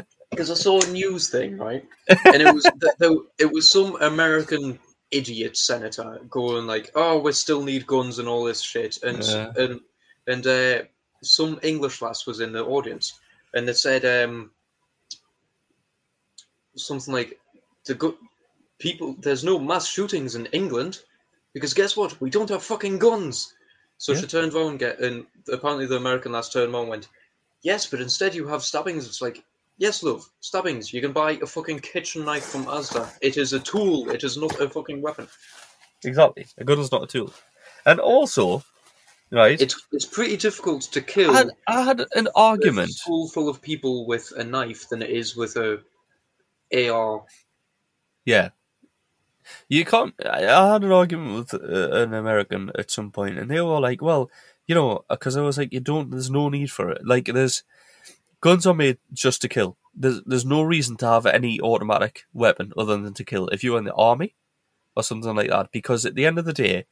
Because 0.30 0.50
I 0.52 0.54
saw 0.54 0.80
a 0.80 0.86
news 0.92 1.30
thing, 1.30 1.56
right? 1.58 1.84
And 2.08 2.42
it 2.42 2.54
was 2.54 2.62
th- 2.64 2.92
th- 3.00 3.18
it 3.38 3.52
was 3.52 3.68
some 3.70 4.00
American 4.02 4.78
idiot 5.10 5.56
senator 5.56 6.20
going 6.30 6.66
like, 6.66 6.90
"Oh, 6.94 7.18
we 7.18 7.32
still 7.32 7.62
need 7.62 7.86
guns 7.88 8.18
and 8.20 8.28
all 8.28 8.44
this 8.44 8.60
shit," 8.60 9.02
and 9.02 9.22
Yeah. 9.24 9.52
and 9.56 9.80
and 10.28 10.46
uh, 10.46 10.82
some 11.22 11.58
English 11.62 12.00
lass 12.02 12.26
was 12.26 12.40
in 12.40 12.52
the 12.52 12.64
audience, 12.64 13.18
and 13.54 13.66
they 13.66 13.72
said 13.72 14.04
um, 14.04 14.50
something 16.76 17.12
like, 17.14 17.38
"The 17.84 17.94
good 17.94 18.14
people, 18.78 19.14
there's 19.18 19.44
no 19.44 19.58
mass 19.58 19.86
shootings 19.88 20.34
in 20.34 20.46
England 20.46 21.02
because 21.52 21.74
guess 21.74 21.96
what? 21.96 22.20
We 22.20 22.30
don't 22.30 22.50
have 22.50 22.62
fucking 22.62 22.98
guns." 22.98 23.54
So 23.98 24.12
Yeah. 24.12 24.20
she 24.20 24.26
turned 24.26 24.54
around 24.54 24.70
and 24.70 24.78
get, 24.78 25.00
and 25.00 25.26
apparently 25.52 25.86
the 25.86 25.96
American 25.96 26.32
lass 26.32 26.50
turned 26.52 26.72
around 26.72 26.82
and 26.82 26.90
went, 26.90 27.08
"Yes, 27.62 27.86
but 27.86 28.00
instead 28.00 28.34
you 28.34 28.46
have 28.48 28.62
stabbings." 28.62 29.06
It's 29.06 29.22
like. 29.22 29.44
Yes, 29.80 30.02
love. 30.02 30.28
Stabbings. 30.40 30.92
You 30.92 31.00
can 31.00 31.12
buy 31.12 31.38
a 31.40 31.46
fucking 31.46 31.78
kitchen 31.78 32.24
knife 32.24 32.46
from 32.46 32.64
Asda. 32.64 33.08
It 33.22 33.36
is 33.36 33.52
a 33.52 33.60
tool. 33.60 34.10
It 34.10 34.24
is 34.24 34.36
not 34.36 34.58
a 34.60 34.68
fucking 34.68 35.00
weapon. 35.00 35.28
Exactly. 36.04 36.48
A 36.58 36.64
gun 36.64 36.80
is 36.80 36.90
not 36.90 37.04
a 37.04 37.06
tool. 37.06 37.32
And 37.86 38.00
also, 38.00 38.64
right? 39.30 39.60
It's 39.60 39.86
it's 39.92 40.04
pretty 40.06 40.36
difficult 40.36 40.82
to 40.82 41.00
kill 41.00 41.30
I 41.30 41.34
had, 41.34 41.50
I 41.66 41.82
had 41.82 42.06
an 42.14 42.28
argument. 42.34 42.90
a 42.90 42.92
school 42.92 43.28
full 43.28 43.48
of 43.48 43.60
people 43.62 44.06
with 44.06 44.32
a 44.36 44.44
knife 44.44 44.88
than 44.88 45.02
it 45.02 45.10
is 45.10 45.36
with 45.36 45.56
a 45.56 45.80
AR. 46.74 47.24
Yeah. 48.24 48.50
You 49.68 49.84
can't. 49.84 50.14
I 50.24 50.72
had 50.72 50.84
an 50.84 50.92
argument 50.92 51.34
with 51.34 51.54
uh, 51.54 51.90
an 51.92 52.12
American 52.12 52.70
at 52.78 52.90
some 52.90 53.10
point, 53.10 53.38
and 53.38 53.50
they 53.50 53.62
were 53.62 53.80
like, 53.80 54.02
"Well, 54.02 54.30
you 54.66 54.74
know," 54.74 55.04
because 55.08 55.38
I 55.38 55.40
was 55.40 55.56
like, 55.56 55.72
"You 55.72 55.80
don't. 55.80 56.10
There's 56.10 56.30
no 56.30 56.50
need 56.50 56.70
for 56.70 56.90
it. 56.90 57.06
Like, 57.06 57.26
there's 57.26 57.62
guns 58.40 58.66
are 58.66 58.74
made 58.74 58.98
just 59.12 59.42
to 59.42 59.48
kill. 59.48 59.76
There's 59.94 60.20
there's 60.26 60.44
no 60.44 60.62
reason 60.62 60.96
to 60.98 61.06
have 61.06 61.26
any 61.26 61.60
automatic 61.60 62.24
weapon 62.32 62.72
other 62.76 62.96
than 62.98 63.14
to 63.14 63.24
kill. 63.24 63.48
If 63.48 63.64
you're 63.64 63.78
in 63.78 63.84
the 63.84 63.94
army 63.94 64.34
or 64.94 65.02
something 65.02 65.34
like 65.34 65.50
that, 65.50 65.70
because 65.72 66.04
at 66.04 66.14
the 66.14 66.26
end 66.26 66.38
of 66.38 66.44
the 66.44 66.52
day, 66.52 66.84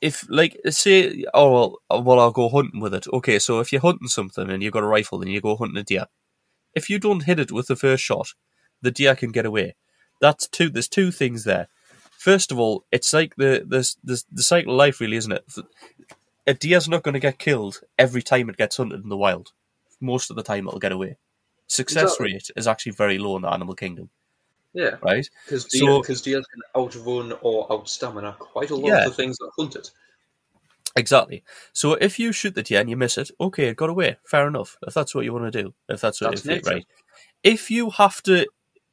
if 0.00 0.24
like 0.28 0.56
say, 0.70 1.24
oh 1.34 1.52
well, 1.52 1.76
uh, 1.90 2.00
well, 2.00 2.20
I'll 2.20 2.30
go 2.30 2.48
hunting 2.48 2.80
with 2.80 2.94
it. 2.94 3.06
Okay, 3.12 3.38
so 3.38 3.60
if 3.60 3.72
you're 3.72 3.80
hunting 3.80 4.08
something 4.08 4.50
and 4.50 4.62
you've 4.62 4.72
got 4.72 4.82
a 4.82 4.86
rifle 4.86 5.20
and 5.20 5.30
you 5.30 5.40
go 5.40 5.56
hunting 5.56 5.78
a 5.78 5.84
deer, 5.84 6.06
if 6.74 6.88
you 6.90 6.98
don't 6.98 7.24
hit 7.24 7.40
it 7.40 7.52
with 7.52 7.66
the 7.66 7.76
first 7.76 8.02
shot, 8.04 8.28
the 8.82 8.90
deer 8.90 9.14
can 9.14 9.32
get 9.32 9.46
away. 9.46 9.74
That's 10.20 10.48
two. 10.48 10.70
There's 10.70 10.88
two 10.88 11.10
things 11.10 11.44
there. 11.44 11.68
First 12.10 12.50
of 12.50 12.58
all, 12.58 12.84
it's 12.90 13.12
like 13.12 13.36
the 13.36 13.64
the 13.66 13.94
the, 14.02 14.22
the 14.30 14.42
cycle 14.42 14.72
of 14.72 14.78
life, 14.78 15.00
really, 15.00 15.16
isn't 15.16 15.32
it? 15.32 15.44
A 16.46 16.54
deer's 16.54 16.88
not 16.88 17.02
going 17.02 17.14
to 17.14 17.20
get 17.20 17.38
killed 17.38 17.80
every 17.98 18.22
time 18.22 18.48
it 18.48 18.56
gets 18.56 18.76
hunted 18.76 19.02
in 19.02 19.08
the 19.08 19.16
wild. 19.16 19.52
Most 20.00 20.30
of 20.30 20.36
the 20.36 20.42
time, 20.42 20.66
it'll 20.66 20.78
get 20.78 20.92
away. 20.92 21.16
Success 21.66 22.04
Exactly. 22.04 22.32
rate 22.32 22.50
is 22.56 22.66
actually 22.66 22.92
very 22.92 23.18
low 23.18 23.36
in 23.36 23.42
the 23.42 23.52
animal 23.52 23.74
kingdom, 23.74 24.10
Yeah, 24.78 24.96
right? 25.02 25.28
because 25.44 25.66
So- 25.70 25.96
uh, 25.96 26.00
because 26.00 26.22
deer 26.22 26.40
can 26.52 26.62
outrun 26.76 27.32
or 27.42 27.66
outstamina 27.68 28.38
quite 28.38 28.70
a 28.70 28.76
lot 28.76 28.88
Yeah. 28.88 29.04
of 29.04 29.10
the 29.10 29.14
things 29.16 29.36
that 29.38 29.50
hunt 29.58 29.74
it. 29.76 29.90
Exactly. 30.96 31.44
So 31.72 31.94
if 31.94 32.18
you 32.18 32.32
shoot 32.32 32.54
the 32.54 32.62
deer 32.62 32.80
and 32.80 32.88
you 32.90 32.96
miss 32.96 33.18
it, 33.18 33.30
okay, 33.40 33.68
it 33.68 33.76
got 33.76 33.90
away. 33.90 34.16
Fair 34.24 34.46
enough. 34.48 34.76
If 34.86 34.94
that's 34.94 35.14
what 35.14 35.24
you 35.24 35.32
want 35.32 35.52
to 35.52 35.62
do, 35.62 35.74
if 35.88 36.00
that's 36.00 36.20
what 36.20 36.30
That's 36.30 36.44
you- 36.44 36.60
right. 36.72 36.86
If 37.42 37.70
you 37.70 37.90
have 37.90 38.22
to 38.24 38.46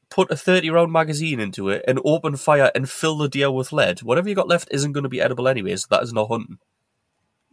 put 0.10 0.30
a 0.32 0.36
thirty 0.36 0.70
round 0.70 0.92
magazine 0.92 1.40
into 1.40 1.70
it 1.70 1.84
and 1.88 2.00
open 2.06 2.36
fire 2.36 2.72
and 2.76 2.90
fill 2.90 3.18
the 3.18 3.28
deer 3.30 3.50
with 3.52 3.72
lead, 3.74 4.02
whatever 4.04 4.30
you 4.30 4.36
got 4.36 4.48
left 4.48 4.68
isn't 4.72 4.92
going 4.94 5.04
to 5.04 5.10
be 5.10 5.22
edible 5.22 5.48
anyway. 5.48 5.76
So 5.78 5.88
that 5.92 6.04
is 6.04 6.14
not 6.14 6.28
hunting. 6.30 6.60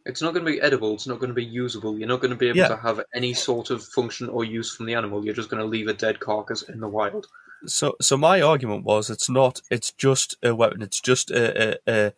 It's 0.04 0.20
not 0.20 0.34
going 0.34 0.44
to 0.44 0.50
be 0.52 0.60
edible. 0.60 0.94
It's 0.94 1.06
not 1.06 1.20
going 1.20 1.28
to 1.30 1.34
be 1.34 1.44
usable. 1.44 1.96
You're 1.96 2.08
not 2.08 2.20
going 2.20 2.32
to 2.32 2.36
be 2.36 2.48
able 2.48 2.58
Yeah. 2.58 2.68
to 2.68 2.76
have 2.76 3.00
any 3.14 3.32
sort 3.34 3.70
of 3.70 3.84
function 3.84 4.28
or 4.28 4.44
use 4.44 4.74
from 4.74 4.86
the 4.86 4.94
animal. 4.94 5.24
You're 5.24 5.32
just 5.34 5.48
going 5.48 5.62
to 5.62 5.68
leave 5.68 5.86
a 5.86 5.94
dead 5.94 6.18
carcass 6.18 6.62
in 6.62 6.80
the 6.80 6.88
wild. 6.88 7.28
So, 7.66 7.94
so 8.00 8.16
my 8.16 8.40
argument 8.40 8.84
was, 8.84 9.10
it's 9.10 9.28
not. 9.28 9.60
It's 9.70 9.92
just 9.92 10.36
a 10.42 10.54
weapon. 10.54 10.82
It's 10.82 11.00
just 11.00 11.30
a. 11.30 11.74
a, 11.88 12.06
a 12.06 12.12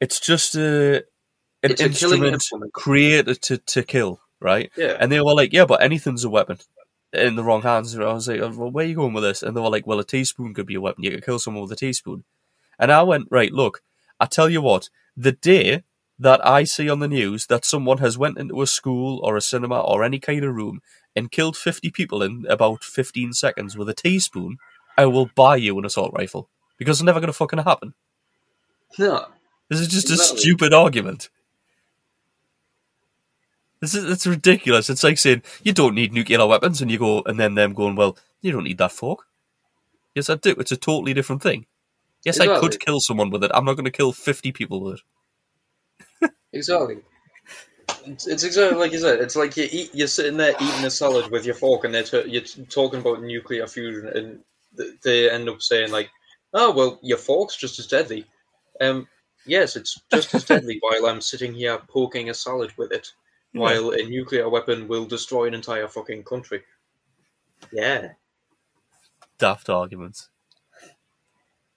it's 0.00 0.20
just 0.20 0.54
a 0.56 1.04
an 1.62 1.72
It's 1.72 1.82
a 1.82 1.86
instrument 1.86 2.34
implement. 2.34 2.72
created 2.72 3.42
to, 3.42 3.58
to 3.58 3.82
kill, 3.82 4.20
right? 4.40 4.70
Yeah. 4.76 4.96
And 5.00 5.12
they 5.12 5.20
were 5.20 5.34
like, 5.34 5.52
"Yeah, 5.52 5.66
but 5.66 5.82
anything's 5.82 6.24
a 6.24 6.30
weapon." 6.30 6.58
In 7.12 7.36
the 7.36 7.44
wrong 7.44 7.62
hands, 7.62 7.98
I 7.98 8.12
was 8.12 8.28
like, 8.28 8.40
"Well, 8.40 8.70
where 8.70 8.84
are 8.84 8.88
you 8.88 8.96
going 8.96 9.14
with 9.14 9.24
this?" 9.24 9.42
And 9.42 9.56
they 9.56 9.60
were 9.60 9.70
like, 9.70 9.86
"Well, 9.86 10.00
a 10.00 10.04
teaspoon 10.04 10.54
could 10.54 10.66
be 10.66 10.76
a 10.76 10.80
weapon. 10.80 11.04
You 11.04 11.10
could 11.12 11.24
kill 11.26 11.38
someone 11.38 11.62
with 11.64 11.72
a 11.72 11.76
teaspoon." 11.76 12.24
And 12.78 12.92
I 12.92 13.02
went, 13.04 13.28
"Right, 13.30 13.52
look, 13.52 13.82
I 14.20 14.26
tell 14.26 14.50
you 14.50 14.62
what. 14.62 14.90
The 15.16 15.32
day 15.32 15.84
that 16.18 16.46
I 16.46 16.64
see 16.64 16.88
on 16.90 17.00
the 17.00 17.08
news 17.08 17.46
that 17.46 17.64
someone 17.64 17.98
has 17.98 18.18
went 18.18 18.38
into 18.38 18.62
a 18.62 18.66
school 18.66 19.20
or 19.24 19.36
a 19.36 19.40
cinema 19.42 19.80
or 19.80 20.04
any 20.04 20.18
kind 20.20 20.44
of 20.44 20.54
room 20.54 20.80
and 21.16 21.30
killed 21.30 21.56
fifty 21.56 21.90
people 21.90 22.22
in 22.22 22.46
about 22.48 22.84
fifteen 22.84 23.32
seconds 23.32 23.76
with 23.76 23.88
a 23.88 23.94
teaspoon, 23.94 24.58
I 24.96 25.06
will 25.06 25.30
buy 25.34 25.56
you 25.56 25.78
an 25.78 25.84
assault 25.84 26.12
rifle 26.14 26.48
because 26.78 26.98
it's 27.00 27.04
never 27.04 27.20
going 27.20 27.28
to 27.28 27.32
fucking 27.32 27.60
happen. 27.60 27.94
No. 28.98 29.26
This 29.68 29.80
is 29.80 29.88
just 29.88 30.10
Exactly. 30.10 30.36
a 30.36 30.40
stupid 30.40 30.74
argument. 30.74 31.28
This 33.80 33.94
is 33.94 34.04
it's 34.10 34.26
ridiculous. 34.26 34.90
It's 34.90 35.02
like 35.04 35.18
saying 35.18 35.42
you 35.62 35.72
don't 35.72 35.94
need 35.94 36.12
nuclear 36.12 36.46
weapons, 36.46 36.82
and 36.82 36.90
you 36.90 36.98
go, 36.98 37.22
and 37.24 37.40
then 37.40 37.54
them 37.54 37.72
going, 37.72 37.96
well, 37.96 38.16
you 38.42 38.52
don't 38.52 38.64
need 38.64 38.78
that 38.78 38.92
fork. 38.92 39.20
Yes, 40.14 40.28
I 40.28 40.34
do. 40.34 40.50
It's 40.58 40.72
a 40.72 40.76
totally 40.76 41.14
different 41.14 41.42
thing. 41.42 41.66
Yes, 42.24 42.38
I 42.40 42.58
could 42.60 42.78
kill 42.80 43.00
someone 43.00 43.30
with 43.30 43.42
it. 43.44 43.50
I'm 43.54 43.64
not 43.64 43.74
going 43.74 43.86
to 43.86 43.90
kill 43.90 44.12
50 44.12 44.52
people 44.52 44.82
with 44.82 45.00
it. 46.22 46.30
Exactly. 46.52 46.98
It's, 48.06 48.26
it's 48.26 48.44
exactly 48.44 48.78
like 48.78 48.92
you 48.92 48.98
said. 48.98 49.20
It's 49.20 49.36
like 49.36 49.56
you 49.56 49.68
eat, 49.70 49.90
you're 49.94 50.06
sitting 50.08 50.36
there 50.36 50.54
eating 50.60 50.84
a 50.84 50.90
salad 50.90 51.30
with 51.30 51.44
your 51.44 51.54
fork, 51.54 51.84
and 51.84 51.94
they're 51.94 52.02
t- 52.02 52.28
you're 52.28 52.42
t- 52.42 52.64
talking 52.66 53.00
about 53.00 53.22
nuclear 53.22 53.66
fusion, 53.66 54.08
and 54.08 54.40
th- 54.76 55.00
they 55.02 55.30
end 55.30 55.48
up 55.48 55.62
saying 55.62 55.90
like, 55.92 56.10
"Oh 56.54 56.70
well, 56.72 56.98
your 57.02 57.18
fork's 57.18 57.56
just 57.56 57.78
as 57.78 57.86
deadly." 57.86 58.24
Um, 58.80 59.06
yes, 59.46 59.76
it's 59.76 60.00
just 60.12 60.34
as 60.34 60.44
deadly 60.44 60.78
while 60.82 61.06
I'm 61.06 61.20
sitting 61.20 61.54
here 61.54 61.78
poking 61.88 62.30
a 62.30 62.34
salad 62.34 62.72
with 62.76 62.92
it, 62.92 63.12
Yeah. 63.52 63.60
while 63.60 63.90
a 63.90 64.02
nuclear 64.04 64.48
weapon 64.48 64.88
will 64.88 65.04
destroy 65.06 65.46
an 65.46 65.54
entire 65.54 65.88
fucking 65.88 66.24
country. 66.24 66.62
Yeah. 67.72 68.12
Daft 69.38 69.68
arguments. 69.68 70.28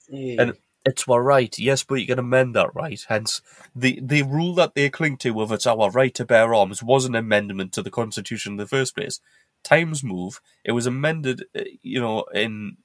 Yeah. 0.10 0.42
And 0.42 0.54
it's 0.86 1.08
our 1.08 1.24
right, 1.24 1.58
yes, 1.58 1.84
but 1.84 1.96
you 1.96 2.08
can 2.08 2.20
amend 2.20 2.56
that 2.56 2.74
right. 2.76 3.04
Hence, 3.08 3.42
the, 3.76 4.00
the 4.02 4.24
rule 4.24 4.54
that 4.56 4.76
they 4.76 4.90
cling 4.90 5.18
to 5.18 5.42
of 5.42 5.52
it's 5.52 5.68
our 5.68 5.90
right 5.92 6.14
to 6.16 6.26
bear 6.26 6.54
arms 6.54 6.84
was 6.84 7.06
an 7.06 7.16
amendment 7.16 7.72
to 7.74 7.82
the 7.82 7.92
Constitution 7.92 8.54
in 8.54 8.58
the 8.58 8.68
first 8.68 8.96
place. 8.96 9.20
Times 9.64 10.04
move. 10.04 10.42
It 10.64 10.74
was 10.74 10.86
amended, 10.86 11.46
uh, 11.58 11.64
you 11.82 12.02
know, 12.02 12.24
in. 12.34 12.78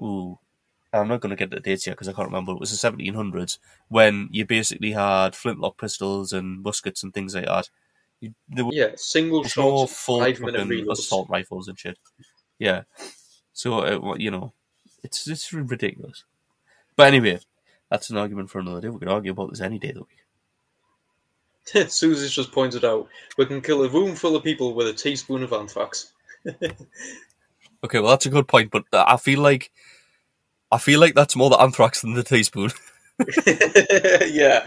Ooh, 0.00 0.38
I'm 0.92 1.08
not 1.08 1.20
going 1.20 1.30
to 1.30 1.36
get 1.36 1.50
the 1.50 1.60
dates 1.60 1.84
here 1.84 1.92
because 1.92 2.08
I 2.08 2.12
can't 2.12 2.28
remember. 2.28 2.52
It 2.52 2.60
was 2.60 2.70
the 2.70 2.90
1700s 2.90 3.58
when 3.88 4.28
you 4.30 4.46
basically 4.46 4.92
had 4.92 5.36
flintlock 5.36 5.78
pistols 5.78 6.32
and 6.32 6.62
muskets 6.62 7.02
and 7.02 7.12
things 7.12 7.34
like 7.34 7.44
that. 7.44 7.68
You, 8.20 8.34
yeah, 8.72 8.92
single 8.96 9.42
no 9.42 9.48
shot, 9.48 9.90
full 9.90 10.20
five 10.20 10.40
minute 10.40 10.62
fucking 10.62 10.90
assault 10.90 11.28
rifles 11.28 11.68
and 11.68 11.78
shit. 11.78 11.98
Yeah. 12.58 12.82
So, 13.52 13.80
uh, 13.80 14.14
you 14.16 14.30
know, 14.30 14.54
it's 15.02 15.28
it's 15.28 15.52
ridiculous. 15.52 16.24
But 16.98 17.06
anyway, 17.14 17.38
that's 17.90 18.10
an 18.10 18.16
argument 18.18 18.50
for 18.50 18.58
another 18.58 18.80
day. 18.80 18.88
We 18.88 18.98
could 18.98 19.08
argue 19.08 19.30
about 19.30 19.50
this 19.50 19.60
any 19.60 19.78
day 19.78 19.90
of 19.90 19.94
the 19.94 20.00
week. 21.74 21.88
Susie's 21.90 22.32
just 22.32 22.50
pointed 22.50 22.84
out 22.84 23.08
we 23.38 23.46
can 23.46 23.60
kill 23.62 23.84
a 23.84 23.88
room 23.88 24.16
full 24.16 24.34
of 24.34 24.42
people 24.42 24.74
with 24.74 24.88
a 24.88 24.92
teaspoon 24.92 25.42
of 25.42 25.52
anthrax. 25.54 26.12
Okay, 27.84 28.00
well 28.00 28.10
that's 28.10 28.26
a 28.26 28.30
good 28.30 28.48
point, 28.48 28.72
but 28.72 28.82
I 28.92 29.16
feel 29.16 29.38
like 29.40 29.70
I 30.72 30.78
feel 30.78 30.98
like 30.98 31.14
that's 31.14 31.36
more 31.36 31.48
the 31.48 31.60
anthrax 31.60 32.00
than 32.00 32.14
the 32.14 32.24
teaspoon. 32.24 32.72
yeah, 33.46 34.66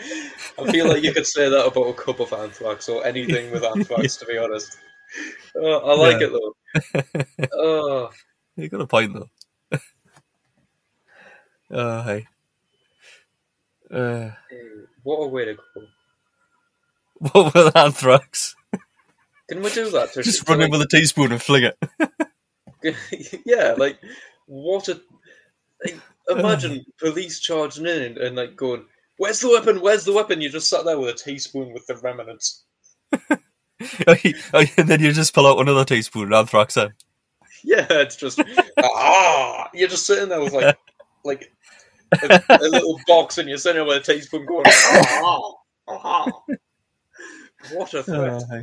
I 0.57 0.71
feel 0.71 0.87
like 0.87 1.03
you 1.03 1.11
could 1.13 1.27
say 1.27 1.49
that 1.49 1.65
about 1.65 1.89
a 1.89 1.93
cup 1.93 2.21
of 2.21 2.31
anthrax 2.31 2.87
or 2.87 3.05
anything 3.05 3.51
with 3.51 3.65
anthrax. 3.65 4.15
To 4.15 4.25
be 4.25 4.37
honest, 4.37 4.77
uh, 5.61 5.77
I 5.79 5.93
like 5.95 6.21
Yeah. 6.21 6.27
it 6.27 6.31
though. 6.31 7.49
Oh, 7.53 8.09
you 8.55 8.69
got 8.69 8.79
a 8.79 8.87
point 8.87 9.13
though. 9.13 9.29
Uh, 11.73 12.03
hey. 12.03 12.27
Uh, 13.93 14.31
what 15.03 15.17
a 15.17 15.27
way 15.27 15.45
to 15.45 15.55
go! 15.55 15.81
what 17.31 17.53
with 17.53 17.75
anthrax? 17.75 18.55
Can 19.49 19.61
we 19.61 19.69
do 19.71 19.89
that? 19.91 20.13
To, 20.13 20.23
Just 20.23 20.47
run 20.47 20.61
in 20.61 20.71
like, 20.71 20.79
with 20.79 20.81
a 20.81 20.87
teaspoon 20.87 21.31
and 21.31 21.41
fling 21.41 21.63
it. 21.63 22.95
yeah, 23.45 23.75
like 23.77 23.99
what 24.47 24.87
a 24.87 25.01
like, 25.83 25.99
imagine 26.29 26.85
police 26.99 27.39
charging 27.39 27.85
in 27.85 28.01
and, 28.01 28.17
and 28.17 28.35
like 28.35 28.55
going, 28.55 28.85
"Where's 29.17 29.41
the 29.41 29.49
weapon? 29.49 29.81
Where's 29.81 30.05
the 30.05 30.13
weapon?" 30.13 30.41
You 30.41 30.49
just 30.49 30.69
sat 30.69 30.85
there 30.85 30.97
with 30.97 31.09
a 31.09 31.13
teaspoon 31.13 31.73
with 31.73 31.85
the 31.87 31.95
remnants. 31.97 32.63
and 33.29 34.87
then 34.87 35.01
you 35.01 35.11
just 35.11 35.33
pull 35.33 35.47
out 35.47 35.59
another 35.59 35.85
teaspoon 35.85 36.25
and 36.25 36.33
anthrax 36.33 36.77
in. 36.77 36.93
Yeah, 37.63 37.87
it's 37.89 38.15
just 38.15 38.41
ah. 38.81 39.69
You're 39.73 39.89
just 39.89 40.05
sitting 40.05 40.29
there 40.29 40.41
with 40.41 40.53
like 40.53 40.77
like 41.23 41.51
a, 42.21 42.41
a 42.49 42.67
little 42.67 42.99
box, 43.07 43.37
and 43.37 43.47
you're 43.47 43.57
sitting 43.57 43.77
there 43.77 43.85
with 43.85 44.09
a 44.09 44.13
teaspoon 44.13 44.45
going 44.45 44.63
ah 44.67 45.53
ah. 45.87 46.31
What 47.73 47.93
a 47.93 48.03
threat! 48.03 48.43
Uh. 48.51 48.61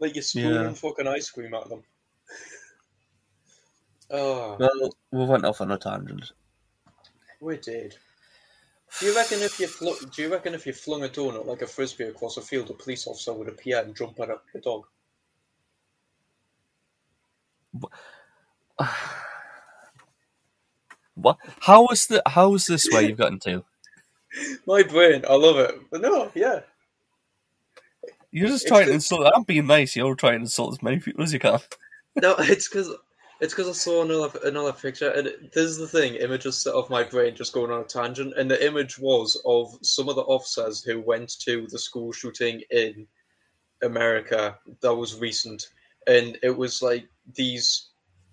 Like 0.00 0.14
you're 0.14 0.22
spooning 0.22 0.52
yeah. 0.52 0.72
fucking 0.72 1.08
ice 1.08 1.30
cream 1.30 1.54
at 1.54 1.68
them. 1.68 1.82
Oh, 4.10 4.56
Well, 4.58 4.94
we 5.12 5.24
went 5.26 5.44
off 5.44 5.60
on 5.60 5.72
a 5.72 5.76
tangent. 5.76 6.32
we 7.40 7.58
did. 7.58 7.96
Do 8.98 9.06
you 9.06 9.14
reckon 9.14 9.40
if 9.40 9.60
you 9.60 9.66
flu- 9.66 9.98
do 10.14 10.22
you 10.22 10.32
reckon 10.32 10.54
if 10.54 10.66
you 10.66 10.72
flung 10.72 11.04
a 11.04 11.08
donut 11.08 11.46
like 11.46 11.62
a 11.62 11.66
frisbee 11.66 12.04
across 12.04 12.38
a 12.38 12.40
field, 12.40 12.70
a 12.70 12.72
police 12.72 13.06
officer 13.06 13.34
would 13.34 13.48
appear 13.48 13.80
and 13.80 13.94
jump 13.94 14.18
at 14.20 14.28
your 14.54 14.62
dog? 14.62 14.86
What? 21.20 21.38
How 21.60 21.88
is 21.88 22.06
the? 22.06 22.22
How 22.26 22.54
is 22.54 22.66
this 22.66 22.88
where 22.90 23.02
you've 23.02 23.18
gotten 23.18 23.40
to? 23.40 23.64
My 24.66 24.82
brain, 24.82 25.24
I 25.28 25.34
love 25.34 25.56
it. 25.56 25.74
But 25.90 26.00
no, 26.00 26.30
yeah. 26.34 26.60
You're 28.30 28.48
just 28.48 28.68
trying 28.68 28.86
to 28.86 28.92
insult. 28.92 29.30
I'm 29.34 29.42
being 29.42 29.66
nice. 29.66 29.96
You're 29.96 30.14
trying 30.14 30.34
to 30.34 30.40
insult 30.40 30.74
as 30.74 30.82
many 30.82 30.98
people 30.98 31.24
as 31.24 31.32
you 31.32 31.38
can. 31.38 31.58
No, 32.20 32.34
it's 32.36 32.68
because 32.68 32.92
it's 33.40 33.54
because 33.54 33.68
I 33.68 33.72
saw 33.72 34.02
another 34.02 34.40
another 34.44 34.72
picture, 34.72 35.10
and 35.10 35.28
it, 35.28 35.52
this 35.52 35.66
is 35.66 35.78
the 35.78 35.86
thing. 35.86 36.14
Images 36.14 36.60
set 36.60 36.74
off 36.74 36.90
my 36.90 37.04
brain 37.04 37.36
just 37.36 37.52
going 37.52 37.70
on 37.70 37.82
a 37.82 37.84
tangent, 37.84 38.34
and 38.36 38.50
the 38.50 38.66
image 38.66 38.98
was 38.98 39.40
of 39.46 39.78
some 39.82 40.08
of 40.08 40.16
the 40.16 40.22
officers 40.22 40.82
who 40.82 41.00
went 41.00 41.38
to 41.42 41.68
the 41.70 41.78
school 41.78 42.10
shooting 42.10 42.60
in 42.72 43.06
America 43.82 44.58
that 44.80 44.94
was 44.94 45.20
recent, 45.20 45.68
and 46.08 46.36
it 46.42 46.56
was 46.56 46.82
like 46.82 47.08
these. 47.36 47.90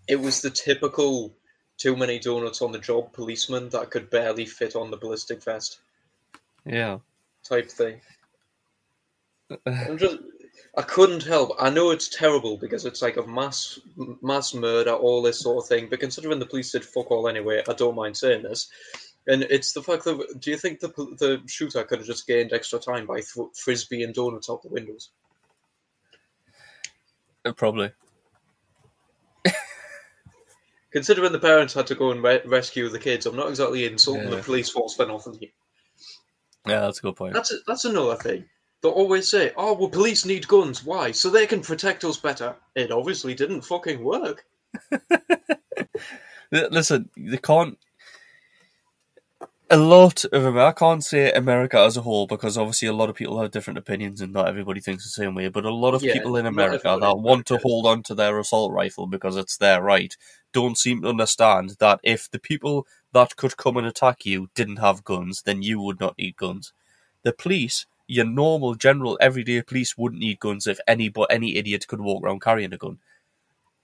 It 0.07 0.19
was 0.19 0.41
the 0.41 0.49
typical 0.49 1.35
too 1.77 1.95
many 1.95 2.19
donuts 2.19 2.61
on 2.61 2.71
the 2.71 2.79
job 2.79 3.11
policeman 3.13 3.69
that 3.69 3.91
could 3.91 4.09
barely 4.09 4.45
fit 4.45 4.75
on 4.75 4.91
the 4.91 4.97
ballistic 4.97 5.43
vest 5.43 5.79
Yeah. 6.65 6.99
type 7.43 7.69
thing. 7.69 8.01
I'm 9.65 9.97
just, 9.97 10.17
I 10.77 10.81
couldn't 10.81 11.23
help. 11.23 11.51
I 11.59 11.69
know 11.69 11.91
it's 11.91 12.09
terrible 12.09 12.57
because 12.57 12.85
it's 12.85 13.01
like 13.01 13.17
a 13.17 13.27
mass 13.27 13.77
mass 14.21 14.53
murder, 14.53 14.91
all 14.93 15.21
this 15.21 15.39
sort 15.41 15.63
of 15.63 15.67
thing. 15.69 15.87
But 15.89 15.99
considering 15.99 16.39
the 16.39 16.45
police 16.47 16.71
did 16.71 16.83
fuck 16.83 17.11
all 17.11 17.27
anyway, 17.27 17.61
I 17.69 17.73
don't 17.73 17.95
mind 17.95 18.17
saying 18.17 18.43
this. 18.43 18.69
And 19.27 19.43
it's 19.43 19.73
the 19.73 19.83
fact 19.83 20.03
that 20.05 20.39
do 20.39 20.49
you 20.51 20.57
think 20.57 20.79
the 20.79 20.87
the 20.89 21.41
shooter 21.47 21.83
could 21.83 21.99
have 21.99 22.07
just 22.07 22.25
gained 22.27 22.53
extra 22.53 22.79
time 22.79 23.05
by 23.05 23.17
th- 23.21 23.49
frisbee 23.55 24.03
and 24.03 24.13
donuts 24.13 24.49
out 24.49 24.63
the 24.63 24.69
windows? 24.69 25.09
Uh, 27.43 27.51
Probably. 27.53 27.91
Considering 30.95 31.33
the 31.33 31.39
parents 31.39 31.73
had 31.73 31.85
to 31.87 31.93
go 31.95 32.11
and 32.11 32.23
re- 32.23 32.41
rescue 32.45 32.87
the 32.87 32.97
kids, 32.97 33.25
I'm 33.25 33.35
not 33.35 33.49
exactly 33.49 33.83
insulting 33.85 34.29
Yeah. 34.29 34.37
the 34.37 34.41
police 34.43 34.69
force 34.69 34.95
for 34.95 35.05
nothing. 35.05 35.37
here. 35.37 35.49
Yeah, 36.65 36.79
that's 36.79 36.99
a 36.99 37.01
good 37.01 37.17
point. 37.17 37.33
That's 37.33 37.53
that's 37.67 37.83
another 37.83 38.15
thing. 38.15 38.45
They 38.81 38.87
always 38.87 39.27
say, 39.27 39.51
"Oh, 39.57 39.73
well, 39.73 39.89
police 39.89 40.23
need 40.25 40.47
guns. 40.47 40.85
Why? 40.85 41.11
So 41.11 41.29
they 41.29 41.47
can 41.47 41.59
protect 41.61 42.05
us 42.05 42.15
better." 42.15 42.55
It 42.75 42.91
obviously 42.91 43.33
didn't 43.33 43.63
fucking 43.63 44.01
work. 44.03 44.45
Listen, 46.51 47.09
they 47.17 47.37
can't. 47.37 47.77
A 49.69 49.77
lot 49.77 50.25
of 50.25 50.43
America, 50.45 50.65
I 50.75 50.79
can't 50.79 51.03
say 51.03 51.31
America 51.31 51.77
as 51.79 51.97
a 51.97 52.01
whole 52.01 52.25
because 52.27 52.57
obviously 52.57 52.87
a 52.87 52.93
lot 52.93 53.09
of 53.09 53.15
people 53.15 53.39
have 53.39 53.51
different 53.51 53.77
opinions 53.79 54.19
and 54.21 54.33
not 54.33 54.47
everybody 54.47 54.79
thinks 54.81 55.03
the 55.03 55.09
same 55.09 55.35
way. 55.35 55.49
But 55.49 55.65
a 55.65 55.73
lot 55.73 55.93
of 55.93 56.01
Yeah, 56.01 56.13
people 56.13 56.35
in 56.35 56.45
America 56.47 56.97
that 56.99 57.17
in 57.17 57.17
want 57.17 57.45
to 57.47 57.57
hold 57.57 57.85
on 57.87 58.01
to 58.03 58.15
their 58.15 58.39
assault 58.39 58.71
rifle 58.73 59.05
because 59.07 59.37
it's 59.37 59.57
their 59.57 59.81
right 59.83 60.15
don't 60.51 60.77
seem 60.77 61.01
to 61.01 61.09
understand 61.09 61.75
that 61.79 61.99
if 62.03 62.29
the 62.29 62.39
people 62.39 62.87
that 63.13 63.35
could 63.35 63.57
come 63.57 63.77
and 63.77 63.85
attack 63.87 64.25
you 64.25 64.49
didn't 64.55 64.77
have 64.77 65.03
guns, 65.03 65.41
then 65.43 65.61
you 65.61 65.79
would 65.81 65.99
not 65.99 66.17
need 66.17 66.37
guns. 66.37 66.71
The 67.23 67.33
police, 67.33 67.85
your 68.07 68.25
normal, 68.25 68.75
general, 68.75 69.17
everyday 69.21 69.61
police 69.63 69.97
wouldn't 69.97 70.21
need 70.21 70.39
guns 70.39 70.65
if 70.67 70.79
any 70.87 71.09
but 71.09 71.31
any 71.31 71.55
idiot 71.57 71.87
could 71.87 72.01
walk 72.01 72.23
around 72.23 72.41
carrying 72.41 72.73
a 72.73 72.77
gun. 72.77 72.99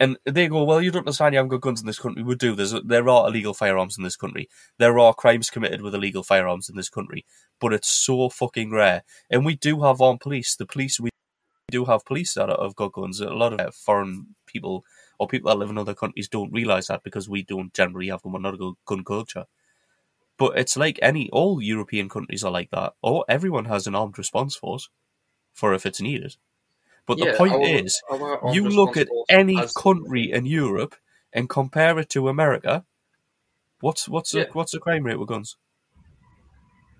And 0.01 0.17
they 0.25 0.47
go, 0.47 0.63
well, 0.63 0.81
you 0.81 0.89
don't 0.89 1.01
understand. 1.01 1.35
You 1.35 1.37
haven't 1.37 1.51
got 1.51 1.61
guns 1.61 1.79
in 1.79 1.85
this 1.85 1.99
country. 1.99 2.23
We 2.23 2.33
do. 2.33 2.55
There's 2.55 2.73
there 2.83 3.07
are 3.07 3.27
illegal 3.27 3.53
firearms 3.53 3.99
in 3.99 4.03
this 4.03 4.15
country. 4.15 4.49
There 4.79 4.97
are 4.97 5.13
crimes 5.13 5.51
committed 5.51 5.83
with 5.83 5.93
illegal 5.93 6.23
firearms 6.23 6.69
in 6.69 6.75
this 6.75 6.89
country, 6.89 7.23
but 7.59 7.71
it's 7.71 7.87
so 7.87 8.29
fucking 8.29 8.71
rare. 8.71 9.03
And 9.29 9.45
we 9.45 9.55
do 9.55 9.81
have 9.83 10.01
armed 10.01 10.21
police. 10.21 10.55
The 10.55 10.65
police 10.65 10.99
we 10.99 11.11
do 11.69 11.85
have 11.85 12.03
police 12.03 12.33
that 12.33 12.49
have 12.49 12.75
got 12.75 12.93
guns. 12.93 13.21
A 13.21 13.29
lot 13.29 13.53
of 13.53 13.59
uh, 13.59 13.69
foreign 13.69 14.35
people 14.47 14.83
or 15.19 15.27
people 15.27 15.51
that 15.51 15.59
live 15.59 15.69
in 15.69 15.77
other 15.77 15.93
countries 15.93 16.27
don't 16.27 16.51
realize 16.51 16.87
that 16.87 17.03
because 17.03 17.29
we 17.29 17.43
don't 17.43 17.71
generally 17.75 18.07
have 18.07 18.23
them. 18.23 18.31
We're 18.31 18.39
not 18.39 18.55
a 18.55 18.71
gun 18.87 19.03
culture. 19.03 19.45
But 20.39 20.57
it's 20.57 20.75
like 20.75 20.97
any 21.03 21.29
all 21.29 21.61
European 21.61 22.09
countries 22.09 22.43
are 22.43 22.51
like 22.51 22.71
that. 22.71 22.93
Or 23.03 23.23
everyone 23.29 23.65
has 23.65 23.85
an 23.85 23.93
armed 23.93 24.17
response 24.17 24.55
force 24.55 24.89
for 25.53 25.75
if 25.75 25.85
it's 25.85 26.01
needed. 26.01 26.37
But 27.11 27.19
the 27.19 27.25
Yeah, 27.25 27.35
point 27.37 27.51
our- 27.51 27.67
is, 27.67 28.01
armed 28.09 28.55
you 28.55 28.69
look 28.69 28.95
at 28.95 29.09
any 29.27 29.67
country 29.75 30.31
in 30.31 30.45
Europe 30.45 30.95
and 31.33 31.49
compare 31.49 31.99
it 31.99 32.09
to 32.11 32.29
America. 32.29 32.85
What's 33.81 34.07
what's 34.07 34.33
Yeah. 34.33 34.45
the, 34.45 34.53
what's 34.53 34.71
the 34.71 34.79
crime 34.79 35.03
rate 35.03 35.19
with 35.19 35.27
guns? 35.27 35.57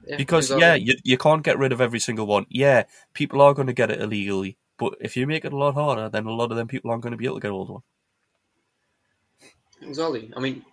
Yeah, 0.06 0.18
Because 0.18 0.46
exactly. 0.52 0.62
yeah, 0.66 0.74
you 0.74 0.96
you 1.06 1.18
can't 1.18 1.44
get 1.44 1.58
rid 1.58 1.72
of 1.72 1.80
every 1.80 2.00
single 2.02 2.26
one. 2.28 2.46
Yeah, 2.50 2.84
people 3.14 3.40
are 3.42 3.54
going 3.54 3.68
to 3.68 3.74
get 3.82 3.90
it 3.90 4.02
illegally, 4.02 4.58
but 4.78 4.96
if 5.00 5.16
you 5.16 5.26
make 5.28 5.46
it 5.46 5.54
a 5.54 5.58
lot 5.58 5.76
harder, 5.76 6.10
then 6.10 6.26
a 6.26 6.34
lot 6.34 6.52
of 6.52 6.58
them 6.58 6.68
people 6.68 6.92
aren't 6.92 7.04
going 7.04 7.12
to 7.12 7.18
be 7.18 7.24
able 7.24 7.38
to 7.38 7.42
get 7.42 7.52
hold 7.52 7.70
of 7.70 7.74
one. 7.76 7.84
Exactly. 9.82 10.30
I 10.36 10.42
mean, 10.42 10.66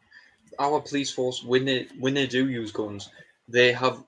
our 0.59 0.80
police 0.80 1.12
force 1.12 1.45
when 1.45 1.64
they 1.64 1.86
when 2.01 2.14
they 2.14 2.26
do 2.26 2.49
use 2.49 2.72
guns, 2.72 3.09
they 3.47 3.70
have 3.72 4.03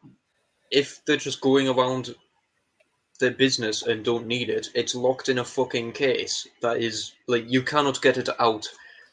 if 0.73 1.05
they're 1.05 1.25
just 1.29 1.41
going 1.41 1.69
around 1.69 2.17
their 3.21 3.31
business 3.31 3.83
and 3.83 4.05
don't 4.05 4.27
need 4.27 4.51
it, 4.51 4.69
it's 4.75 4.95
locked 4.95 5.29
in 5.29 5.39
a 5.39 5.45
fucking 5.45 5.93
case 5.93 6.49
that 6.61 6.79
is 6.79 7.13
like 7.29 7.45
you 7.49 7.63
cannot 7.63 8.03
get 8.03 8.19
it 8.19 8.29
out 8.41 8.67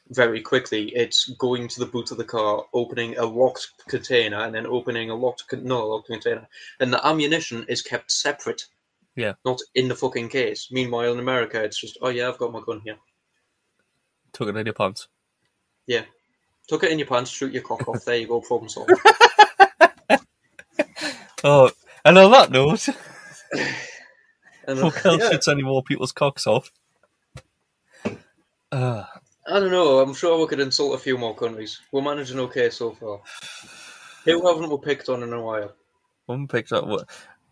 very 0.10 0.42
quickly. 0.42 0.90
It's 0.96 1.30
going 1.32 1.68
to 1.68 1.80
the 1.80 1.86
boot 1.86 2.12
of 2.12 2.18
the 2.18 2.24
car, 2.24 2.66
opening 2.74 3.18
a 3.18 3.26
locked 3.26 3.68
container, 3.88 4.38
and 4.44 4.56
then 4.56 4.66
opening 4.66 5.10
a 5.10 5.16
locked 5.16 5.48
con- 5.48 5.64
no 5.64 5.88
locked 5.88 6.08
container, 6.08 6.48
and 6.80 6.92
the 6.92 7.06
ammunition 7.06 7.66
is 7.68 7.82
kept 7.82 8.12
separate. 8.12 8.66
Yeah. 9.16 9.34
not 9.44 9.60
in 9.74 9.88
the 9.88 9.96
fucking 9.96 10.30
case. 10.30 10.68
Meanwhile, 10.72 11.14
in 11.14 11.20
America, 11.20 11.64
it's 11.64 11.80
just 11.82 11.98
oh 12.02 12.10
yeah, 12.10 12.28
I've 12.30 12.38
got 12.38 12.52
my 12.52 12.62
gun 12.62 12.82
here. 12.84 12.98
Took 14.34 14.50
it 14.50 14.56
in 14.56 14.66
your 14.66 14.74
pants. 14.74 15.08
Yeah, 15.88 16.04
tuck 16.70 16.84
it 16.84 16.92
in 16.92 17.00
your 17.00 17.08
pants, 17.08 17.32
shoot 17.32 17.52
your 17.52 17.64
cock 17.64 17.88
off. 17.88 18.06
There 18.06 18.16
you 18.16 18.28
go, 18.28 18.42
problem 18.42 18.70
solved. 18.70 18.92
Oh, 21.44 21.70
and 22.04 22.18
on 22.18 22.32
that 22.32 22.52
note, 22.52 22.90
And, 24.68 24.80
fuck 24.80 25.06
else 25.06 25.22
yeah. 25.22 25.30
shits 25.32 25.52
any 25.52 25.64
more 25.64 25.82
people's 25.82 26.12
cocks 26.12 26.46
off. 26.46 26.72
Uh, 28.72 29.04
I 29.48 29.60
don't 29.60 29.72
know. 29.72 30.00
I'm 30.00 30.14
sure 30.14 30.40
we 30.40 30.48
could 30.48 30.60
insult 30.60 30.96
a 30.96 31.02
few 31.02 31.18
more 31.18 31.36
countries. 31.36 31.80
We're 31.92 32.02
managing 32.02 32.40
okay 32.40 32.70
so 32.70 32.92
far. 32.92 33.22
Who 34.26 34.46
haven't 34.46 34.70
we 34.70 34.78
picked 34.78 35.08
on 35.08 35.24
in 35.24 35.32
a 35.32 35.42
while? 35.42 35.74
we 36.28 36.34
haven't 36.34 36.50
picked 36.50 36.74
up. 36.74 36.86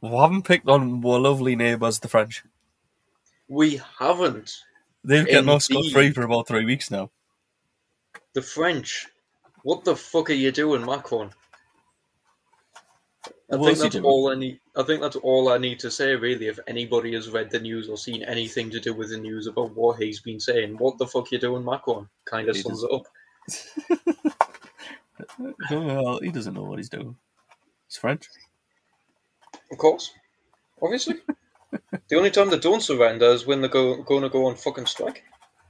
We 0.01 0.09
haven't 0.09 0.43
picked 0.43 0.68
on 0.68 0.91
more 0.91 1.20
lovely 1.20 1.55
neighbours, 1.55 1.99
the 1.99 2.09
French. 2.09 2.43
We 3.47 3.82
haven't. 3.97 4.53
They've 5.03 5.26
getting 5.26 5.49
off 5.49 5.63
scot 5.63 5.86
free 5.93 6.11
for 6.11 6.24
about 6.24 6.47
three 6.47 6.66
weeks 6.66 6.91
now. 6.91 7.11
The 8.34 8.41
French. 8.41 9.07
What 9.63 9.86
the 9.86 9.95
fuck 9.95 10.30
are 10.30 10.34
you 10.34 10.51
doing, 10.51 10.86
Macron? 10.86 11.32
I 13.51 13.57
think 13.57 13.78
that's 13.80 13.95
all 13.97 14.32
I 14.32 14.36
need. 14.36 14.59
I 14.76 14.84
think 14.84 15.01
that's 15.01 15.15
all 15.17 15.49
I 15.49 15.57
need 15.57 15.80
to 15.80 15.91
say, 15.91 16.15
really. 16.15 16.47
If 16.47 16.59
anybody 16.67 17.13
has 17.13 17.30
read 17.30 17.51
the 17.51 17.59
news 17.59 17.89
or 17.89 17.97
seen 17.97 18.23
anything 18.23 18.69
to 18.71 18.80
do 18.80 18.93
with 18.93 19.09
the 19.09 19.17
news 19.17 19.47
about 19.47 19.76
what 19.76 20.01
he's 20.01 20.19
been 20.19 20.39
saying, 20.39 20.78
what 20.78 20.97
the 20.97 21.07
fuck 21.07 21.32
you 21.32 21.39
doing, 21.39 21.63
Macron? 21.63 22.09
Kind 22.26 22.49
of 22.49 22.55
He 22.55 22.61
sums 22.61 22.84
it 22.84 22.91
up. 22.91 23.05
Well, 25.71 26.19
he 26.19 26.30
doesn't 26.30 26.53
know 26.53 26.63
what 26.63 26.80
he's 26.80 26.89
doing. 26.89 27.15
He's 27.88 27.97
French. 27.97 28.28
Of 29.71 29.78
course, 29.78 30.11
obviously. 30.82 31.15
the 32.09 32.17
only 32.17 32.32
time 32.32 32.49
they 32.49 32.59
don't 32.59 32.82
surrender 32.82 33.28
is 33.28 33.45
when 33.45 33.61
they're 33.61 33.69
go, 33.69 34.01
going 34.03 34.23
to 34.23 34.30
go 34.30 34.45
on 34.47 34.55
fucking 34.55 34.86
strike. 34.86 35.23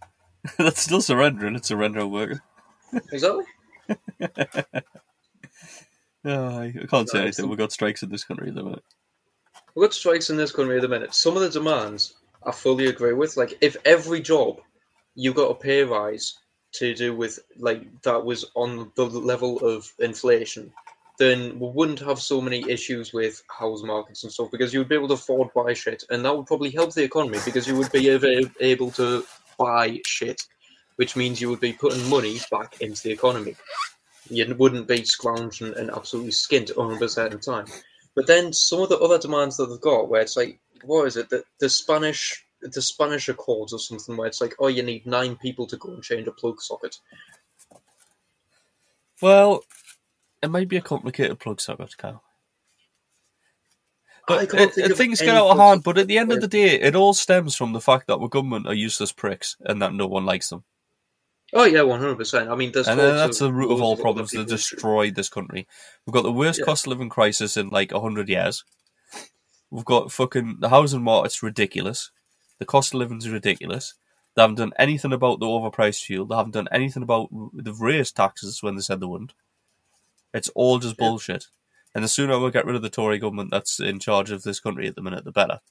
That's 0.58 0.82
still 0.82 1.02
surrendering. 1.02 1.56
It's 1.56 1.68
surrender 1.68 2.06
working. 2.06 2.42
Exactly. 3.12 3.46
Uh, 6.26 6.58
I 6.58 6.74
can't 6.90 7.10
say 7.10 7.22
anything. 7.22 7.48
We've 7.48 7.58
got 7.58 7.72
strikes 7.72 8.02
in 8.02 8.10
this 8.10 8.24
country 8.24 8.50
at 8.50 8.56
the 8.56 8.64
minute. 8.64 8.84
We've 9.76 9.84
got 9.84 9.94
strikes 9.94 10.30
in 10.30 10.38
this 10.38 10.52
country 10.52 10.78
at 10.78 10.82
the 10.82 10.88
minute. 10.88 11.14
Some 11.14 11.36
of 11.36 11.44
the 11.44 11.50
demands 11.50 12.16
I 12.46 12.52
fully 12.52 12.88
agree 12.88 13.14
with. 13.14 13.38
Like, 13.38 13.58
if 13.62 13.78
every 13.86 14.22
job 14.22 14.60
you 15.16 15.34
got 15.34 15.52
a 15.52 15.56
pay 15.56 15.84
rise 15.84 16.38
to 16.74 16.94
do 16.94 17.16
with 17.16 17.40
like 17.58 18.02
that 18.02 18.24
was 18.24 18.46
on 18.56 18.92
the 18.96 19.06
level 19.06 19.60
of 19.60 19.92
inflation, 20.00 20.72
then 21.18 21.60
we 21.60 21.68
wouldn't 21.70 22.00
have 22.00 22.20
so 22.20 22.42
many 22.42 22.70
issues 22.70 23.14
with 23.14 23.42
house 23.48 23.84
markets 23.84 24.24
and 24.24 24.32
stuff 24.32 24.52
because 24.52 24.74
you 24.74 24.80
would 24.80 24.90
be 24.90 24.96
able 24.96 25.08
to 25.08 25.14
afford 25.14 25.54
buy 25.54 25.74
shit, 25.74 26.04
and 26.10 26.26
that 26.26 26.36
would 26.36 26.48
probably 26.48 26.72
help 26.72 26.94
the 26.94 27.04
economy 27.04 27.38
because 27.46 27.68
you 27.68 27.78
would 27.78 27.92
be 27.92 28.10
able 28.10 28.92
to 28.92 29.24
buy 29.58 30.00
shit, 30.06 30.42
which 30.98 31.16
means 31.16 31.40
you 31.40 31.50
would 31.50 31.62
be 31.62 31.74
putting 31.74 32.10
money 32.10 32.40
back 32.52 32.82
into 32.82 33.04
the 33.04 33.12
economy. 33.12 33.56
You 34.30 34.56
wouldn't 34.56 34.88
be 34.88 35.04
scrounging 35.06 35.74
and 35.78 35.92
absolutely 35.92 36.32
skint 36.32 36.74
100% 36.74 37.26
of 37.26 37.32
the 37.32 37.38
time. 37.38 37.66
But 38.16 38.28
then 38.28 38.54
some 38.54 38.82
of 38.82 38.90
the 38.90 38.98
other 39.00 39.18
demands 39.20 39.58
that 39.58 39.68
they've 39.68 39.82
got, 39.82 40.10
where 40.10 40.22
it's 40.22 40.38
like, 40.38 40.60
what 40.84 41.06
is 41.06 41.18
it? 41.18 41.30
The, 41.30 41.44
the 41.60 41.70
Spanish, 41.70 42.46
the 42.62 42.82
Spanish 42.82 43.30
Accords 43.30 43.74
or 43.74 43.80
something, 43.80 44.16
where 44.18 44.28
it's 44.28 44.42
like, 44.42 44.56
oh, 44.60 44.68
you 44.68 44.84
need 44.84 45.06
nine 45.06 45.36
people 45.36 45.68
to 45.68 45.78
go 45.78 45.90
and 45.90 46.02
change 46.04 46.28
a 46.28 46.32
plug 46.32 46.62
socket. 46.62 46.98
Well, 49.22 49.64
it 50.42 50.50
might 50.50 50.68
be 50.70 50.78
a 50.78 50.82
complicated 50.82 51.40
plug 51.40 51.62
socket, 51.62 51.96
Kyle. 51.98 52.24
But 54.28 54.44
it, 54.60 54.78
it- 54.86 54.98
things 54.98 55.20
get 55.20 55.36
out 55.36 55.50
of 55.52 55.58
hand. 55.58 55.84
But 55.84 55.98
at 56.00 56.08
the 56.08 56.18
end 56.18 56.32
of 56.32 56.42
the 56.42 56.48
day, 56.48 56.80
it 56.82 56.96
all 56.96 57.14
stems 57.14 57.56
from 57.56 57.74
the 57.74 57.82
fact 57.82 58.08
that 58.08 58.18
our 58.18 58.28
government 58.28 58.66
are 58.68 58.74
useless 58.74 59.12
pricks 59.12 59.56
and 59.62 59.82
that 59.82 59.94
no 59.94 60.08
one 60.08 60.26
likes 60.26 60.50
them. 60.50 60.64
Oh 61.58 61.64
yeah, 61.64 61.84
one 61.84 62.00
hundred 62.02 62.18
percent. 62.18 62.50
I 62.50 62.56
mean, 62.56 62.72
there's 62.74 62.88
And 62.88 63.00
uh, 63.00 63.16
that's 63.16 63.40
of 63.40 63.48
the 63.48 63.54
root 63.54 63.72
of 63.72 63.82
all 63.82 63.96
problems 63.96 64.32
that 64.32 64.48
destroyed 64.48 65.16
this 65.16 65.30
country. 65.30 65.66
We've 66.06 66.14
got 66.14 66.24
the 66.24 66.32
worst 66.32 66.60
Yeah. 66.60 66.66
cost 66.66 66.86
of 66.86 66.90
living 66.92 67.10
crisis 67.10 67.56
in 67.56 67.70
like 67.70 67.92
hundred 67.94 68.28
years. 68.30 68.66
We've 69.72 69.86
got 69.86 70.12
fucking 70.12 70.58
the 70.60 70.70
housing 70.70 71.02
market's 71.02 71.42
ridiculous. 71.42 72.12
The 72.60 72.66
cost 72.66 72.94
of 72.94 73.00
living's 73.00 73.30
ridiculous. 73.30 73.94
They 74.36 74.42
haven't 74.42 74.58
done 74.58 74.74
anything 74.78 75.14
about 75.14 75.40
the 75.40 75.46
overpriced 75.46 76.04
fuel. 76.04 76.26
They 76.26 76.36
haven't 76.36 76.54
done 76.54 76.68
anything 76.72 77.04
about 77.04 77.30
they've 77.54 77.80
raised 77.80 78.18
taxes 78.18 78.62
when 78.62 78.76
they 78.76 78.82
said 78.82 79.00
they 79.00 79.06
wouldn't. 79.06 79.34
It's 80.34 80.50
all 80.50 80.80
just 80.80 80.96
Yeah. 81.00 81.08
bullshit. 81.08 81.48
And 81.94 82.04
the 82.04 82.10
sooner 82.10 82.38
we 82.38 82.52
get 82.52 82.66
rid 82.66 82.76
of 82.76 82.82
the 82.82 82.90
Tory 82.90 83.18
government 83.18 83.52
that's 83.52 83.80
in 83.80 84.00
charge 84.00 84.30
of 84.32 84.44
this 84.44 84.60
country 84.60 84.88
at 84.90 84.96
the 84.96 85.02
minute, 85.02 85.24
the 85.24 85.32
better. 85.32 85.62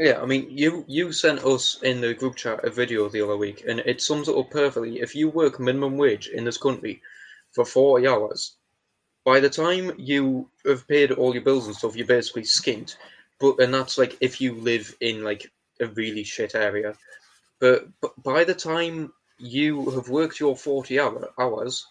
Yeah, 0.00 0.22
I 0.22 0.24
mean, 0.24 0.46
you 0.48 0.82
you 0.88 1.12
sent 1.12 1.44
us 1.44 1.78
in 1.82 2.00
the 2.00 2.14
group 2.14 2.34
chat 2.34 2.64
a 2.64 2.70
video 2.70 3.06
the 3.10 3.20
other 3.20 3.36
week, 3.36 3.64
and 3.68 3.80
it 3.80 4.00
sums 4.00 4.30
it 4.30 4.34
up 4.34 4.50
perfectly. 4.50 4.98
If 4.98 5.14
you 5.14 5.28
work 5.28 5.60
minimum 5.60 5.98
wage 5.98 6.28
in 6.28 6.44
this 6.46 6.56
country 6.56 7.02
for 7.52 7.66
forty 7.66 8.08
hours, 8.08 8.56
by 9.26 9.40
the 9.40 9.50
time 9.50 9.92
you 9.98 10.48
have 10.64 10.88
paid 10.88 11.12
all 11.12 11.34
your 11.34 11.44
bills 11.44 11.66
and 11.66 11.76
stuff, 11.76 11.96
you're 11.96 12.06
basically 12.06 12.44
skint. 12.44 12.96
But 13.38 13.60
and 13.60 13.74
that's 13.74 13.98
like 13.98 14.16
if 14.22 14.40
you 14.40 14.54
live 14.54 14.96
in 15.02 15.22
like 15.22 15.52
a 15.80 15.86
really 15.88 16.24
shit 16.24 16.54
area. 16.54 16.94
But, 17.58 17.88
but 18.00 18.22
by 18.22 18.44
the 18.44 18.54
time 18.54 19.12
you 19.36 19.90
have 19.90 20.08
worked 20.08 20.40
your 20.40 20.56
forty 20.56 20.98
hour 20.98 21.28
hours 21.38 21.86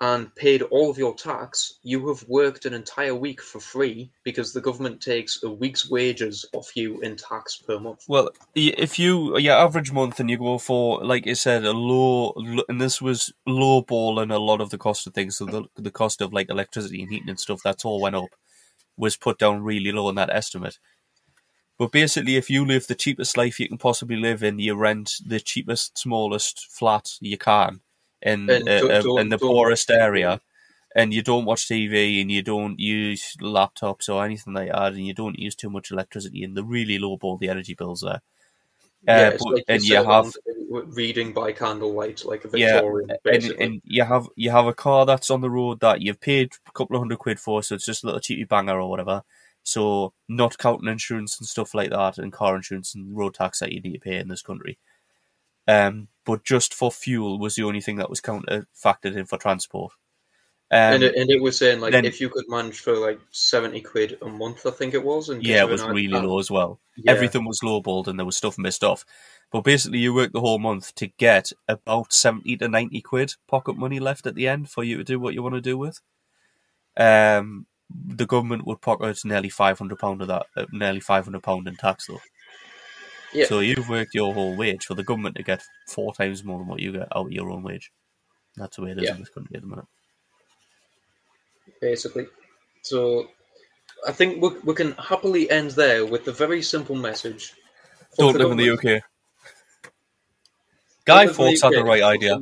and 0.00 0.32
paid 0.36 0.62
all 0.62 0.90
of 0.90 0.98
your 0.98 1.14
tax, 1.14 1.78
you 1.82 2.06
have 2.08 2.22
worked 2.28 2.66
an 2.66 2.74
entire 2.74 3.14
week 3.14 3.42
for 3.42 3.58
free 3.58 4.10
because 4.22 4.52
the 4.52 4.60
government 4.60 5.00
takes 5.00 5.42
a 5.42 5.50
week's 5.50 5.90
wages 5.90 6.44
off 6.52 6.76
you 6.76 7.00
in 7.00 7.16
tax 7.16 7.56
per 7.56 7.80
month. 7.80 8.04
Well, 8.06 8.30
if 8.54 8.98
you 8.98 9.36
your 9.38 9.56
average 9.56 9.90
month 9.90 10.20
and 10.20 10.30
you 10.30 10.38
go 10.38 10.58
for 10.58 11.04
like 11.04 11.26
I 11.26 11.32
said 11.32 11.64
a 11.64 11.72
low, 11.72 12.32
and 12.68 12.80
this 12.80 13.02
was 13.02 13.32
low 13.44 13.82
ball 13.82 14.20
and 14.20 14.30
a 14.30 14.38
lot 14.38 14.60
of 14.60 14.70
the 14.70 14.78
cost 14.78 15.06
of 15.06 15.14
things, 15.14 15.36
so 15.36 15.46
the 15.46 15.64
the 15.74 15.90
cost 15.90 16.20
of 16.20 16.32
like 16.32 16.48
electricity 16.48 17.02
and 17.02 17.10
heating 17.10 17.30
and 17.30 17.40
stuff, 17.40 17.60
that's 17.64 17.84
all 17.84 18.00
went 18.00 18.16
up, 18.16 18.30
was 18.96 19.16
put 19.16 19.38
down 19.38 19.64
really 19.64 19.90
low 19.90 20.08
in 20.08 20.14
that 20.14 20.30
estimate. 20.30 20.78
But 21.76 21.92
basically, 21.92 22.36
if 22.36 22.50
you 22.50 22.64
live 22.64 22.86
the 22.86 22.94
cheapest 22.94 23.36
life 23.36 23.58
you 23.58 23.68
can 23.68 23.78
possibly 23.78 24.16
live 24.16 24.42
in, 24.42 24.58
you 24.58 24.74
rent 24.74 25.14
the 25.24 25.40
cheapest, 25.40 25.98
smallest 25.98 26.68
flat 26.70 27.12
you 27.20 27.38
can 27.38 27.80
in 28.22 28.50
And 28.50 28.68
uh, 28.68 28.80
don't- 28.80 29.16
uh, 29.16 29.20
in 29.20 29.28
the 29.28 29.36
don't 29.38 29.48
poorest 29.48 29.90
area, 29.90 30.40
and 30.96 31.12
you 31.14 31.22
don't 31.22 31.44
watch 31.44 31.68
TV 31.68 32.20
and 32.20 32.30
you 32.30 32.42
don't 32.42 32.78
use 32.80 33.36
laptops 33.40 34.08
or 34.08 34.24
anything 34.24 34.54
like 34.54 34.70
that, 34.72 34.92
and 34.94 35.06
you 35.06 35.14
don't 35.14 35.38
use 35.38 35.54
too 35.54 35.70
much 35.70 35.90
electricity, 35.90 36.42
and 36.44 36.56
the 36.56 36.64
really 36.64 36.98
low 36.98 37.16
ball 37.16 37.36
the 37.36 37.48
energy 37.48 37.74
bills 37.74 38.00
there. 38.00 38.20
Yeah, 39.06 39.28
Uh, 39.28 39.30
it's 39.32 39.44
but- 39.44 39.54
like 39.54 39.64
and 39.68 39.82
you 39.82 39.96
have 40.04 40.32
reading 40.70 41.32
by 41.32 41.52
candlelight, 41.52 42.24
like 42.24 42.44
a 42.44 42.58
Yeah, 42.58 42.74
Victorian, 42.74 43.10
and, 43.24 43.44
and 43.60 43.82
you 43.84 44.04
have 44.04 44.28
you 44.36 44.50
have 44.50 44.66
a 44.66 44.74
car 44.74 45.06
that's 45.06 45.30
on 45.30 45.40
the 45.40 45.48
road 45.50 45.80
that 45.80 46.02
you've 46.02 46.20
paid 46.20 46.52
a 46.66 46.72
couple 46.72 46.96
of 46.96 47.00
hundred 47.00 47.18
quid 47.18 47.38
for, 47.40 47.62
so 47.62 47.74
it's 47.74 47.86
just 47.86 48.02
a 48.02 48.06
little 48.06 48.20
cheapy 48.20 48.44
banger 48.44 48.80
or 48.80 48.90
whatever. 48.90 49.22
So 49.62 50.12
not 50.28 50.58
counting 50.58 50.88
insurance 50.88 51.38
and 51.38 51.46
stuff 51.48 51.74
like 51.74 51.90
that, 51.90 52.18
and 52.18 52.32
car 52.32 52.56
insurance 52.56 52.94
and 52.94 53.16
road 53.16 53.34
tax 53.34 53.60
that 53.60 53.72
you 53.72 53.80
need 53.80 53.94
to 53.94 54.00
pay 54.00 54.16
in 54.16 54.28
this 54.28 54.42
country. 54.42 54.78
Um, 55.68 56.08
but 56.24 56.44
just 56.44 56.74
for 56.74 56.90
fuel 56.90 57.38
was 57.38 57.54
the 57.54 57.62
only 57.62 57.80
thing 57.80 57.96
that 57.96 58.10
was 58.10 58.20
counted 58.20 58.66
factored 58.74 59.16
in 59.16 59.26
for 59.26 59.38
transport. 59.38 59.92
Um, 60.70 60.94
and, 60.94 61.02
it, 61.02 61.14
and 61.14 61.30
it 61.30 61.40
was 61.40 61.56
saying 61.56 61.80
like 61.80 61.92
then- 61.92 62.04
if 62.04 62.20
you 62.20 62.28
could 62.28 62.44
manage 62.48 62.80
for 62.80 62.94
like 62.96 63.20
seventy 63.30 63.80
quid 63.80 64.18
a 64.20 64.28
month, 64.28 64.66
I 64.66 64.70
think 64.70 64.92
it 64.92 65.04
was, 65.04 65.28
and 65.28 65.42
yeah, 65.42 65.62
it 65.62 65.70
was 65.70 65.82
really 65.82 66.08
low 66.08 66.38
as 66.38 66.50
well. 66.50 66.80
Yeah. 66.96 67.12
Everything 67.12 67.46
was 67.46 67.60
lowballed 67.60 68.06
and 68.06 68.18
there 68.18 68.26
was 68.26 68.36
stuff 68.36 68.58
missed 68.58 68.82
off. 68.84 69.04
But 69.50 69.62
basically, 69.62 70.00
you 70.00 70.12
work 70.12 70.32
the 70.32 70.40
whole 70.40 70.58
month 70.58 70.94
to 70.96 71.06
get 71.06 71.52
about 71.68 72.12
70 72.12 72.58
to 72.58 72.68
90 72.68 73.00
quid 73.00 73.34
pocket 73.46 73.78
money 73.78 73.98
left 73.98 74.26
at 74.26 74.34
the 74.34 74.46
end 74.46 74.68
for 74.68 74.84
you 74.84 74.98
to 74.98 75.04
do 75.04 75.18
what 75.18 75.32
you 75.32 75.42
want 75.42 75.54
to 75.54 75.60
do 75.62 75.78
with. 75.78 76.00
Um, 76.98 77.66
the 77.90 78.26
government 78.26 78.66
would 78.66 78.82
pocket 78.82 79.18
nearly 79.24 79.48
£500 79.48 80.20
of 80.20 80.28
that, 80.28 80.46
uh, 80.54 80.66
nearly 80.70 81.00
£500 81.00 81.66
in 81.66 81.76
tax 81.76 82.06
though. 82.08 82.20
Yeah. 83.32 83.46
So 83.46 83.60
you've 83.60 83.88
worked 83.88 84.14
your 84.14 84.32
whole 84.32 84.56
wage 84.56 84.86
for 84.86 84.94
the 84.94 85.02
government 85.04 85.36
to 85.36 85.42
get 85.42 85.62
four 85.86 86.14
times 86.14 86.44
more 86.44 86.58
than 86.58 86.66
what 86.68 86.80
you 86.80 86.92
get 86.92 87.08
out 87.14 87.26
of 87.26 87.32
your 87.32 87.50
own 87.50 87.62
wage. 87.62 87.92
That's 88.56 88.76
the 88.76 88.82
way 88.82 88.90
it 88.92 88.98
is 88.98 89.04
Yeah. 89.04 89.14
in 89.14 89.20
this 89.20 89.28
country 89.30 89.56
at 89.56 89.62
the 89.62 89.68
minute. 89.68 89.84
basically. 91.80 92.26
So 92.82 93.28
I 94.06 94.12
think 94.12 94.42
we, 94.42 94.48
we 94.64 94.74
can 94.74 94.92
happily 94.92 95.50
end 95.50 95.72
there 95.72 96.06
with 96.06 96.24
the 96.24 96.32
very 96.32 96.62
simple 96.62 96.96
message. 96.96 97.52
Don't 98.16 98.36
live 98.36 98.50
in 98.50 98.56
the. 98.56 98.70
UK. 98.70 99.02
Guy 101.04 101.26
Fawkes 101.26 101.62
had 101.62 101.72
the 101.72 101.84
right 101.84 102.02
idea. 102.02 102.38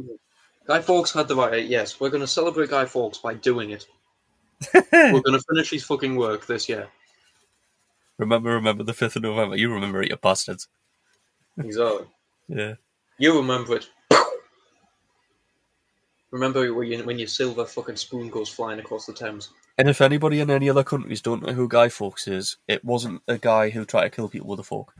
Guy 0.66 0.80
Fawkes 0.80 1.12
had 1.12 1.28
the 1.28 1.36
right. 1.36 1.64
Yes, 1.64 2.00
we're 2.00 2.10
going 2.10 2.22
to 2.22 2.26
celebrate 2.26 2.70
Guy 2.70 2.84
Fawkes 2.84 3.18
by 3.18 3.34
doing 3.34 3.70
it. 3.70 3.86
we're 4.74 5.20
going 5.20 5.38
to 5.38 5.44
finish 5.48 5.70
his 5.70 5.84
fucking 5.84 6.16
work 6.16 6.46
this 6.46 6.68
year. 6.68 6.88
remember, 8.18 8.50
remember 8.50 8.82
the 8.82 8.94
fifth 8.94 9.16
of 9.16 9.22
November. 9.22 9.56
You 9.56 9.72
remember 9.72 10.02
it, 10.02 10.10
you 10.10 10.16
bastards. 10.16 10.66
Exactly. 11.58 12.06
Yeah. 12.48 12.74
You 13.18 13.36
remember 13.36 13.76
it. 13.76 13.88
Remember 16.30 16.74
when, 16.74 16.88
you, 16.88 17.04
when 17.04 17.18
your 17.18 17.28
silver 17.28 17.64
fucking 17.64 17.96
spoon 17.96 18.28
goes 18.28 18.48
flying 18.48 18.78
across 18.78 19.06
the 19.06 19.12
Thames? 19.12 19.50
And 19.78 19.88
if 19.88 20.00
anybody 20.00 20.40
in 20.40 20.50
any 20.50 20.68
other 20.68 20.84
countries 20.84 21.22
don't 21.22 21.42
know 21.42 21.52
who 21.52 21.68
Guy 21.68 21.88
Fawkes 21.88 22.28
is, 22.28 22.56
it 22.66 22.84
wasn't 22.84 23.22
a 23.28 23.38
guy 23.38 23.70
who 23.70 23.84
tried 23.84 24.04
to 24.04 24.10
kill 24.10 24.28
people 24.28 24.48
with 24.48 24.60
a 24.60 24.64
fork. 24.64 24.94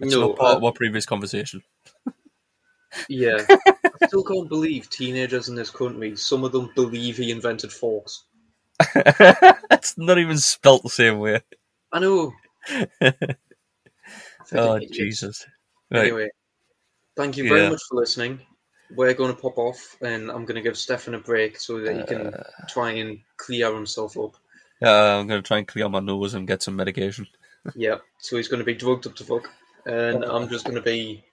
It's 0.00 0.12
No, 0.12 0.28
not 0.28 0.36
part 0.36 0.54
uh, 0.54 0.56
of 0.56 0.64
our 0.64 0.72
previous 0.72 1.06
conversation. 1.06 1.62
Yeah. 3.08 3.44
I 3.48 4.06
still 4.06 4.22
can't 4.22 4.48
believe 4.48 4.88
teenagers 4.88 5.48
in 5.48 5.56
this 5.56 5.70
country, 5.70 6.16
some 6.16 6.44
of 6.44 6.52
them 6.52 6.70
believe 6.76 7.16
he 7.16 7.32
invented 7.32 7.72
forks. 7.72 8.22
it's 8.94 9.98
not 9.98 10.18
even 10.18 10.38
spelt 10.38 10.84
the 10.84 10.88
same 10.88 11.18
way. 11.18 11.40
I 11.92 11.98
know. 11.98 12.32
Oh, 14.52 14.76
idiots. 14.76 14.96
Jesus. 14.96 15.46
Right. 15.90 16.02
Anyway, 16.04 16.28
thank 17.16 17.36
you 17.36 17.48
very 17.48 17.62
Yeah. 17.62 17.70
much 17.70 17.82
for 17.88 17.96
listening. 17.96 18.40
We're 18.94 19.14
going 19.14 19.34
to 19.34 19.40
pop 19.40 19.58
off, 19.58 19.96
and 20.02 20.30
I'm 20.30 20.44
going 20.44 20.56
to 20.56 20.60
give 20.60 20.76
Stefan 20.76 21.14
a 21.14 21.18
break 21.18 21.58
so 21.58 21.80
that 21.80 21.96
he 21.96 22.02
can 22.04 22.34
Uh. 22.34 22.44
try 22.68 22.92
and 22.92 23.18
clear 23.36 23.74
himself 23.74 24.16
up. 24.18 24.36
Yeah, 24.80 25.16
I'm 25.18 25.26
going 25.26 25.42
to 25.42 25.46
try 25.46 25.58
and 25.58 25.68
clear 25.68 25.88
my 25.88 26.00
nose 26.00 26.34
and 26.34 26.46
get 26.46 26.62
some 26.62 26.76
medication. 26.76 27.26
Yeah, 27.74 27.96
so 28.18 28.36
he's 28.36 28.48
going 28.48 28.58
to 28.58 28.64
be 28.64 28.74
drugged 28.74 29.06
up 29.06 29.16
to 29.16 29.24
fuck, 29.24 29.50
and 29.86 30.22
I'm 30.22 30.50
just 30.50 30.66
going 30.66 30.74
to 30.76 30.82
be 30.82 31.24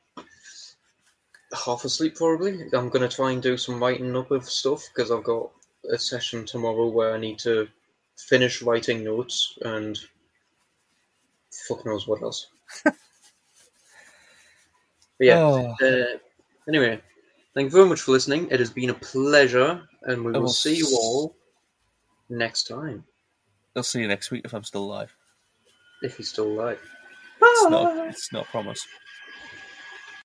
half 1.66 1.84
asleep 1.84 2.16
probably. 2.16 2.62
I'm 2.72 2.88
going 2.88 3.01
to 3.07 3.14
try 3.14 3.32
and 3.32 3.43
do 3.43 3.57
some 3.57 3.82
writing 3.84 4.16
up 4.16 4.32
of 4.32 4.49
stuff 4.49 4.88
because 4.88 5.12
I've 5.12 5.26
got 5.26 5.51
a 5.91 5.97
session 5.99 6.45
tomorrow 6.45 6.88
where 6.88 7.14
I 7.14 7.18
need 7.20 7.38
to 7.39 7.68
finish 8.18 8.62
writing 8.62 9.03
notes 9.03 9.57
and 9.64 9.99
fuck 11.68 11.86
knows 11.86 12.07
what 12.07 12.22
else. 12.22 12.47
But 12.84 12.95
yeah. 15.19 15.39
Oh, 15.39 15.76
Uh, 15.82 16.17
anyway, 16.67 17.01
thank 17.53 17.65
you 17.65 17.72
very 17.72 17.88
much 17.88 18.01
for 18.01 18.11
listening. 18.11 18.49
It 18.49 18.59
has 18.59 18.69
been 18.69 18.89
a 18.89 18.95
pleasure, 18.95 19.82
and 20.03 20.24
we 20.24 20.32
will 20.32 20.41
will 20.41 20.49
see 20.49 20.76
you 20.76 20.88
all 20.93 21.36
next 22.30 22.67
time 22.67 23.03
I'll 23.76 23.84
see 23.84 23.99
you 24.01 24.07
next 24.07 24.32
week 24.32 24.41
if 24.45 24.53
I'm 24.53 24.63
still 24.63 24.84
alive. 24.84 25.13
if 26.01 26.17
he's 26.17 26.30
still 26.30 26.47
alive. 26.47 26.80
It's 27.41 27.69
not, 27.69 28.07
it's 28.09 28.34
not 28.34 28.47
a 28.47 28.49
promise. 28.49 28.86